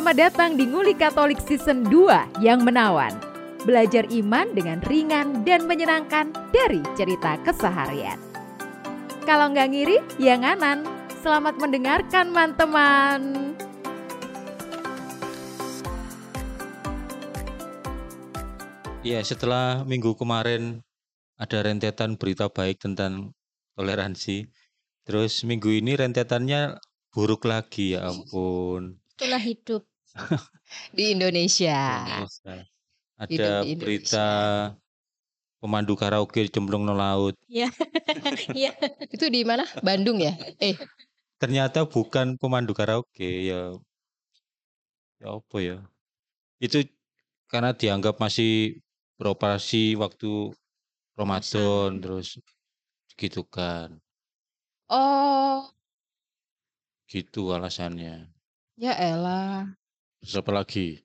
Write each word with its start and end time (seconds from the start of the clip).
Selamat 0.00 0.32
datang 0.32 0.56
di 0.56 0.64
Nguli 0.64 0.96
Katolik 0.96 1.44
Season 1.44 1.84
2 1.84 2.40
yang 2.40 2.64
menawan. 2.64 3.12
Belajar 3.68 4.08
iman 4.08 4.48
dengan 4.56 4.80
ringan 4.88 5.44
dan 5.44 5.68
menyenangkan 5.68 6.32
dari 6.56 6.80
cerita 6.96 7.36
keseharian. 7.44 8.16
Kalau 9.28 9.52
nggak 9.52 9.68
ngiri, 9.68 10.00
ya 10.16 10.40
nganan. 10.40 10.88
Selamat 11.20 11.60
mendengarkan, 11.60 12.32
teman-teman. 12.32 13.20
Ya, 19.04 19.20
setelah 19.20 19.84
minggu 19.84 20.16
kemarin 20.16 20.80
ada 21.36 21.60
rentetan 21.60 22.16
berita 22.16 22.48
baik 22.48 22.80
tentang 22.80 23.36
toleransi. 23.76 24.48
Terus 25.04 25.44
minggu 25.44 25.68
ini 25.68 25.92
rentetannya 25.92 26.80
buruk 27.12 27.44
lagi, 27.44 28.00
ya 28.00 28.08
ampun. 28.08 28.96
Itulah 29.20 29.44
hidup. 29.44 29.89
di 30.96 31.04
Indonesia. 31.14 31.76
Indonesia. 32.06 32.54
Ada 33.20 33.28
Hidup 33.28 33.52
di 33.62 33.72
berita 33.76 34.26
pemandu 35.60 35.92
karaoke 35.92 36.48
cemplung 36.48 36.88
no 36.88 36.94
laut. 36.96 37.36
Iya. 37.46 37.68
Iya. 38.56 38.70
Itu 39.12 39.28
di 39.30 39.44
mana? 39.44 39.64
Bandung 39.84 40.18
ya? 40.18 40.32
Eh, 40.58 40.74
Ternyata 41.40 41.84
bukan 41.88 42.36
pemandu 42.40 42.72
karaoke, 42.76 43.48
ya 43.48 43.72
ya 45.20 45.36
apa 45.36 45.56
ya? 45.60 45.76
Itu 46.60 46.84
karena 47.52 47.72
dianggap 47.76 48.16
masih 48.20 48.80
beroperasi 49.20 49.96
waktu 50.00 50.52
Ramadan 51.18 52.00
terus 52.00 52.40
gitu 53.20 53.42
kan. 53.44 54.00
oh, 54.90 55.72
Gitu 57.12 57.42
alasannya. 57.56 58.30
ya 58.76 58.92
elah. 58.96 59.79
Terus 60.20 60.34
apa 60.36 60.52
lagi? 60.52 61.00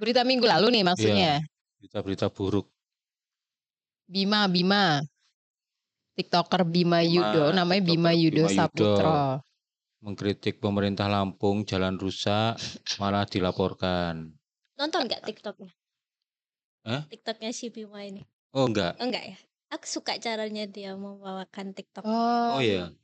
Berita 0.00 0.24
minggu 0.24 0.48
lalu 0.48 0.80
nih 0.80 0.84
maksudnya. 0.84 1.32
Berita-berita 1.78 2.32
buruk. 2.32 2.66
Bima, 4.08 4.48
Bima. 4.48 5.00
TikToker 6.14 6.62
Bima 6.64 7.02
Yudo, 7.02 7.50
Bima, 7.50 7.56
namanya 7.58 7.82
Bima 7.84 8.10
Yudo 8.14 8.46
Bima 8.46 8.50
Yudo. 8.50 8.56
Saputro. 8.56 9.14
Mengkritik 10.04 10.60
pemerintah 10.60 11.08
Lampung 11.08 11.64
jalan 11.64 11.96
rusak 11.96 12.60
malah 13.00 13.24
dilaporkan. 13.24 14.30
Nonton 14.76 15.08
nggak 15.08 15.24
TikToknya? 15.24 15.72
Hah? 16.84 17.02
TikToknya 17.08 17.50
si 17.50 17.72
Bima 17.72 18.04
ini. 18.04 18.22
Oh 18.54 18.68
enggak. 18.68 19.00
Oh, 19.00 19.04
enggak 19.08 19.24
ya? 19.34 19.36
Aku 19.74 19.86
suka 19.90 20.14
caranya 20.22 20.70
dia 20.70 20.94
membawakan 20.94 21.74
TikTok. 21.74 22.06
Oh, 22.06 22.60
Oh 22.60 22.62
iya. 22.62 22.94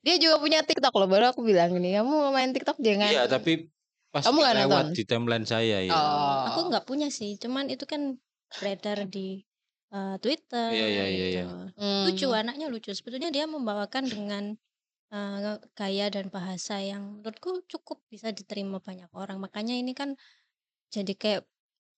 Dia 0.00 0.16
juga 0.16 0.40
punya 0.40 0.60
TikTok 0.64 0.94
loh. 0.96 1.08
Baru 1.08 1.32
aku 1.32 1.40
bilang 1.44 1.76
ini, 1.76 1.92
kamu 1.96 2.08
mau 2.08 2.32
main 2.32 2.50
TikTok 2.52 2.80
jangan. 2.80 3.10
Iya, 3.12 3.24
tapi 3.28 3.68
pas 4.10 4.26
Kamu 4.26 4.42
nggak 4.42 4.56
lewat 4.66 4.84
nonton? 4.90 4.96
di 4.96 5.02
timeline 5.06 5.46
saya 5.46 5.78
ya. 5.86 5.92
Oh. 5.94 6.40
Aku 6.50 6.60
nggak 6.72 6.84
punya 6.88 7.08
sih, 7.12 7.38
cuman 7.38 7.70
itu 7.70 7.84
kan 7.86 8.18
beredar 8.58 9.06
di 9.06 9.44
eh, 9.92 10.16
Twitter. 10.18 10.70
Iya, 10.74 10.86
iya, 10.88 11.06
iya, 11.06 11.26
iya. 11.30 11.42
gitu. 11.46 11.56
Hmm. 11.78 12.04
Lucu, 12.10 12.26
anaknya 12.32 12.66
lucu. 12.70 12.90
Sebetulnya 12.90 13.30
dia 13.30 13.46
membawakan 13.46 14.06
dengan 14.06 14.44
eh, 15.10 15.58
gaya 15.74 16.06
dan 16.10 16.30
bahasa 16.30 16.78
yang 16.78 17.20
menurutku 17.20 17.62
cukup 17.66 18.02
bisa 18.10 18.30
diterima 18.34 18.78
banyak 18.82 19.10
orang. 19.14 19.38
Makanya 19.38 19.74
ini 19.78 19.94
kan 19.94 20.14
jadi 20.90 21.14
kayak 21.14 21.42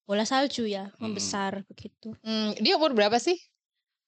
bola 0.05 0.27
salju 0.27 0.67
ya, 0.69 0.91
Hmm. 0.99 1.09
membesar 1.09 1.63
begitu. 1.71 2.13
Hmm, 2.27 2.53
dia 2.61 2.77
umur 2.77 2.93
berapa 2.93 3.17
sih? 3.17 3.39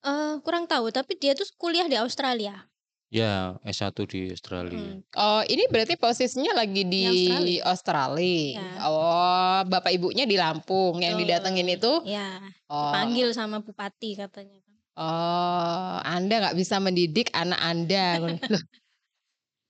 Eh 0.05 0.35
kurang 0.45 0.69
tahu, 0.69 0.93
tapi 0.93 1.17
dia 1.17 1.33
tuh 1.33 1.47
kuliah 1.57 1.89
di 1.89 1.97
Australia. 1.97 2.67
Ya, 3.13 3.55
S1 3.61 3.93
di 4.09 4.33
Australia. 4.33 4.97
Hmm. 4.97 4.99
Oh, 5.13 5.41
ini 5.45 5.69
berarti 5.69 5.93
posisinya 5.95 6.57
lagi 6.57 6.83
di 6.83 7.05
Di 7.05 7.61
Australia. 7.61 8.57
Ya. 8.57 8.69
Oh, 8.89 9.59
bapak 9.69 9.93
ibunya 9.93 10.25
di 10.25 10.35
Lampung. 10.35 10.99
Yang 10.99 11.13
Betul. 11.15 11.23
didatengin 11.29 11.69
itu 11.69 11.93
Ya, 12.03 12.41
oh, 12.67 12.89
dipanggil 12.89 13.29
sama 13.31 13.61
bupati 13.61 14.17
katanya. 14.17 14.57
Oh, 14.97 15.95
Anda 16.01 16.49
nggak 16.49 16.57
bisa 16.57 16.81
mendidik 16.81 17.29
anak 17.31 17.59
Anda. 17.61 18.05
Loh, 18.53 18.63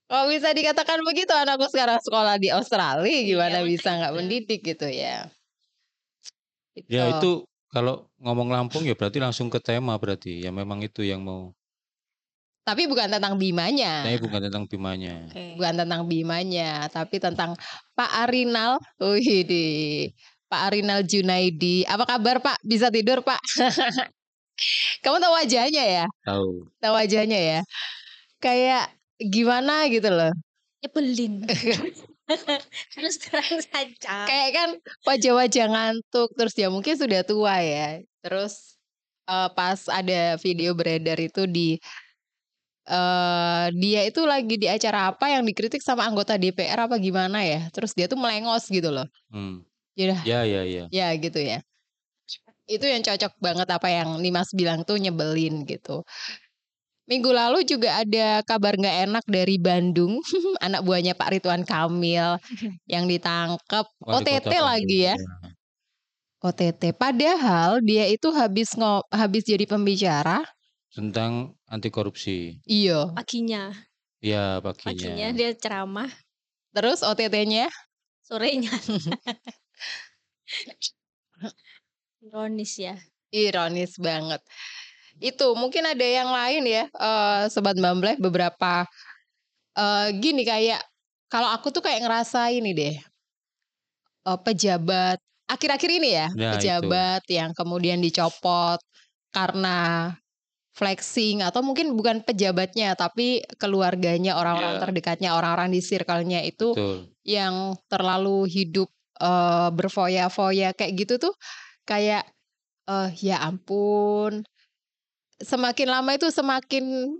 Kok 0.06 0.30
bisa 0.30 0.54
dikatakan 0.54 1.02
begitu 1.02 1.34
anakku 1.34 1.66
sekarang 1.66 1.98
sekolah 1.98 2.38
di 2.38 2.46
Australia 2.54 3.26
gimana 3.26 3.58
Iya, 3.58 3.66
bisa 3.66 3.90
nggak 3.90 4.14
makanya. 4.14 4.18
mendidik 4.22 4.60
gitu 4.62 4.86
ya? 4.86 5.26
Ya 6.86 7.10
Gitu. 7.10 7.18
itu 7.18 7.30
kalau 7.72 8.06
ngomong 8.22 8.48
Lampung 8.54 8.86
ya 8.86 8.94
berarti 8.94 9.18
langsung 9.18 9.50
ke 9.50 9.58
tema 9.58 9.98
berarti. 9.98 10.46
Ya 10.46 10.54
memang 10.54 10.78
itu 10.80 11.02
yang 11.02 11.26
mau. 11.26 11.50
Tapi 12.66 12.90
bukan 12.90 13.06
tentang 13.06 13.38
Bimanya. 13.38 14.02
Saya 14.02 14.18
bukan 14.18 14.40
tentang 14.50 14.66
Bimanya. 14.66 15.14
Oke. 15.30 15.54
Bukan 15.54 15.74
tentang 15.78 16.02
Bimanya, 16.10 16.90
tapi 16.90 17.22
tentang 17.22 17.54
Pak 17.94 18.10
Arinal. 18.26 18.82
Wih 18.98 19.46
di 19.46 19.66
Pak 20.50 20.74
Arinal 20.74 21.06
Junaidi. 21.06 21.86
Apa 21.86 22.10
kabar 22.10 22.42
Pak? 22.42 22.58
Bisa 22.66 22.90
tidur 22.90 23.22
Pak? 23.22 23.38
Kamu 25.06 25.22
tahu 25.22 25.32
wajahnya 25.38 25.84
ya? 25.86 26.04
Tahu. 26.26 26.66
Tahu 26.82 26.94
wajahnya 26.98 27.38
ya? 27.38 27.60
Kayak 28.42 28.90
gimana 29.22 29.86
gitu 29.86 30.10
loh. 30.10 30.34
Nyebelin. 30.82 31.46
Terus 32.98 33.14
terang 33.22 33.62
saja. 33.62 34.26
Kayak 34.26 34.50
kan 34.50 34.70
wajah-wajah 35.06 35.66
ngantuk 35.70 36.34
terus 36.34 36.58
dia 36.58 36.66
mungkin 36.66 36.98
sudah 36.98 37.22
tua 37.22 37.62
ya. 37.62 38.02
Terus 38.26 38.74
eh, 39.30 39.48
pas 39.54 39.86
ada 39.86 40.34
video 40.42 40.74
beredar 40.74 41.22
itu 41.22 41.46
di 41.46 41.78
eh 42.86 43.66
dia 43.74 44.00
itu 44.06 44.22
lagi 44.22 44.54
di 44.56 44.70
acara 44.70 45.10
apa 45.10 45.26
yang 45.30 45.42
dikritik 45.42 45.82
sama 45.82 46.06
anggota 46.06 46.38
DPR 46.38 46.86
apa 46.86 46.96
gimana 47.02 47.42
ya. 47.42 47.66
Terus 47.74 47.92
dia 47.92 48.06
tuh 48.06 48.18
melengos 48.18 48.70
gitu 48.70 48.88
loh. 48.94 49.06
Hmm. 49.30 49.66
Ya 49.98 50.16
Ya, 50.22 50.40
ya, 50.44 50.62
ya. 50.62 50.84
ya 50.92 51.08
gitu 51.18 51.40
ya. 51.40 51.64
Itu 52.66 52.84
yang 52.86 53.02
cocok 53.02 53.32
banget 53.38 53.68
apa 53.70 53.88
yang 53.90 54.18
Nimas 54.18 54.50
bilang 54.54 54.82
tuh 54.82 54.98
nyebelin 54.98 55.66
gitu. 55.66 56.02
Minggu 57.06 57.30
lalu 57.30 57.62
juga 57.62 58.02
ada 58.02 58.42
kabar 58.42 58.74
nggak 58.74 58.96
enak 59.06 59.24
dari 59.30 59.62
Bandung, 59.62 60.18
anak 60.66 60.82
buahnya 60.82 61.14
Pak 61.14 61.38
Ridwan 61.38 61.62
Kamil 61.62 62.34
yang 62.92 63.06
ditangkap 63.06 63.86
OTT 64.02 64.50
lagi 64.58 65.10
ya. 65.10 65.14
Bandung. 65.14 65.54
OTT. 66.46 66.82
Padahal 66.94 67.80
dia 67.82 68.06
itu 68.06 68.28
habis 68.34 68.74
ngo 68.76 69.02
habis 69.10 69.42
jadi 69.46 69.64
pembicara. 69.64 70.44
Tentang 70.96 71.32
anti 71.74 71.88
korupsi. 71.96 72.38
Iya. 72.66 73.16
Paginya, 73.16 73.62
Ya, 74.20 74.60
paginya 74.84 75.26
paginya. 75.26 75.28
dia 75.38 75.50
ceramah, 75.62 76.10
Terus 76.74 77.00
OTT-nya 77.02 77.66
sorenya. 78.28 78.70
Ironis 82.24 82.72
ya. 82.78 82.94
ironis 83.34 83.92
banget. 84.00 84.40
Itu 85.20 85.46
mungkin 85.56 85.84
ada 85.88 86.06
yang 86.18 86.30
lain 86.30 86.62
ya, 86.68 86.84
eh 86.90 87.42
sobat 87.52 87.76
Bambleh 87.80 88.16
beberapa 88.20 88.84
eh 89.78 90.08
gini 90.22 90.42
kayak 90.46 90.80
kalau 91.32 91.48
aku 91.56 91.68
tuh 91.74 91.82
kayak 91.86 92.02
ngerasa 92.04 92.40
ini 92.58 92.70
deh. 92.76 92.96
eh, 94.26 94.38
pejabat 94.44 95.18
akhir-akhir 95.46 95.90
ini 96.02 96.08
ya, 96.18 96.26
Ya, 96.34 96.50
itu. 96.58 96.58
pejabat 96.58 97.22
yang 97.30 97.50
kemudian 97.54 98.02
dicopot 98.02 98.80
karena 99.30 100.10
flexing 100.76 101.40
atau 101.40 101.64
mungkin 101.64 101.96
bukan 101.96 102.20
pejabatnya 102.20 102.92
tapi 102.92 103.40
keluarganya, 103.56 104.36
orang-orang 104.36 104.76
Ya. 104.76 104.80
terdekatnya, 104.84 105.30
orang-orang 105.32 105.72
di 105.72 105.80
circle-nya 105.80 106.44
itu 106.44 106.76
Betul. 106.76 107.08
yang 107.24 107.72
terlalu 107.88 108.44
hidup 108.46 108.92
eh, 109.16 109.68
berfoya-foya 109.72 110.76
kayak 110.76 110.92
gitu 111.00 111.16
tuh 111.16 111.34
kayak 111.88 112.28
eh 112.86 113.10
ya 113.18 113.40
ampun 113.42 114.44
semakin 115.40 115.88
lama 115.88 116.12
itu 116.16 116.28
semakin 116.28 117.16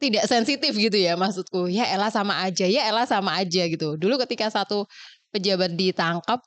tidak 0.00 0.24
sensitif 0.24 0.72
gitu 0.72 0.96
ya 0.96 1.14
maksudku 1.20 1.68
ya 1.68 1.84
elah 1.92 2.08
sama 2.08 2.40
aja 2.44 2.64
ya 2.64 2.88
elah 2.88 3.04
sama 3.04 3.36
aja 3.36 3.68
gitu 3.68 4.00
dulu 4.00 4.16
ketika 4.24 4.48
satu 4.48 4.88
pejabat 5.28 5.76
ditangkap 5.76 6.40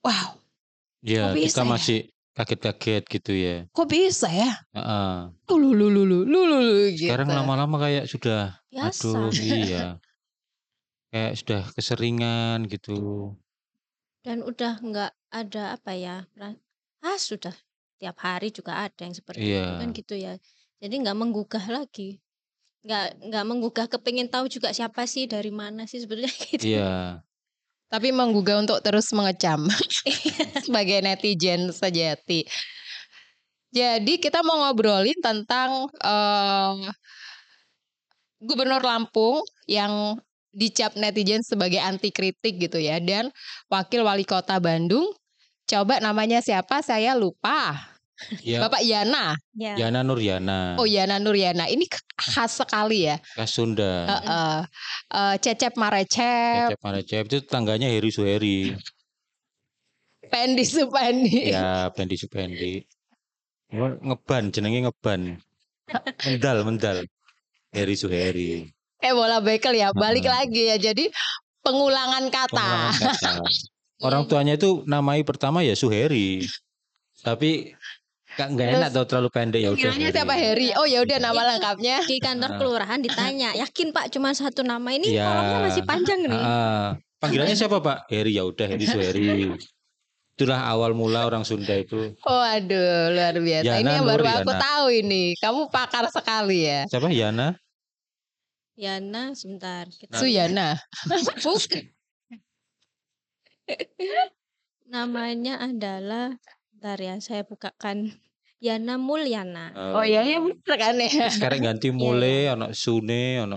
wow 0.00 0.40
Ya, 1.00 1.32
Kok 1.32 1.40
bisa 1.40 1.48
kita 1.48 1.62
ya? 1.64 1.70
masih 1.72 1.98
kaget-kaget 2.40 3.04
gitu 3.06 3.32
ya. 3.36 3.56
kok 3.70 3.86
bisa 3.86 4.28
ya 4.32 4.50
Heeh. 4.72 5.28
lu 5.52 5.76
lu 5.76 5.86
lu 5.92 6.02
lu 6.08 6.24
lu 6.24 6.40
lu 6.48 6.58
lu 6.60 6.88
gitu 6.96 7.10
Sekarang 7.12 7.28
lama-lama 7.28 7.76
kayak 7.78 8.08
sudah 8.08 8.56
Biasa. 8.72 9.10
aduh 9.10 9.30
iya. 9.36 9.98
Kayak 11.10 11.32
sudah 11.42 11.62
keseringan 11.74 12.70
gitu. 12.70 13.34
Dan 14.22 14.46
udah 14.46 14.78
nggak 14.78 15.10
ada 15.32 15.74
apa 15.74 15.90
ya, 15.98 16.22
ah 17.02 17.18
sudah 17.18 17.50
tiap 17.98 18.14
hari 18.22 18.54
juga 18.54 18.78
ada 18.86 19.02
yang 19.02 19.16
seperti 19.16 19.42
itu 19.42 19.58
Iya. 19.58 19.80
kan 19.80 19.88
gitu 19.90 20.14
ya. 20.14 20.32
Jadi 20.78 20.94
nggak 21.02 21.16
menggugah 21.18 21.64
lagi. 21.66 22.22
Nggak 22.86 23.04
nggak 23.26 23.44
menggugah 23.44 23.86
kepingin 23.90 24.30
tahu 24.30 24.46
juga 24.48 24.70
siapa 24.70 25.04
sih 25.04 25.26
dari 25.26 25.50
mana 25.50 25.84
sih 25.90 25.98
sebetulnya 25.98 26.30
gitu. 26.52 26.62
Iya. 26.78 27.26
Tapi 27.90 28.14
menggugah 28.14 28.62
untuk 28.62 28.78
terus 28.80 29.10
mengecam. 29.10 29.66
Sebagai 30.64 31.02
netizen 31.02 31.74
sejati. 31.74 32.46
Jadi 33.70 34.18
kita 34.22 34.42
mau 34.46 34.62
ngobrolin 34.66 35.18
tentang 35.18 35.90
eh, 35.98 36.88
Gubernur 38.40 38.80
Lampung 38.80 39.42
yang 39.68 40.16
dicap 40.50 40.98
netizen 40.98 41.42
sebagai 41.42 41.78
anti 41.82 42.14
kritik 42.14 42.62
gitu 42.62 42.78
ya. 42.78 43.02
Dan 43.02 43.34
wakil 43.66 44.06
wali 44.06 44.22
kota 44.22 44.62
Bandung 44.62 45.10
coba 45.66 45.98
namanya 45.98 46.38
siapa? 46.42 46.82
Saya 46.82 47.18
lupa 47.18 47.74
Ya, 48.44 48.60
Bapak 48.68 48.84
Yana 48.84 49.32
Ya. 49.56 49.74
Yana 49.80 50.04
Nuryana, 50.04 50.76
oh 50.76 50.84
Yana 50.84 51.16
Nuryana 51.16 51.66
ini 51.66 51.88
khas 52.14 52.60
sekali 52.60 53.08
ya 53.08 53.16
khas 53.34 53.50
Sunda. 53.56 54.06
Heeh. 54.06 54.56
Eh, 55.10 55.34
Cecep 55.40 55.74
Marecep 55.74 56.76
Cecep 56.76 56.80
Marecep 56.84 57.22
itu 57.26 57.38
tangganya 57.48 57.88
Heri 57.88 58.12
Suheri. 58.12 58.76
Pendi 60.30 60.62
Supandi 60.62 61.50
ya, 61.50 61.90
Pendi 61.90 62.14
Supendi. 62.14 62.84
Nge- 63.72 63.98
Ngeban, 64.02 64.44
jenenge 64.54 64.86
ngeban. 64.86 65.20
Mendal, 66.22 66.58
mendal. 66.62 66.98
Heri 67.70 67.94
Suheri. 67.94 68.50
eh 69.00 69.16
bola 69.16 69.40
bekel 69.40 69.80
ya 69.80 69.96
balik 69.96 70.28
Heeh. 70.28 70.34
lagi 70.36 70.62
ya 70.68 70.76
jadi 70.76 71.08
pengulangan 71.64 72.28
kata 72.28 72.92
Pengulangan 72.92 73.16
kata. 73.16 73.32
Orang 74.06 74.28
tuanya 74.28 74.56
itu 74.56 74.84
namai 74.84 75.24
pertama 75.24 75.64
ya 75.64 75.72
Suheri. 75.72 76.44
Tapi 77.20 77.72
nggak 78.48 78.68
enak 78.72 78.88
tau 78.90 79.04
terlalu 79.04 79.28
pendek 79.28 79.60
ya 79.60 79.68
udah. 79.68 79.76
Panggilannya 79.76 80.10
siapa 80.10 80.34
Heri 80.34 80.68
oh 80.72 80.86
ya 80.86 80.98
udah 81.00 81.18
nama 81.18 81.40
lengkapnya 81.52 81.96
Di 82.06 82.16
kantor 82.16 82.50
Ah. 82.50 82.56
kelurahan 82.56 83.00
ditanya, 83.00 83.50
yakin 83.52 83.88
Pak 83.90 84.06
cuma 84.08 84.32
satu 84.32 84.64
nama 84.64 84.88
ini 84.88 85.12
Iya. 85.12 85.28
kolomnya 85.28 85.58
masih 85.68 85.82
panjang 85.84 86.20
nih. 86.24 86.40
Ah, 86.40 86.88
panggilannya 87.18 87.56
siapa 87.58 87.76
Pak? 87.78 88.08
Heri 88.08 88.32
ya 88.32 88.48
udah 88.48 88.66
Heri 88.66 88.84
Suheri. 88.86 89.28
Itulah 90.32 90.72
awal 90.72 90.96
mula 90.96 91.28
orang 91.28 91.44
Sunda 91.44 91.76
itu. 91.76 92.16
Waduh, 92.24 93.12
luar 93.12 93.36
biasa. 93.36 93.66
Yana 93.66 93.80
ini 93.84 93.90
yang 93.92 94.06
baru 94.08 94.24
Nur, 94.24 94.36
aku 94.40 94.52
Yana. 94.56 94.62
tahu 94.64 94.86
ini. 94.88 95.24
Kamu 95.36 95.60
pakar 95.68 96.04
sekali 96.08 96.64
ya. 96.64 96.80
Siapa? 96.88 97.12
Yana? 97.12 97.48
Yana 98.72 99.36
sebentar. 99.36 99.84
Kita 99.92 100.16
Suyana. 100.16 100.80
Bukan. 101.44 101.92
Namanya 104.88 105.60
adalah 105.60 106.40
Bentar 106.72 106.96
ya, 106.96 107.20
saya 107.20 107.44
bukakan 107.44 108.16
Yana 108.60 109.00
Mulyana. 109.00 109.72
Oh 109.96 110.04
iya, 110.04 110.20
iya 110.20 110.36
bener 110.36 110.76
kan 110.76 110.94
ya. 111.00 111.32
Sekarang 111.32 111.64
ganti 111.64 111.88
mule, 111.88 112.52
ono 112.52 112.76
Sune, 112.76 113.40
ono 113.40 113.56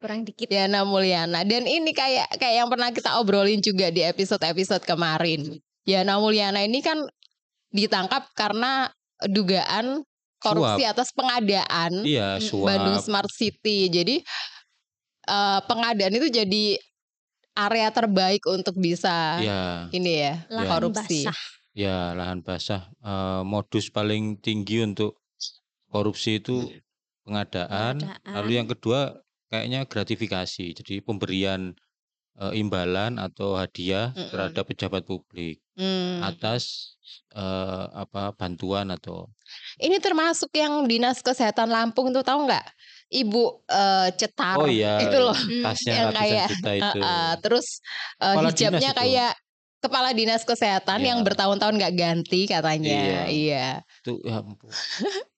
Kurang 0.00 0.24
dikit. 0.24 0.48
Yana 0.48 0.86
Mulyana. 0.86 1.42
Dan 1.44 1.66
ini 1.66 1.90
kayak 1.92 2.38
kayak 2.40 2.64
yang 2.64 2.70
pernah 2.70 2.88
kita 2.94 3.20
obrolin 3.20 3.60
juga 3.60 3.90
di 3.92 4.00
episode-episode 4.06 4.86
kemarin. 4.86 5.58
Yana 5.84 6.16
Mulyana 6.22 6.62
ini 6.64 6.80
kan 6.80 7.02
ditangkap 7.74 8.30
karena 8.32 8.88
dugaan 9.28 10.00
korupsi 10.40 10.88
atas 10.88 11.12
pengadaan 11.12 12.00
iya 12.06 12.40
suap. 12.40 12.70
Bandung 12.72 12.98
Smart 13.04 13.28
City. 13.28 13.92
Jadi 13.92 14.24
eh, 15.28 15.60
pengadaan 15.68 16.14
itu 16.16 16.32
jadi 16.32 16.80
area 17.58 17.90
terbaik 17.92 18.40
untuk 18.48 18.78
bisa 18.78 19.36
Iya, 19.42 19.90
ini 19.92 20.12
ya 20.16 20.34
Lahan 20.48 20.70
korupsi. 20.70 21.26
basah. 21.28 21.59
Ya 21.74 22.12
lahan 22.18 22.40
basah. 22.42 22.90
Eh, 23.02 23.42
modus 23.46 23.88
paling 23.90 24.38
tinggi 24.42 24.82
untuk 24.82 25.18
korupsi 25.90 26.38
itu 26.42 26.70
pengadaan. 27.26 27.98
Pengadaan. 28.00 28.34
Lalu 28.36 28.50
yang 28.58 28.68
kedua 28.70 29.00
kayaknya 29.50 29.86
gratifikasi. 29.86 30.66
Jadi 30.78 30.94
pemberian 31.02 31.74
eh, 32.40 32.52
imbalan 32.58 33.18
atau 33.18 33.58
hadiah 33.58 34.14
Mm-mm. 34.14 34.30
terhadap 34.32 34.64
pejabat 34.68 35.02
publik 35.06 35.58
Hmm. 35.80 36.20
atas 36.20 36.92
eh, 37.32 37.84
apa 37.96 38.36
bantuan 38.36 38.92
atau 38.92 39.32
Ini 39.80 39.96
termasuk 39.96 40.52
yang 40.52 40.84
dinas 40.84 41.24
kesehatan 41.24 41.72
Lampung 41.72 42.12
tuh 42.12 42.20
tahu 42.20 42.44
nggak? 42.44 42.66
Ibu 43.08 43.64
eh, 43.64 44.08
cetar 44.14 44.60
Oh 44.60 44.68
iya, 44.68 45.00
itu 45.00 45.16
loh. 45.16 45.32
Tasnya 45.64 45.92
Yang 45.96 46.06
ratusan 46.12 46.20
kayak, 46.20 46.46
juta 46.52 46.70
itu. 46.76 47.00
Terus 47.40 47.66
eh, 48.20 48.34
Kepala 48.36 48.48
hijabnya 48.52 48.90
itu. 48.92 49.00
kayak 49.00 49.32
kepala 49.80 50.12
dinas 50.12 50.44
kesehatan 50.44 51.00
Iya. 51.00 51.08
yang 51.12 51.18
bertahun-tahun 51.24 51.74
nggak 51.80 51.94
ganti 51.96 52.44
katanya. 52.46 52.88
Iya. 52.92 53.22
Iya. 53.28 53.66
Itu 54.04 54.20
ya 54.22 54.40
ampun. 54.40 54.70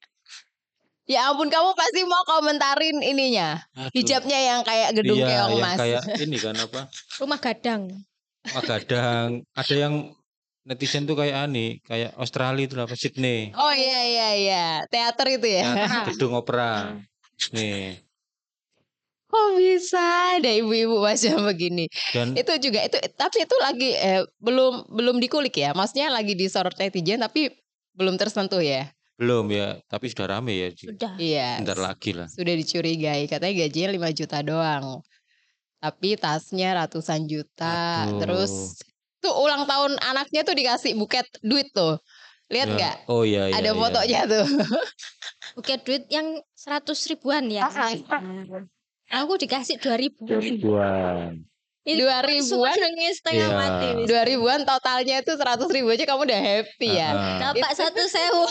Ya 1.03 1.27
ampun 1.29 1.50
kamu 1.50 1.75
pasti 1.75 2.06
mau 2.06 2.23
komentarin 2.23 3.03
ininya. 3.03 3.59
Aduh. 3.75 3.91
Hijabnya 3.91 4.39
yang 4.39 4.61
kayak 4.62 4.94
gedung 4.94 5.19
iya, 5.19 5.29
keong 5.44 5.59
yang 5.59 5.65
mas. 5.67 5.79
kayak 5.83 6.03
ini 6.25 6.39
kan 6.39 6.55
apa? 6.55 6.81
Rumah 7.19 7.39
gadang. 7.43 7.83
Kadang 8.47 9.43
ada 9.50 9.75
yang 9.75 10.15
netizen 10.62 11.03
tuh 11.03 11.19
kayak 11.19 11.50
ani, 11.50 11.83
kayak 11.83 12.15
Australia 12.15 12.65
itu 12.71 12.75
apa 12.79 12.94
Sydney. 12.94 13.50
Oh 13.59 13.75
iya 13.75 14.00
iya 14.06 14.29
iya. 14.39 14.65
Teater 14.87 15.27
itu 15.27 15.47
ya. 15.50 15.62
Ya, 15.75 16.06
gedung 16.06 16.33
opera. 16.41 17.03
Nih. 17.50 17.99
Kok 19.32 19.49
bisa 19.56 20.37
ada 20.37 20.50
ibu-ibu 20.52 21.00
macam 21.00 21.40
begini? 21.49 21.88
Dan 22.12 22.37
Itu 22.37 22.52
juga 22.61 22.84
itu 22.84 23.00
tapi 23.17 23.49
itu 23.49 23.56
lagi 23.56 23.96
eh, 23.96 24.29
belum 24.37 24.93
belum 24.93 25.17
dikulik 25.25 25.56
ya. 25.56 25.73
Maksudnya 25.73 26.12
lagi 26.12 26.37
disorot 26.37 26.76
netizen 26.76 27.25
tapi 27.25 27.49
belum 27.96 28.20
tersentuh 28.20 28.61
ya. 28.61 28.93
belum 29.23 29.55
ya, 29.55 29.79
tapi 29.87 30.11
sudah 30.11 30.26
rame 30.34 30.52
ya. 30.56 30.69
Sudah. 30.75 31.14
Iya. 31.14 31.62
Bentar 31.62 31.79
lagi 31.79 32.11
lah. 32.11 32.26
Sudah 32.26 32.58
dicurigai 32.58 33.31
katanya 33.31 33.55
gajinya 33.64 34.11
5 34.11 34.19
juta 34.19 34.38
doang. 34.43 34.84
Tapi 35.79 36.19
tasnya 36.19 36.75
ratusan 36.75 37.31
juta. 37.31 38.08
Aduh. 38.08 38.19
Terus 38.19 38.82
tuh 39.23 39.31
ulang 39.38 39.64
tahun 39.70 39.94
anaknya 40.02 40.43
tuh 40.43 40.58
dikasih 40.58 40.99
buket 40.99 41.29
duit 41.38 41.70
tuh. 41.70 42.02
Lihat 42.50 42.69
Ya, 42.69 42.75
nggak? 42.75 42.96
Oh 43.06 43.23
iya 43.23 43.49
iya. 43.49 43.55
Ada 43.62 43.70
iya. 43.70 43.79
fotonya 43.79 44.20
tuh. 44.26 44.46
Oke, 45.61 45.73
duit 45.87 46.05
yang 46.11 46.43
100 46.58 47.11
ribuan 47.14 47.46
ya. 47.46 47.70
Aku 49.12 49.37
dikasih 49.37 49.76
2000. 49.76 50.25
Ribuan. 50.41 51.44
Itu 51.82 52.06
Dua 52.06 52.23
ribuan? 52.23 52.79
nangis 52.79 53.19
setengah 53.19 53.49
Iya. 53.50 53.59
mati. 53.59 53.88
Dua 54.06 54.23
ribuan 54.23 54.62
totalnya 54.62 55.19
itu 55.19 55.35
seratus 55.35 55.67
ribu 55.69 55.91
aja 55.91 56.06
kamu 56.06 56.31
udah 56.31 56.41
happy 56.41 56.88
ya. 56.94 57.11
Heeh. 57.11 57.38
Dapat 57.43 57.73
satu 57.75 58.03
sewu. 58.06 58.44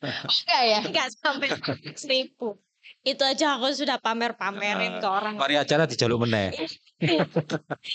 Enggak 0.06 0.62
ya? 0.64 0.80
Enggak 0.86 1.06
sampai 1.18 1.48
seribu. 1.98 2.56
Itu 3.00 3.24
aja 3.24 3.56
aku 3.56 3.72
sudah 3.72 3.96
pamer-pamerin 3.98 5.00
ke 5.00 5.08
orang. 5.08 5.34
Mari 5.36 5.56
acara 5.58 5.84
dijaluk 5.84 6.24
meneh. 6.24 6.54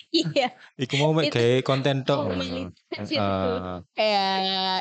Iya. 0.10 0.50
Iku 0.82 0.98
mau 0.98 1.14
gawe 1.14 1.62
konten 1.62 2.02
tok. 2.02 2.26
Ya, 3.94 4.26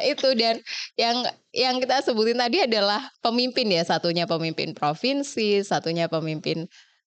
itu 0.00 0.28
dan 0.32 0.56
yang 0.96 1.16
yang 1.52 1.76
kita 1.76 2.00
sebutin 2.00 2.40
tadi 2.40 2.64
adalah 2.64 3.04
pemimpin 3.20 3.68
ya, 3.68 3.84
satunya 3.84 4.24
pemimpin 4.24 4.72
provinsi, 4.72 5.60
satunya 5.60 6.08
pemimpin 6.08 6.64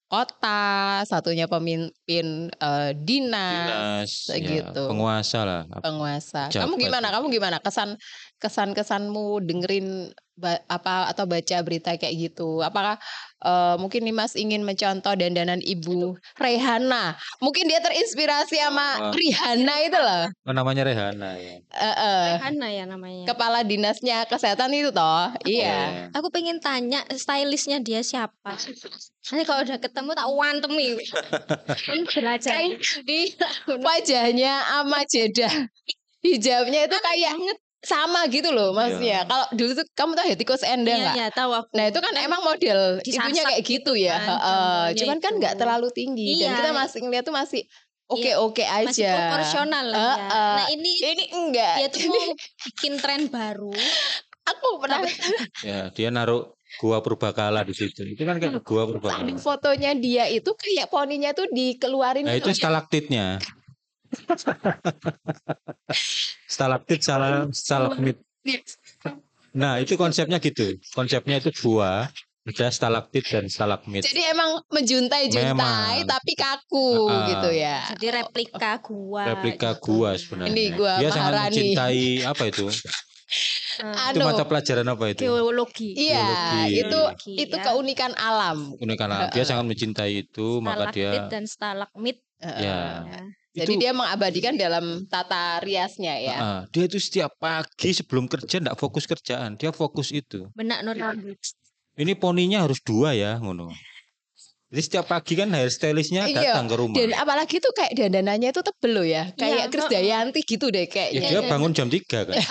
kota, 0.07 1.03
satunya 1.03 1.51
pemimpin 1.51 2.47
eh, 2.47 2.91
dinas, 2.95 4.07
Dinas, 4.07 4.11
ya, 4.31 4.39
gitu. 4.39 4.87
penguasa 4.87 5.39
lah. 5.43 5.61
penguasa. 5.83 6.47
Kamu 6.47 6.79
Pejabat. 6.79 6.83
gimana? 6.87 7.07
Kamu 7.11 7.25
gimana? 7.27 7.57
Kesan 7.59 7.99
kesan 8.37 8.77
kesanmu 8.77 9.41
dengerin 9.41 10.13
ba- 10.37 10.61
apa 10.69 11.09
atau 11.09 11.25
baca 11.25 11.57
berita 11.65 11.97
kayak 11.97 12.13
gitu? 12.29 12.61
Apakah 12.61 13.01
eh, 13.41 13.75
mungkin 13.81 14.05
nih 14.05 14.13
Mas 14.13 14.37
ingin 14.37 14.61
mencontoh 14.61 15.17
dandanan 15.17 15.57
Ibu 15.59 16.13
Rehana? 16.37 17.17
Mungkin 17.41 17.65
dia 17.65 17.81
terinspirasi 17.81 18.61
sama 18.61 19.09
Oh. 19.09 19.13
Rihanna 19.13 19.75
itu 19.83 19.97
loh. 19.97 20.25
Oh, 20.45 20.53
namanya 20.53 20.85
Rehana 20.85 21.33
ya. 21.37 21.57
Eh, 21.59 21.95
eh. 21.97 22.29
Hana 22.37 22.67
ya 22.69 22.85
namanya. 22.85 23.25
Kepala 23.25 23.65
dinasnya 23.65 24.29
kesehatan 24.29 24.69
itu 24.73 24.93
toh. 24.93 25.33
Iya. 25.41 26.13
Aku 26.13 26.29
pengen 26.29 26.61
tanya 26.61 27.01
stylistnya 27.11 27.81
dia 27.81 28.05
siapa. 28.05 28.53
Nanti 29.27 29.43
kalau 29.43 29.65
udah 29.65 29.77
ketemu 29.81 30.11
tak 30.13 30.27
wantemi. 30.29 30.87
Kan 31.89 32.05
belajar 32.05 32.53
di 33.03 33.33
Wajahnya 33.67 34.53
sama 34.63 35.01
jeda 35.09 35.49
hijabnya 36.21 36.89
itu 36.89 36.97
kayak 36.97 37.33
sama 37.79 38.25
gitu 38.27 38.49
loh 38.49 38.71
maksudnya. 38.71 39.23
Kalau 39.23 39.45
dulu 39.53 39.71
tuh 39.73 39.85
kamu 39.91 40.11
tahu 40.13 40.25
ya 40.27 40.35
tikus 40.35 40.61
enda 40.61 40.89
Iya, 40.89 40.97
nggak? 40.99 41.15
iya, 41.15 41.27
tahu 41.29 41.51
aku. 41.53 41.69
Nah 41.71 41.85
itu 41.87 41.99
kan 41.99 42.13
emang 42.17 42.41
model 42.41 42.79
ibunya 42.99 43.43
kayak 43.45 43.61
gitu 43.63 43.91
ya. 43.93 44.15
kan, 44.15 44.25
Heeh. 44.27 44.37
gambarnya 44.41 44.97
Cuman 44.97 45.17
kan 45.17 45.31
itu. 45.31 45.39
nggak 45.39 45.53
terlalu 45.55 45.87
tinggi 45.91 46.29
dan 46.35 46.47
Iya. 46.47 46.57
kita 46.57 46.71
masih 46.73 46.99
ngeliat 47.01 47.23
tuh 47.23 47.35
masih 47.35 47.61
oke 48.07 48.19
Iya, 48.23 48.33
oke 48.39 48.63
aja. 48.63 48.87
masih 48.87 49.03
proporsional 49.05 49.85
lah 49.87 49.97
ya. 49.97 50.09
Heeh. 50.09 50.55
Nah 50.55 50.65
ini 50.69 50.91
Ini 50.97 51.25
enggak. 51.31 51.73
dia 51.75 51.87
tuh 51.87 51.99
mau 52.03 52.25
bikin 52.65 52.93
tren 52.97 53.21
baru. 53.27 53.73
Aku 54.51 54.79
pernah 54.79 55.03
Ya, 55.67 55.91
dia 55.91 56.07
naruh 56.07 56.55
gua 56.79 56.99
purbakala 56.99 57.61
di 57.61 57.71
situ. 57.71 58.03
Itu 58.05 58.23
kan 58.23 58.39
kayak 58.39 58.63
gua 58.63 58.87
purbakala. 58.87 59.27
fotonya 59.37 59.91
dia 59.93 60.23
itu 60.27 60.49
kayak 60.51 60.87
poninya 60.87 61.31
tuh 61.31 61.45
dikeluarin 61.47 62.23
Nah, 62.23 62.35
gitu 62.35 62.51
itu 62.51 62.57
stalaktitnya. 62.57 63.37
Stalaktit 66.47 67.03
salah 67.03 67.45
stalagmit. 67.51 68.17
Nah, 69.57 69.81
itu 69.81 69.97
konsepnya 69.97 70.37
gitu. 70.37 70.77
Konsepnya 70.93 71.41
itu 71.41 71.49
gua, 71.65 72.07
ada 72.47 72.67
stalaktit 72.71 73.27
dan 73.27 73.45
stalagmit. 73.51 74.07
Jadi 74.07 74.23
emang 74.31 74.63
menjuntai-juntai 74.71 76.07
tapi 76.07 76.31
kaku 76.37 77.09
Heeh. 77.11 77.25
gitu 77.35 77.49
ya. 77.51 77.77
Jadi 77.95 78.05
replika 78.23 78.71
gua. 78.79 79.23
Replika 79.35 79.71
gitu. 79.75 79.83
gua 79.83 80.09
sebenarnya. 80.15 80.51
Ini 80.55 80.63
gua 80.77 80.93
Dia 81.01 81.09
sangat 81.11 81.33
Maharani. 81.35 81.51
mencintai 81.51 82.03
apa 82.23 82.43
itu? 82.47 82.67
Eh, 83.77 83.93
Itu 84.15 84.19
Anu, 84.23 84.27
mata 84.31 84.43
pelajaran 84.47 84.87
apa 84.87 85.05
itu? 85.11 85.21
geologi. 85.27 85.91
Iya, 85.93 86.23
Geologi. 86.23 86.63
itu 86.71 86.87
Geologi, 86.87 87.33
itu 87.35 87.55
ya. 87.59 87.63
keunikan 87.67 88.11
alam. 88.15 88.57
Unik 88.79 88.99
alam. 89.03 89.21
Dia 89.35 89.43
sangat 89.43 89.65
mencintai 89.67 90.13
itu, 90.23 90.63
maka 90.63 90.89
Stalaktit 90.95 91.03
dia 91.03 91.27
dan 91.27 91.43
stalagmit. 91.43 92.17
Heeh. 92.39 92.61
ya 92.63 92.79
Ya. 93.05 93.21
Jadi 93.57 93.73
itu 93.73 93.81
dia 93.81 93.91
mengabadikan 93.91 94.53
dalam 94.53 95.09
tata 95.09 95.57
riasnya 95.65 96.13
ya. 96.21 96.37
ah, 96.37 96.61
dia 96.69 96.85
itu 96.85 97.01
setiap 97.01 97.33
pagi 97.41 97.89
sebelum 97.89 98.29
kerja 98.29 98.61
ndak 98.61 98.77
fokus 98.77 99.09
kerjaan, 99.09 99.57
dia 99.57 99.73
fokus 99.73 100.13
itu. 100.13 100.45
Benak 100.53 100.85
nur 100.85 100.93
rambut. 100.93 101.41
Ini 101.97 102.13
poninya 102.13 102.61
harus 102.61 102.77
dua 102.85 103.17
ya, 103.17 103.41
ngono. 103.41 103.73
Jadi 104.69 104.81
setiap 104.83 105.09
pagi 105.09 105.33
kan 105.33 105.49
hairstylistnya 105.49 106.27
Iya, 106.29 106.53
datang 106.53 106.67
ke 106.69 106.75
rumah. 106.77 106.93
Dan 106.93 107.15
apalagi 107.17 107.57
tuh 107.57 107.73
kayak 107.73 107.97
dandanannya 107.97 108.51
itu 108.53 108.61
tebel 108.61 108.91
loh 108.93 109.07
ya. 109.07 109.31
Kayak 109.33 109.55
Iya, 109.57 109.65
Krisdayanti 109.73 110.39
gitu 110.45 110.67
deh 110.69 110.85
Ya, 110.85 110.91
kayaknya. 110.91 111.29
dia 111.33 111.41
bangun 111.47 111.71
jam 111.73 111.87
3 111.89 112.03
kan. 112.05 112.35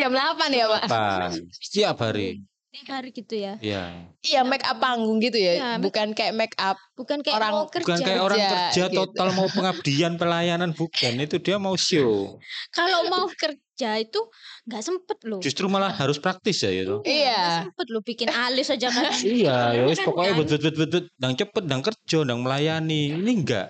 Jam 0.00 0.08
8 0.08 0.40
ya, 0.56 0.64
Pak. 0.72 1.36
Setiap 1.60 2.00
hari. 2.00 2.40
Hari 2.74 3.10
gitu 3.10 3.34
ya. 3.34 3.54
Iya. 3.58 4.10
Iya, 4.20 4.42
make 4.42 4.62
up 4.62 4.76
panggung 4.76 5.16
gitu 5.18 5.38
ya. 5.38 5.52
Iya, 5.54 5.70
Bukan 5.78 6.10
kayak 6.10 6.34
make 6.34 6.58
up 6.58 6.74
Bukan 6.94 7.22
kayak 7.22 7.38
Orang- 7.38 7.54
mau 7.54 7.64
kerja. 7.68 7.86
Bukan 7.86 7.98
kayak 8.00 8.20
orang 8.20 8.38
Kerja, 8.40 8.50
kerja 8.50 8.84
gitu. 8.86 8.96
total 9.00 9.28
mau 9.30 9.46
pengabdian 9.48 10.12
pelayanan 10.14 10.70
bukan, 10.70 11.12
itu 11.16 11.36
dia 11.38 11.56
mau 11.56 11.74
show. 11.74 12.38
Kalau 12.76 13.06
mau 13.06 13.26
kerja 13.28 13.62
itu 13.96 14.20
nggak 14.64 14.82
sempet 14.82 15.18
loh. 15.24 15.38
Justru 15.38 15.66
malah 15.66 15.90
harus 15.90 16.18
praktis 16.18 16.58
ya 16.60 16.70
itu. 16.70 16.98
Iya. 17.04 17.34
Nggak 17.38 17.62
sempet 17.70 17.86
loh 17.88 18.02
bikin 18.02 18.28
alis 18.28 18.68
aja 18.68 18.88
kan. 18.88 19.10
Iya, 19.22 19.56
ya 19.72 19.82
wis 19.86 19.98
Kan, 19.98 20.06
pokoknya 20.06 20.32
kan? 20.32 20.38
bet 20.42 20.48
bet 20.50 20.60
bet 20.60 20.74
bet 20.76 20.90
bet, 20.90 21.04
dang 21.14 21.34
cepet, 21.34 21.62
dang 21.64 21.82
kerja, 21.82 22.18
dang 22.22 22.40
melayani. 22.42 23.02
Ini 23.14 23.32
enggak. 23.32 23.68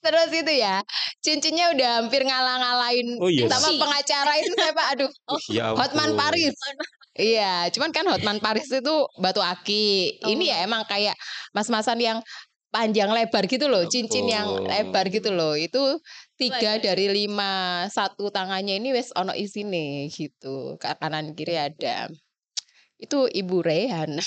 Terus 0.00 0.32
itu 0.32 0.52
ya, 0.54 0.80
cincinnya 1.20 1.68
udah 1.70 1.90
hampir 2.00 2.24
ngalah-ngalahin 2.24 3.20
Oh 3.20 3.28
iya. 3.28 3.44
sama 3.46 3.68
pengacara 3.76 4.32
itu 4.40 4.56
siapa? 4.56 4.82
Aduh, 4.96 5.10
Ya 5.52 5.76
Hotman. 5.76 6.16
Paris. 6.16 6.56
Iya, 7.14 7.70
cuman 7.70 7.90
kan 7.90 8.02
Hotman 8.04 8.38
Paris 8.38 8.66
itu 8.66 8.94
batu 9.16 9.38
aki. 9.38 10.18
Ini 10.20 10.44
Oh. 10.44 10.50
ya 10.50 10.56
emang 10.60 10.82
kayak 10.82 11.14
mas-masan 11.50 11.96
yang 11.96 12.18
panjang 12.68 13.06
lebar 13.08 13.46
gitu 13.46 13.70
loh, 13.70 13.86
cincin 13.86 14.26
yang 14.26 14.50
Oh. 14.50 14.66
lebar 14.66 15.06
gitu 15.06 15.30
loh. 15.30 15.54
Itu 15.54 16.02
tiga 16.34 16.74
dari 16.76 17.06
lima, 17.06 17.86
satu 17.86 18.28
tangannya 18.28 18.76
ini 18.76 18.90
wes 18.90 19.14
ono 19.14 19.30
isine 19.30 20.10
gitu. 20.10 20.74
Ka- 20.74 20.98
Kanan 20.98 21.32
kiri 21.32 21.54
ada. 21.54 22.10
Itu 22.96 23.26
Ibu 23.26 23.62
Rehan. 23.62 24.18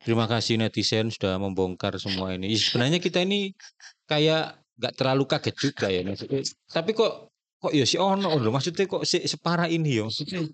Terima 0.00 0.24
kasih 0.24 0.56
netizen 0.56 1.08
sudah 1.08 1.36
membongkar 1.36 1.96
semua 1.96 2.32
ini. 2.32 2.52
Sebenarnya 2.52 2.96
kita 2.96 3.20
ini 3.20 3.56
kayak 4.04 4.60
nggak 4.76 4.94
terlalu 4.94 5.24
kaget 5.24 5.56
juga 5.56 5.86
ya 5.88 6.00
maksudnya. 6.02 6.40
Tapi 6.66 6.92
kok 6.92 7.32
kok 7.56 7.72
ya 7.72 7.84
si 7.84 7.96
ono 7.96 8.36
loh 8.36 8.48
maksudnya 8.50 8.84
kok 8.84 9.04
si 9.04 9.24
separah 9.24 9.68
ini 9.68 10.00
ya 10.00 10.04
maksudnya. 10.04 10.44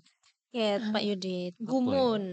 Kayak 0.51 0.91
Pak 0.91 1.03
Yudit. 1.07 1.53
Gumun. 1.59 2.23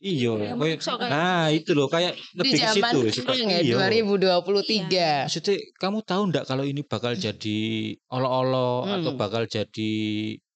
Iya, 0.00 0.32
Ya, 0.32 0.56
kayak- 0.56 0.80
nah 1.12 1.52
itu 1.52 1.76
loh 1.76 1.84
kayak 1.84 2.16
Di 2.16 2.40
lebih 2.40 2.52
ke 2.56 2.64
zaman 2.72 2.92
situ. 2.96 3.20
sekarang 3.20 3.48
ya, 3.52 3.60
Iya. 3.60 3.74
2023. 3.76 5.28
Maksudnya 5.28 5.56
kamu 5.76 5.98
tahu 6.00 6.22
ndak 6.32 6.44
kalau 6.48 6.64
ini 6.64 6.80
bakal 6.80 7.12
jadi 7.12 7.60
olo-olo 8.08 8.88
atau 8.88 9.12
Hmm. 9.12 9.20
bakal 9.20 9.44
jadi 9.44 9.92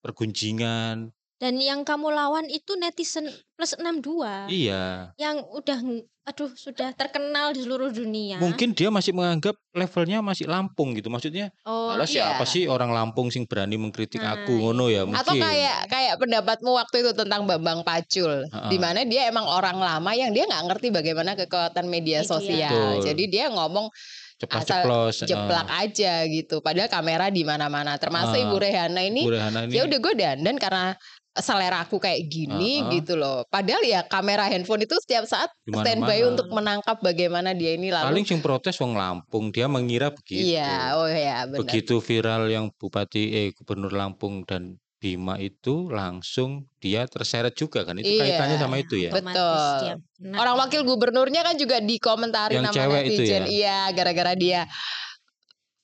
pergunjingan? 0.01 1.13
Dan 1.35 1.59
yang 1.59 1.83
kamu 1.83 2.09
lawan 2.09 2.47
itu 2.47 2.79
netizen 2.79 3.27
plus 3.55 3.75
62. 3.75 4.47
Iya. 4.49 5.11
Yang 5.19 5.37
udah 5.51 5.79
aduh 6.25 6.49
sudah 6.57 6.97
terkenal 6.97 7.53
di 7.53 7.61
seluruh 7.61 7.93
dunia. 7.93 8.41
Mungkin 8.41 8.73
dia 8.73 8.89
masih 8.89 9.13
menganggap 9.13 9.53
levelnya 9.77 10.25
masih 10.25 10.49
Lampung 10.49 10.97
gitu. 10.97 11.13
Maksudnya, 11.13 11.53
Oh, 11.69 11.93
"Alah 11.93 12.09
siapa 12.09 12.41
iya. 12.41 12.49
sih 12.49 12.65
orang 12.65 12.97
Lampung 12.97 13.29
sing 13.29 13.45
berani 13.45 13.77
mengkritik 13.77 14.25
Nah, 14.25 14.41
aku 14.41 14.57
ngono 14.57 14.89
ya 14.89 15.05
mungkin. 15.05 15.21
Atau 15.21 15.37
kayak 15.37 15.85
kayak 15.85 16.15
pendapatmu 16.17 16.71
waktu 16.73 16.97
itu 17.05 17.13
tentang 17.13 17.45
Bambang 17.45 17.85
Pacul, 17.85 18.49
Ha-ha. 18.49 18.73
di 18.73 18.79
mana 18.81 19.05
dia 19.05 19.29
emang 19.29 19.45
orang 19.45 19.77
lama 19.77 20.11
yang 20.17 20.33
dia 20.33 20.49
nggak 20.49 20.65
ngerti 20.65 20.89
bagaimana 20.97 21.37
kekuatan 21.37 21.93
media 21.93 22.25
sosial. 22.25 22.73
Betul. 22.73 23.05
Jadi 23.05 23.25
dia 23.29 23.53
ngomong 23.53 23.93
ceplos-ceplos. 24.41 25.29
jeplak 25.29 25.67
aja 25.71 26.25
gitu. 26.27 26.59
Padahal 26.59 26.89
kamera 26.89 27.29
di 27.29 27.45
mana-mana. 27.45 28.01
Termasuk 28.01 28.35
Ah. 28.35 28.43
Ibu 28.49 28.57
Rehana 28.57 29.01
ini, 29.05 29.29
Rehana 29.29 29.69
ini 29.69 29.77
ya 29.77 29.85
udah 29.85 29.99
gue 30.01 30.15
dandan 30.17 30.57
karena 30.57 30.97
selera 31.35 31.83
aku 31.83 31.99
kayak 31.99 32.31
gini 32.31 32.79
Ah, 32.79 32.87
ah. 32.87 32.91
gitu 32.95 33.15
loh. 33.15 33.43
Padahal 33.47 33.83
ya 33.83 34.01
kamera 34.03 34.47
handphone 34.47 34.83
itu 34.83 34.95
setiap 35.03 35.27
saat 35.27 35.51
standby 35.67 36.23
untuk 36.23 36.47
menangkap 36.49 37.03
bagaimana 37.03 37.51
dia 37.51 37.75
ini 37.75 37.91
lalu. 37.91 38.07
paling 38.07 38.25
sing 38.25 38.39
protes 38.39 38.79
wong 38.79 38.95
Lampung, 38.95 39.51
dia 39.51 39.67
mengira 39.67 40.15
begitu. 40.15 40.55
Iya, 40.55 40.95
oh 40.95 41.11
ya 41.11 41.45
benar. 41.45 41.59
Begitu 41.67 41.99
viral 41.99 42.47
yang 42.47 42.71
Bupati 42.71 43.23
eh 43.33 43.49
Gubernur 43.51 43.91
Lampung 43.91 44.47
dan 44.47 44.79
Bima 44.95 45.37
itu 45.37 45.93
langsung 45.93 46.65
dia 46.79 47.05
terseret 47.05 47.53
juga 47.53 47.85
kan. 47.85 47.99
Itu 47.99 48.09
Iya. 48.09 48.25
kaitannya 48.25 48.57
sama 48.57 48.77
itu 48.79 48.97
ya. 48.97 49.11
Betul. 49.11 50.01
Orang 50.33 50.57
wakil 50.57 50.81
gubernurnya 50.81 51.45
kan 51.45 51.59
juga 51.59 51.77
dikomentari 51.77 52.57
Yang 52.57 52.65
nama 52.65 52.77
cewek 52.79 53.03
itu 53.05 53.21
netizen. 53.21 53.43
ya? 53.43 53.45
Iya, 53.45 53.79
gara-gara 53.93 54.33
dia 54.33 54.61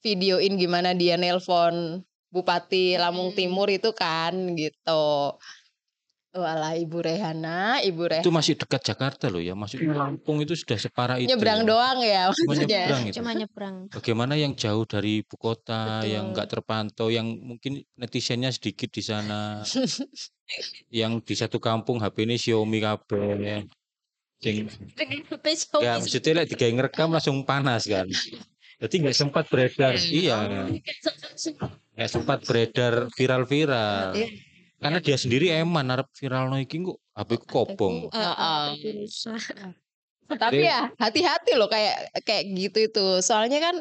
videoin 0.00 0.56
gimana 0.56 0.96
dia 0.96 1.20
nelpon 1.20 2.00
Bupati 2.30 2.94
Lampung 2.94 3.30
Hmm. 3.30 3.36
Timur 3.36 3.68
itu 3.68 3.90
kan 3.92 4.32
gitu. 4.54 5.34
Walah 6.30 6.78
Ibu 6.78 7.02
Rehana, 7.02 7.82
Ibu 7.82 8.06
Rehana. 8.06 8.22
Itu 8.22 8.30
masih 8.30 8.54
dekat 8.54 8.86
Jakarta 8.86 9.26
loh 9.26 9.42
ya. 9.42 9.58
Maksudnya 9.58 9.90
Lampung 9.90 10.38
itu 10.38 10.54
sudah 10.54 10.78
separah 10.78 11.18
itu. 11.18 11.26
Nyebrang 11.26 11.62
ya. 11.62 11.66
doang 11.66 11.98
ya 11.98 12.22
Cuma 12.30 12.54
maksudnya. 12.54 12.78
nyebrang 12.86 13.02
itu. 13.02 13.14
Cuma 13.18 13.30
nyebrang. 13.34 13.76
Bagaimana 13.90 14.34
yang 14.38 14.54
jauh 14.54 14.86
dari 14.86 15.26
ibu 15.26 15.34
kota, 15.34 16.06
yang 16.06 16.30
Betul. 16.30 16.34
nggak 16.38 16.48
terpantau, 16.48 17.08
yang 17.10 17.26
mungkin 17.26 17.82
netizennya 17.98 18.54
sedikit 18.54 18.94
di 18.94 19.02
sana, 19.02 19.66
yang 20.94 21.18
di 21.18 21.34
satu 21.34 21.58
kampung 21.58 21.98
HP 21.98 22.22
ini 22.22 22.38
Xiaomi 22.38 22.78
kabeh. 22.78 23.66
Sing 24.38 24.70
Dengan 24.94 25.20
HP 25.26 25.44
Xiaomi. 25.52 25.82
ya 25.82 25.98
maksudnya 25.98 26.32
lek 26.32 26.46
digawe 26.48 26.70
ngerekam 26.72 27.10
langsung 27.10 27.42
panas 27.42 27.90
kan. 27.90 28.06
Jadi 28.80 28.94
nggak 29.04 29.16
sempat 29.16 29.44
beredar. 29.52 29.92
Iya, 30.00 30.36
nggak 31.92 32.10
sempat 32.10 32.40
beredar 32.48 33.12
viral-viral. 33.12 34.16
Iya. 34.16 34.28
Karena 34.80 34.98
dia 35.04 35.20
sendiri 35.20 35.52
eman 35.52 35.92
arep 35.92 36.08
viral 36.16 36.48
no 36.48 36.56
iki 36.56 36.80
kok 36.80 36.96
HP 37.12 37.30
ku 37.36 37.46
kobong. 37.52 38.08
Tapi 40.30 40.64
ya 40.64 40.88
hati-hati 40.96 41.52
loh 41.60 41.68
kayak 41.68 42.24
kayak 42.24 42.48
gitu 42.56 42.88
itu. 42.88 43.06
Soalnya 43.20 43.60
kan 43.60 43.76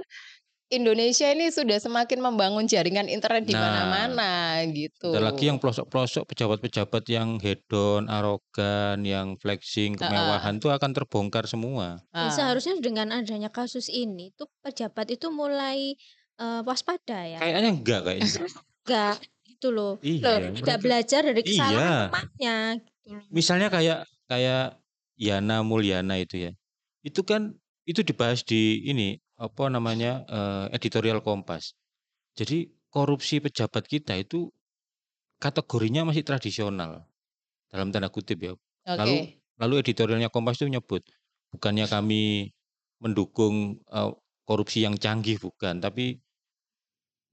Indonesia 0.70 1.26
ini 1.34 1.50
sudah 1.50 1.82
semakin 1.82 2.22
membangun 2.22 2.70
jaringan 2.70 3.10
internet 3.10 3.50
di 3.50 3.58
Nah, 3.58 3.90
mana-mana 3.90 4.62
gitu. 4.70 5.10
Ada 5.10 5.34
lagi 5.34 5.50
yang 5.50 5.58
pelosok-pelosok 5.58 6.30
pejabat-pejabat 6.30 7.04
yang 7.10 7.42
hedon, 7.42 8.06
arogan, 8.06 9.02
yang 9.02 9.34
flexing, 9.42 9.98
kemewahan 9.98 10.62
itu 10.62 10.70
akan 10.70 10.94
terbongkar 10.94 11.50
semua. 11.50 11.98
Ah. 12.14 12.30
seharusnya 12.30 12.78
dengan 12.78 13.10
adanya 13.10 13.50
kasus 13.50 13.90
ini 13.90 14.30
tuh 14.38 14.46
pejabat 14.62 15.10
itu 15.10 15.34
mulai 15.34 15.98
eh, 16.38 16.62
waspada 16.62 17.26
ya. 17.26 17.42
Kayaknya 17.42 17.70
enggak 17.74 18.02
kayaknya. 18.06 18.30
Enggak 18.86 19.16
gitu 19.50 19.68
loh. 19.74 19.94
iya. 20.06 20.54
Tidak 20.54 20.78
belajar 20.86 21.22
dari 21.26 21.42
kesalahan 21.42 21.74
Iya. 21.74 21.98
temannya 22.14 22.58
gitu 22.86 23.08
loh. 23.10 23.24
Misalnya 23.34 23.68
kayak 23.74 24.06
kayak 24.30 24.78
Yana 25.18 25.66
Mulyana 25.66 26.22
itu 26.22 26.38
ya. 26.46 26.52
Itu 27.02 27.26
kan 27.26 27.58
itu 27.90 28.06
dibahas 28.06 28.46
di 28.46 28.86
ini 28.86 29.18
apa 29.40 29.72
namanya 29.72 30.28
eh, 30.28 30.66
editorial 30.76 31.24
Kompas. 31.24 31.74
Jadi 32.36 32.68
korupsi 32.92 33.40
pejabat 33.40 33.88
kita 33.88 34.20
itu 34.20 34.52
kategorinya 35.40 36.04
masih 36.04 36.28
tradisional 36.28 37.08
dalam 37.72 37.90
tanda 37.96 38.12
kutip 38.12 38.38
ya. 38.44 38.54
Oke. 38.54 39.00
Lalu 39.00 39.16
lalu 39.60 39.74
editorialnya 39.80 40.28
Kompas 40.28 40.60
itu 40.60 40.68
menyebut 40.68 41.08
bukannya 41.56 41.88
kami 41.88 42.52
mendukung 43.00 43.80
eh, 43.88 44.12
korupsi 44.44 44.84
yang 44.84 45.00
canggih 45.00 45.40
bukan, 45.40 45.80
tapi 45.80 46.20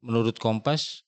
menurut 0.07 0.39
Kompas 0.39 1.03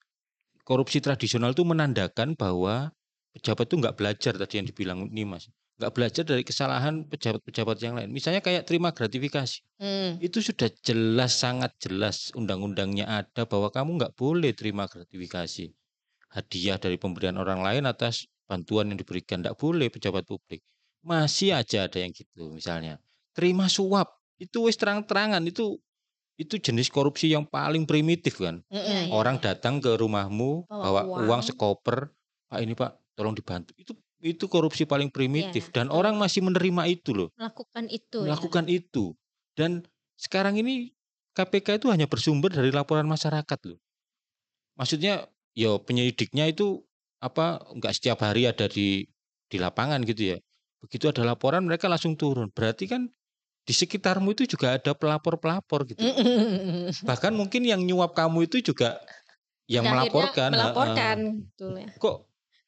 korupsi 0.66 0.98
tradisional 0.98 1.54
itu 1.54 1.62
menandakan 1.62 2.34
bahwa 2.34 2.90
pejabat 3.32 3.70
itu 3.70 3.76
nggak 3.78 3.96
belajar 3.96 4.32
tadi 4.34 4.54
yang 4.58 4.66
dibilang 4.66 4.98
ini 5.08 5.22
mas, 5.24 5.46
nggak 5.78 5.92
belajar 5.94 6.24
dari 6.26 6.42
kesalahan 6.42 7.06
pejabat-pejabat 7.06 7.76
yang 7.80 7.94
lain. 7.94 8.10
Misalnya 8.10 8.42
kayak 8.42 8.66
terima 8.66 8.90
gratifikasi, 8.90 9.62
Hmm. 9.78 10.18
itu 10.18 10.42
sudah 10.42 10.66
jelas 10.82 11.38
sangat 11.38 11.70
jelas 11.78 12.34
undang-undangnya 12.34 13.06
ada 13.06 13.46
bahwa 13.46 13.70
kamu 13.70 13.90
nggak 14.02 14.14
boleh 14.18 14.50
terima 14.58 14.90
gratifikasi 14.90 15.70
hadiah 16.34 16.76
dari 16.76 16.98
pemberian 16.98 17.38
orang 17.38 17.62
lain 17.62 17.86
atas 17.86 18.26
bantuan 18.44 18.90
yang 18.90 18.98
diberikan, 18.98 19.38
nggak 19.40 19.54
boleh 19.54 19.86
pejabat 19.88 20.26
publik. 20.26 20.60
Masih 21.06 21.54
aja 21.54 21.86
ada 21.86 21.98
yang 22.02 22.10
gitu 22.10 22.50
misalnya 22.50 22.98
terima 23.38 23.70
suap 23.70 24.18
itu 24.42 24.66
wis 24.66 24.74
terang-terangan 24.74 25.38
itu 25.46 25.78
itu 26.38 26.58
jenis 26.58 26.90
korupsi 26.90 27.30
yang 27.30 27.46
paling 27.46 27.86
primitif 27.86 28.42
kan. 28.42 28.62
Iya. 28.66 29.10
Orang 29.14 29.38
datang 29.38 29.78
ke 29.78 29.94
rumahmu 29.94 30.66
Bawa 30.66 30.82
bawa 30.82 31.02
uang. 31.06 31.26
uang 31.26 31.42
sekoper, 31.46 32.10
Pak 32.50 32.58
ini 32.62 32.74
Pak 32.74 33.14
tolong 33.14 33.34
dibantu. 33.34 33.74
Itu 33.78 33.94
itu 34.18 34.50
korupsi 34.50 34.82
paling 34.82 35.08
primitif 35.14 35.70
Iya, 35.70 35.74
dan 35.82 35.86
orang 35.94 36.18
masih 36.18 36.42
menerima 36.42 36.90
itu 36.90 37.14
loh, 37.14 37.30
Melakukan 37.38 37.86
itu 37.86 38.18
ya. 38.26 38.34
melakukan 38.34 38.64
itu. 38.66 39.04
Dan 39.54 39.86
sekarang 40.18 40.58
ini 40.58 40.90
KPK 41.34 41.78
itu 41.82 41.86
hanya 41.94 42.10
bersumber 42.10 42.50
dari 42.50 42.74
laporan 42.74 43.06
masyarakat 43.06 43.58
loh. 43.70 43.78
Maksudnya 44.78 45.26
ya 45.54 45.78
penyelidiknya 45.78 46.50
itu 46.50 46.82
apa 47.18 47.62
nggak 47.74 47.94
setiap 47.94 48.22
hari 48.22 48.46
ada 48.46 48.66
di 48.70 49.06
di 49.50 49.56
lapangan 49.58 50.02
gitu 50.06 50.34
ya. 50.34 50.38
Begitu 50.82 51.10
ada 51.10 51.22
laporan 51.26 51.66
mereka 51.66 51.90
langsung 51.90 52.14
turun. 52.14 52.50
Berarti 52.50 52.86
kan 52.86 53.10
di 53.66 53.74
sekitarmu 53.74 54.34
itu 54.34 54.46
juga 54.46 54.78
ada 54.78 54.94
pelapor-pelapor 54.94 55.86
gitu. 55.94 56.02
Bahkan 57.08 57.32
mungkin 57.34 57.66
yang 57.66 57.82
nyuap 57.82 58.14
kamu 58.14 58.46
itu 58.50 58.62
juga 58.62 58.98
yang 59.66 59.84
melaporkan. 59.86 60.54
melaporkan 60.54 61.18
betul 61.54 61.72
ya. 61.76 61.88
Kok 61.98 62.16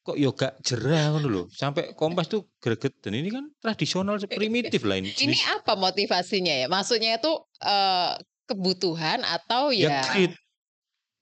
kok 0.01 0.17
yo 0.17 0.33
gak 0.33 0.57
jerah 0.65 1.13
ngono 1.13 1.27
loh. 1.29 1.45
Sampai 1.53 1.93
Kompas 1.93 2.25
tuh 2.25 2.49
greget 2.57 2.97
dan 3.05 3.13
ini 3.13 3.29
kan 3.29 3.45
tradisional 3.61 4.17
primitif 4.25 4.81
lah 4.85 4.97
ini. 4.97 5.13
Ini 5.13 5.37
apa 5.61 5.77
motivasinya 5.77 6.65
ya? 6.65 6.67
Maksudnya 6.67 7.21
itu 7.21 7.31
eh, 7.61 8.13
kebutuhan 8.49 9.21
atau 9.21 9.69
ya 9.69 10.01
ya? 10.01 10.29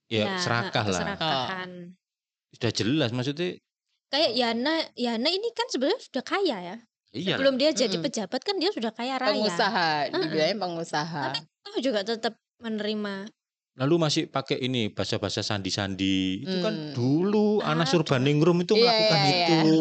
Ya, 0.10 0.26
Ya, 0.26 0.42
serakah 0.42 0.86
lah. 0.90 1.02
keserakahan. 1.06 1.70
Sudah 2.56 2.72
jelas 2.74 3.10
maksudnya 3.14 3.62
Kayak 4.10 4.32
Yana, 4.34 4.74
Yana 4.98 5.30
ini 5.30 5.54
kan 5.54 5.70
sebenarnya 5.70 6.02
sudah 6.02 6.24
kaya 6.26 6.58
ya. 6.58 6.76
iya. 7.14 7.38
Sebelum 7.38 7.62
dia 7.62 7.70
jadi 7.70 7.94
Mm-mm. 7.94 8.10
pejabat 8.10 8.42
kan 8.42 8.58
dia 8.58 8.74
sudah 8.74 8.90
kaya 8.90 9.22
raya. 9.22 9.38
pengusaha, 9.38 10.10
Heeh. 10.10 10.18
dibilangnya 10.18 10.58
pengusaha. 10.58 11.26
Tapi 11.38 11.78
juga 11.86 12.02
tetap 12.02 12.34
menerima. 12.58 13.30
Lalu 13.80 13.96
masih 13.96 14.24
pakai 14.28 14.60
ini 14.60 14.92
bahasa-bahasa 14.92 15.40
sandi-sandi. 15.40 16.44
Itu 16.44 16.60
kan 16.60 16.76
Hmm. 16.76 16.92
dulu 16.92 17.64
Anas 17.64 17.90
Aduh. 17.90 18.04
Urbaningrum 18.04 18.60
itu 18.60 18.76
Iya, 18.76 18.84
melakukan 18.84 19.20
iya, 19.24 19.32
itu. 19.32 19.74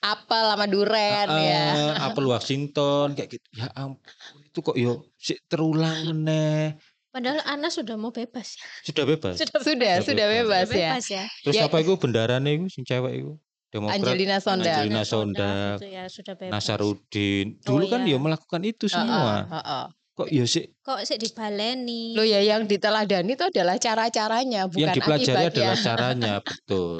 Apel 0.00 0.44
sama 0.48 0.64
duren 0.64 1.26
Ah, 1.28 1.38
ya. 1.38 1.64
Apple 2.02 2.24
Washington 2.24 3.12
kayak 3.12 3.36
gitu. 3.36 3.46
Ya 3.52 3.68
ampun, 3.74 4.00
itu 4.42 4.58
kok 4.58 4.74
yo 4.74 4.92
sik 5.14 5.44
terulang 5.44 6.08
meneh. 6.08 6.80
Padahal 7.12 7.44
Anas 7.44 7.76
sudah 7.76 7.94
mau 7.94 8.10
bebas. 8.10 8.56
Sudah 8.82 9.04
bebas. 9.04 9.36
Sudah 9.36 9.60
Sudah, 9.60 9.92
Sudah 10.00 10.08
sudah 10.08 10.26
bebas. 10.26 10.66
bebas 10.66 10.68
ya. 10.72 10.88
bebas 10.90 11.04
ya. 11.06 11.24
Terus 11.44 11.54
Ya. 11.54 11.62
apa 11.68 11.76
itu 11.78 11.92
bendarane 11.94 12.50
itu 12.50 12.66
sing 12.70 12.82
cewek 12.82 13.12
itu? 13.20 13.32
Demokrat 13.68 13.98
Angelina 14.00 14.38
Sondak. 14.38 14.70
Angelina 14.72 15.02
Sondak, 15.04 15.76
itu 15.76 15.88
ya 15.90 16.04
sudah 16.08 16.34
bebas. 16.34 16.52
Nasarudin. 16.54 17.46
Oh, 17.60 17.62
Dulu 17.68 17.84
kan 17.86 18.00
iya. 18.02 18.14
ya 18.14 18.18
melakukan 18.18 18.62
itu 18.62 18.86
semua. 18.88 19.44
heeh. 19.46 19.84
Kok 20.14 20.30
ya 20.30 20.46
sih 20.46 20.70
Kok 20.78 21.02
sih 21.02 21.18
dibaleni? 21.18 22.14
Loh 22.14 22.22
ya 22.22 22.38
yang 22.38 22.70
diteladani 22.70 23.34
itu 23.34 23.50
adalah 23.50 23.74
cara-caranya, 23.76 24.70
bukan 24.70 24.78
yang 24.78 24.94
dipelajari 24.94 25.26
akibatnya. 25.50 25.50
adalah 25.50 25.78
caranya, 25.90 26.32
betul. 26.38 26.98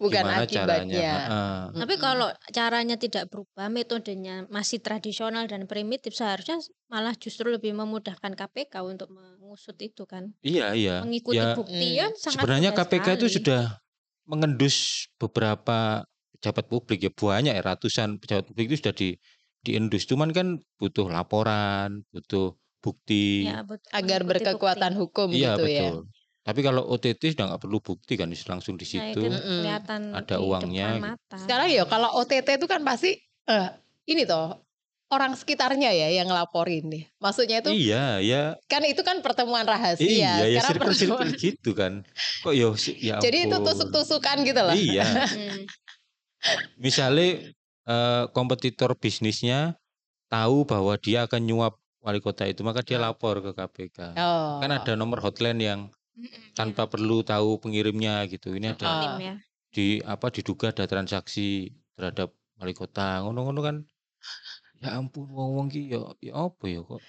bukan 0.00 0.22
Gimana 0.24 0.44
caranya. 0.48 0.48
akibatnya. 0.48 1.12
Heeh. 1.20 1.60
Tapi 1.76 1.94
kalau 1.98 2.28
caranya 2.48 2.96
tidak 2.96 3.28
berubah, 3.28 3.68
metodenya 3.68 4.48
masih 4.48 4.80
tradisional 4.80 5.44
dan 5.44 5.68
primitif, 5.68 6.16
seharusnya 6.16 6.56
malah 6.88 7.12
justru 7.12 7.52
lebih 7.52 7.76
memudahkan 7.76 8.32
KPK 8.32 8.74
untuk 8.80 9.12
mengusut 9.12 9.76
itu 9.76 10.08
kan. 10.08 10.32
Iya, 10.40 10.72
iya. 10.72 10.96
Mengikuti 11.04 11.36
Ya, 11.36 11.52
bukti 11.52 11.76
Hmm. 11.92 11.98
ya 11.98 12.06
sangat 12.16 12.40
sebenarnya 12.40 12.70
KPK 12.72 13.06
itu 13.14 13.26
sekali. 13.28 13.36
sudah 13.36 13.62
mengendus 14.24 14.76
beberapa 15.20 16.08
pejabat 16.36 16.64
publik 16.66 17.00
ya 17.00 17.10
banyak 17.10 17.52
ya 17.52 17.60
ratusan 17.60 18.16
pejabat 18.16 18.48
publik 18.48 18.68
itu 18.68 18.76
sudah 18.80 18.94
di 18.94 19.08
diendus 19.66 20.06
cuman 20.06 20.30
kan 20.30 20.46
butuh 20.76 21.06
laporan 21.06 22.06
butuh 22.08 22.54
bukti 22.78 23.44
ya, 23.44 23.60
betul, 23.60 23.90
agar 23.90 24.20
mengikuti 24.20 24.30
berkekuatan 24.46 24.92
bukti. 24.92 25.00
hukum 25.02 25.28
iya 25.30 25.52
gitu 25.52 25.64
ya. 25.66 25.82
betul 25.84 25.96
tapi 26.40 26.60
kalau 26.62 26.86
OTT 26.86 27.34
sudah 27.34 27.44
nggak 27.50 27.58
perlu 27.60 27.78
bukti 27.80 28.14
kan 28.14 28.30
langsung 28.30 28.78
di 28.78 28.86
Nah, 28.86 28.90
situ 29.10 29.18
itu 29.18 29.26
Mm-mm. 29.26 29.60
kelihatan 29.60 30.00
Ada 30.14 30.36
di 30.36 30.44
uangnya 30.46 30.86
gitu. 30.92 31.02
mata. 31.02 31.36
Sekarang 31.36 31.66
ya 31.66 31.82
kalau 31.84 32.06
OTT 32.14 32.48
itu 32.54 32.66
kan 32.66 32.80
pasti 32.80 33.18
eh 33.44 33.68
ini 34.06 34.22
toh 34.22 34.62
orang 35.08 35.34
sekitarnya 35.34 35.90
ya 35.90 36.08
yang 36.12 36.26
ngelaporin 36.26 36.86
nih. 36.86 37.10
Maksudnya 37.18 37.58
itu 37.60 37.70
iya 37.72 38.22
ya 38.22 38.54
kan 38.64 38.82
itu 38.82 39.02
kan 39.02 39.18
pertemuan 39.20 39.62
rahasia. 39.62 40.06
iya 40.06 40.46
ya 40.46 40.62
circle 40.62 40.86
pertemuan- 40.86 41.34
gitu 41.34 41.70
kan 41.72 42.06
kok 42.40 42.54
yo 42.54 42.74
si- 42.74 42.94
ya 42.96 43.18
Jadi 43.18 43.50
itu 43.50 43.56
ampun. 43.56 43.66
tusuk-tusukan 43.66 44.36
gitu 44.42 44.60
loh. 44.62 44.74
iya 44.78 45.26
Hmm. 45.26 45.66
misalnya 46.78 47.42
eh, 47.86 48.24
kompetitor 48.30 48.94
bisnisnya 48.98 49.78
tahu 50.26 50.66
bahwa 50.66 50.98
dia 50.98 51.24
akan 51.26 51.42
nyuap 51.42 51.74
wali 52.02 52.18
kota 52.22 52.46
itu 52.46 52.62
maka 52.62 52.82
dia 52.86 52.98
lapor 52.98 53.42
ke 53.42 53.50
KPK 53.50 53.98
Oh. 54.14 54.58
kan 54.62 54.70
ada 54.70 54.92
nomor 54.94 55.18
hotline 55.22 55.58
yang 55.58 55.80
tanpa 56.54 56.86
perlu 56.88 57.20
tahu 57.22 57.58
pengirimnya 57.60 58.24
gitu 58.30 58.54
ini 58.54 58.72
ada 58.72 58.86
Ah. 58.86 59.18
ya. 59.18 59.34
di 59.74 60.00
apa 60.02 60.32
diduga 60.32 60.72
ada 60.72 60.86
transaksi 60.88 61.68
terhadap 61.94 62.32
wali 62.56 62.72
kota 62.72 63.20
ngono-ngono 63.22 63.60
kan 63.60 63.76
ya 64.80 64.96
ampun 64.96 65.28
wong-wong 65.28 65.68
ki 65.68 65.92
ya 65.92 66.00
ya 66.22 66.32
apa 66.36 66.64
ya 66.68 66.80
kok 66.84 67.02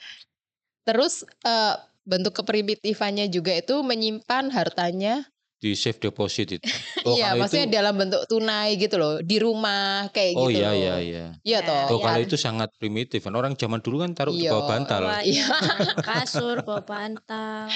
Terus 0.88 1.28
eh, 1.44 1.76
bentuk 2.08 2.40
keprimitifannya 2.40 3.28
juga 3.28 3.52
itu 3.52 3.76
menyimpan 3.84 4.48
hartanya. 4.56 5.28
Di 5.58 5.74
safe 5.74 5.98
deposit 5.98 6.48
itu 6.54 6.66
Oh, 7.08 7.16
iya, 7.16 7.32
kalau 7.34 7.42
maksudnya 7.42 7.66
itu, 7.66 7.76
dalam 7.76 7.94
bentuk 7.96 8.22
tunai 8.28 8.70
gitu 8.76 8.96
loh, 9.00 9.14
di 9.24 9.38
rumah 9.40 10.06
kayak 10.12 10.32
oh 10.36 10.48
gitu. 10.52 10.60
iya 10.62 10.70
loh. 10.70 10.76
iya 10.76 10.96
iya 11.00 11.26
Iya 11.42 11.60
Ya, 11.64 11.66
toh. 11.66 11.84
oh 11.88 11.98
iya. 11.98 12.06
kalau 12.06 12.20
itu 12.22 12.38
sangat 12.38 12.70
primitif 12.78 13.20
kan 13.24 13.34
orang 13.34 13.54
zaman 13.56 13.80
dulu 13.80 14.04
kan 14.04 14.12
taruh 14.14 14.32
di 14.32 14.46
Iya. 14.46 14.52
bawah 14.54 14.66
bantal 14.68 15.02
Iya. 15.02 15.18
iya, 15.24 15.46
kasur, 16.08 16.62
bawa 16.62 16.82
bantal. 16.84 17.68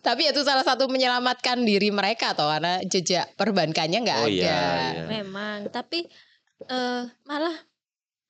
Tapi 0.00 0.22
itu 0.28 0.40
salah 0.44 0.60
satu 0.60 0.84
menyelamatkan 0.84 1.64
diri 1.64 1.88
mereka 1.88 2.36
toh 2.36 2.44
karena 2.44 2.82
jejak 2.84 3.32
perbankannya 3.34 3.98
nggak 4.04 4.18
oh 4.20 4.28
ada. 4.28 4.34
iya 4.34 4.60
iya 4.92 5.04
Memang, 5.08 5.72
tapi 5.72 6.04
eh 6.66 7.02
malah 7.24 7.56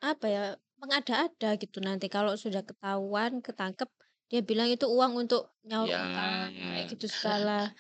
apa 0.05 0.27
ya 0.29 0.45
mengada-ada 0.79 1.57
gitu 1.57 1.81
nanti 1.81 2.07
kalau 2.07 2.37
sudah 2.37 2.61
ketahuan, 2.61 3.41
ketangkep, 3.41 3.89
dia 4.29 4.45
bilang 4.45 4.69
itu 4.69 4.85
uang 4.87 5.27
untuk 5.27 5.51
nyawa 5.65 5.87
Ya. 5.89 5.99
utang, 5.99 6.39
kayak 6.53 6.85
gitu 6.95 7.07
segala. 7.09 7.73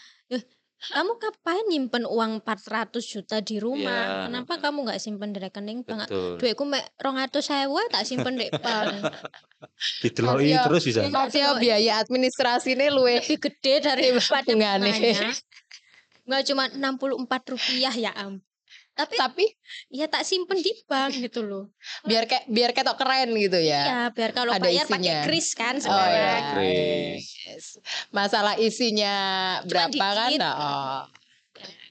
Kamu 0.84 1.16
ngapain 1.16 1.64
nyimpen 1.66 2.04
uang 2.04 2.42
400 2.42 3.00
juta 3.00 3.40
di 3.40 3.56
rumah? 3.56 3.88
Ya. 4.04 4.28
Kenapa 4.28 4.58
kamu 4.58 4.84
nggak 4.84 5.00
simpen 5.00 5.32
di 5.32 5.38
rekening 5.38 5.80
bank? 5.80 6.10
Duitku 6.36 6.64
mek 6.64 6.92
200 6.98 7.40
sewa 7.40 7.80
tak 7.88 8.04
simpen 8.04 8.36
di 8.36 8.50
bank. 8.50 9.00
diteloi 10.00 10.52
Mafia- 10.52 10.64
terus 10.68 10.82
bisa 10.84 11.00
Mafia 11.08 11.56
biaya 11.56 11.96
administrasinya 11.98 12.92
luwe 12.92 13.16
Lebih 13.18 13.38
gede 13.40 13.74
daripada 13.80 14.44
Bunganya. 14.52 14.84
bunganya. 14.84 15.30
Nggak 16.24 16.42
cuma 16.44 16.64
64 16.68 17.52
rupiah 17.52 17.94
ya 17.94 18.12
am. 18.12 18.44
Tapi 18.94 19.14
tapi 19.16 19.44
ya 19.88 20.06
tak 20.06 20.22
simpen 20.22 20.56
di 20.56 20.70
bank 20.84 21.18
gitu 21.18 21.42
loh. 21.42 21.74
biar 22.08 22.24
kayak 22.24 22.46
biar 22.46 22.70
ketok 22.70 22.94
keren 22.94 23.34
gitu 23.34 23.58
ya. 23.58 23.82
Iya, 23.82 24.02
biar 24.10 24.30
kalau 24.30 24.50
Ada 24.50 24.62
bayar 24.62 24.86
pakai 24.86 25.02
isinya. 25.02 25.24
kris 25.24 25.48
kan 25.52 25.74
Oh 25.76 25.82
sekarang. 25.82 26.14
ya. 26.14 26.36
Kris. 26.52 27.24
Yes. 27.44 27.66
Masalah 28.08 28.54
isinya 28.56 29.14
berapa 29.64 29.90
kan? 29.92 30.30
dikit. 30.30 30.40
Nah, 30.40 30.54
oh. 30.54 31.02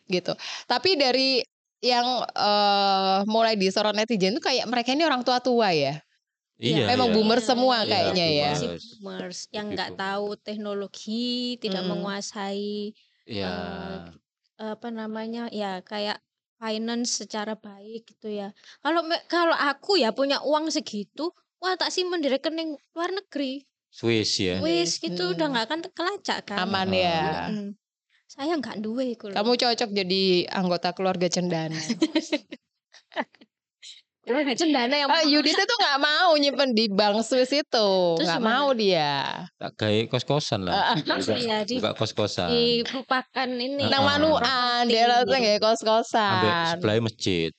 Gitu. 0.05 0.31
Tapi 0.63 0.89
dari 0.95 1.43
yang 1.79 2.07
eh, 2.25 3.17
mulai 3.25 3.53
disorot 3.53 3.91
netizen 3.91 4.33
tuh 4.33 4.41
kayak 4.41 4.63
mereka 4.65 4.91
ini 4.91 5.03
orang 5.03 5.21
tua-tua 5.21 5.69
ya. 5.69 5.99
iya 6.55 6.87
Memang 6.87 7.11
iya. 7.11 7.13
boomer 7.13 7.39
semua 7.39 7.83
Iya, 7.83 7.89
kayaknya 7.89 8.27
ya. 8.29 8.49
Si 8.53 8.63
boomers. 8.65 8.85
boomers 8.97 9.39
yang 9.51 9.67
nggak 9.69 9.91
tahu 9.93 10.39
teknologi, 10.39 11.25
tidak 11.59 11.83
Mm. 11.83 11.89
menguasai 11.91 12.95
Iya. 13.25 13.51
apa 14.55 14.87
namanya 14.89 15.47
ya 15.49 15.79
kayak 15.81 16.23
finance 16.63 17.19
secara 17.19 17.53
baik 17.53 18.07
gitu 18.07 18.31
ya. 18.31 18.55
Kalau 18.79 19.03
me- 19.03 19.19
kalau 19.27 19.51
aku 19.51 19.99
ya 19.99 20.09
punya 20.09 20.39
uang 20.39 20.71
segitu, 20.71 21.27
wah 21.59 21.75
tak 21.75 21.91
simpen 21.91 22.23
di 22.23 22.31
rekening 22.31 22.79
luar 22.91 23.11
negeri. 23.11 23.67
Swiss 23.91 24.39
ya 24.39 24.57
Wis 24.57 24.97
gitu 24.97 25.35
udah 25.35 25.45
Hmm. 25.45 25.53
nggak 25.53 25.65
akan 25.67 25.79
kelacak 25.91 26.39
kan. 26.47 26.63
Aman 26.63 26.89
Ah. 26.89 26.95
ya. 26.95 27.19
Mm. 27.51 27.69
Saya 28.25 28.57
nggak 28.57 28.79
duwe. 28.79 29.13
Kamu 29.13 29.53
cocok 29.53 29.89
jadi 29.91 30.23
anggota 30.49 30.89
keluarga 30.89 31.27
cendana. 31.27 31.77
Cendana 34.55 34.95
yang 34.95 35.09
Ah, 35.09 35.19
Yudit 35.21 35.51
itu 35.51 35.73
nggak 35.75 35.99
mau 35.99 36.31
nyimpen 36.33 36.71
di 36.71 36.87
bank 36.87 37.19
Swiss 37.21 37.51
itu, 37.51 37.89
Terus 38.15 38.23
nggak 38.23 38.39
gimana? 38.39 38.55
mau 38.55 38.67
dia. 38.71 39.11
tak 39.57 39.71
gawe 39.75 39.99
kos-kosan 40.07 40.59
lah 40.63 40.95
Iya, 40.95 41.63
di- 41.63 41.77
buka 41.77 41.91
kos-kosan 41.93 42.47
dilupakan 42.47 43.49
ini. 43.49 43.83
Nang 43.83 44.01
manuan, 44.01 44.83
dia 44.85 45.05
langsung 45.05 45.35
ya 45.35 45.55
ambek 45.55 45.59
kos-kosan. 45.59 46.71
sebelah 46.71 46.95
masjid 47.01 47.51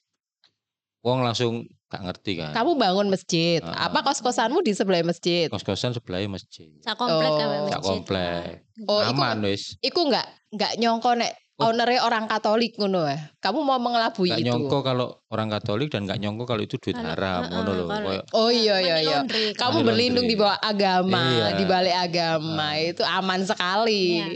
wong 1.00 1.20
langsung 1.20 1.52
gak 1.86 2.00
ngerti 2.02 2.32
kan 2.38 2.50
Kamu 2.54 2.74
bangun 2.74 3.06
masjid, 3.06 3.60
Ah. 3.60 3.86
apa 3.86 4.00
kos-kosanmu 4.02 4.58
di 4.60 4.72
sebelah 4.72 5.04
masjid? 5.04 5.46
kos-kosan 5.46 5.92
sebelah 5.92 6.24
masjid 6.26 6.72
Sak 6.80 6.96
komplek 6.96 7.28
Oh. 7.30 7.68
masjid. 7.68 7.82
komplek 7.82 8.44
Oh, 8.82 8.98
iku- 8.98 9.12
aman 9.12 9.36
wis 9.44 9.76
Iku 9.78 10.00
nggak 10.02 10.26
nggak 10.50 10.72
nyongko 10.76 11.12
nek 11.14 11.32
Oh. 11.34 11.43
Ownernya 11.56 12.02
orang 12.02 12.26
Katolik 12.26 12.74
ngono 12.74 13.06
ya. 13.06 13.30
Kamu 13.38 13.62
mau 13.62 13.78
mengelabui 13.78 14.26
gak 14.26 14.42
itu. 14.42 14.48
nyongko 14.48 14.78
kalau 14.80 15.06
orang 15.28 15.46
Katolik 15.48 15.88
dan 15.88 16.02
gak 16.02 16.18
nyongko 16.18 16.44
kalau 16.44 16.60
itu 16.60 16.74
duit 16.76 16.94
haram 16.94 17.46
ngono 17.46 17.70
loh 17.72 17.86
Oh 18.32 18.48
iya 18.48 18.78
iya 18.78 18.96
iya. 18.98 19.18
Kamu 19.54 19.82
berlindung 19.82 20.24
di 20.24 20.34
bawah 20.34 20.58
agama, 20.58 21.22
Iya. 21.22 21.46
di 21.54 21.64
balik 21.64 21.94
agama. 21.94 22.68
Itu 22.76 23.02
aman 23.02 23.40
sekali. 23.42 24.18
Iya. 24.18 24.26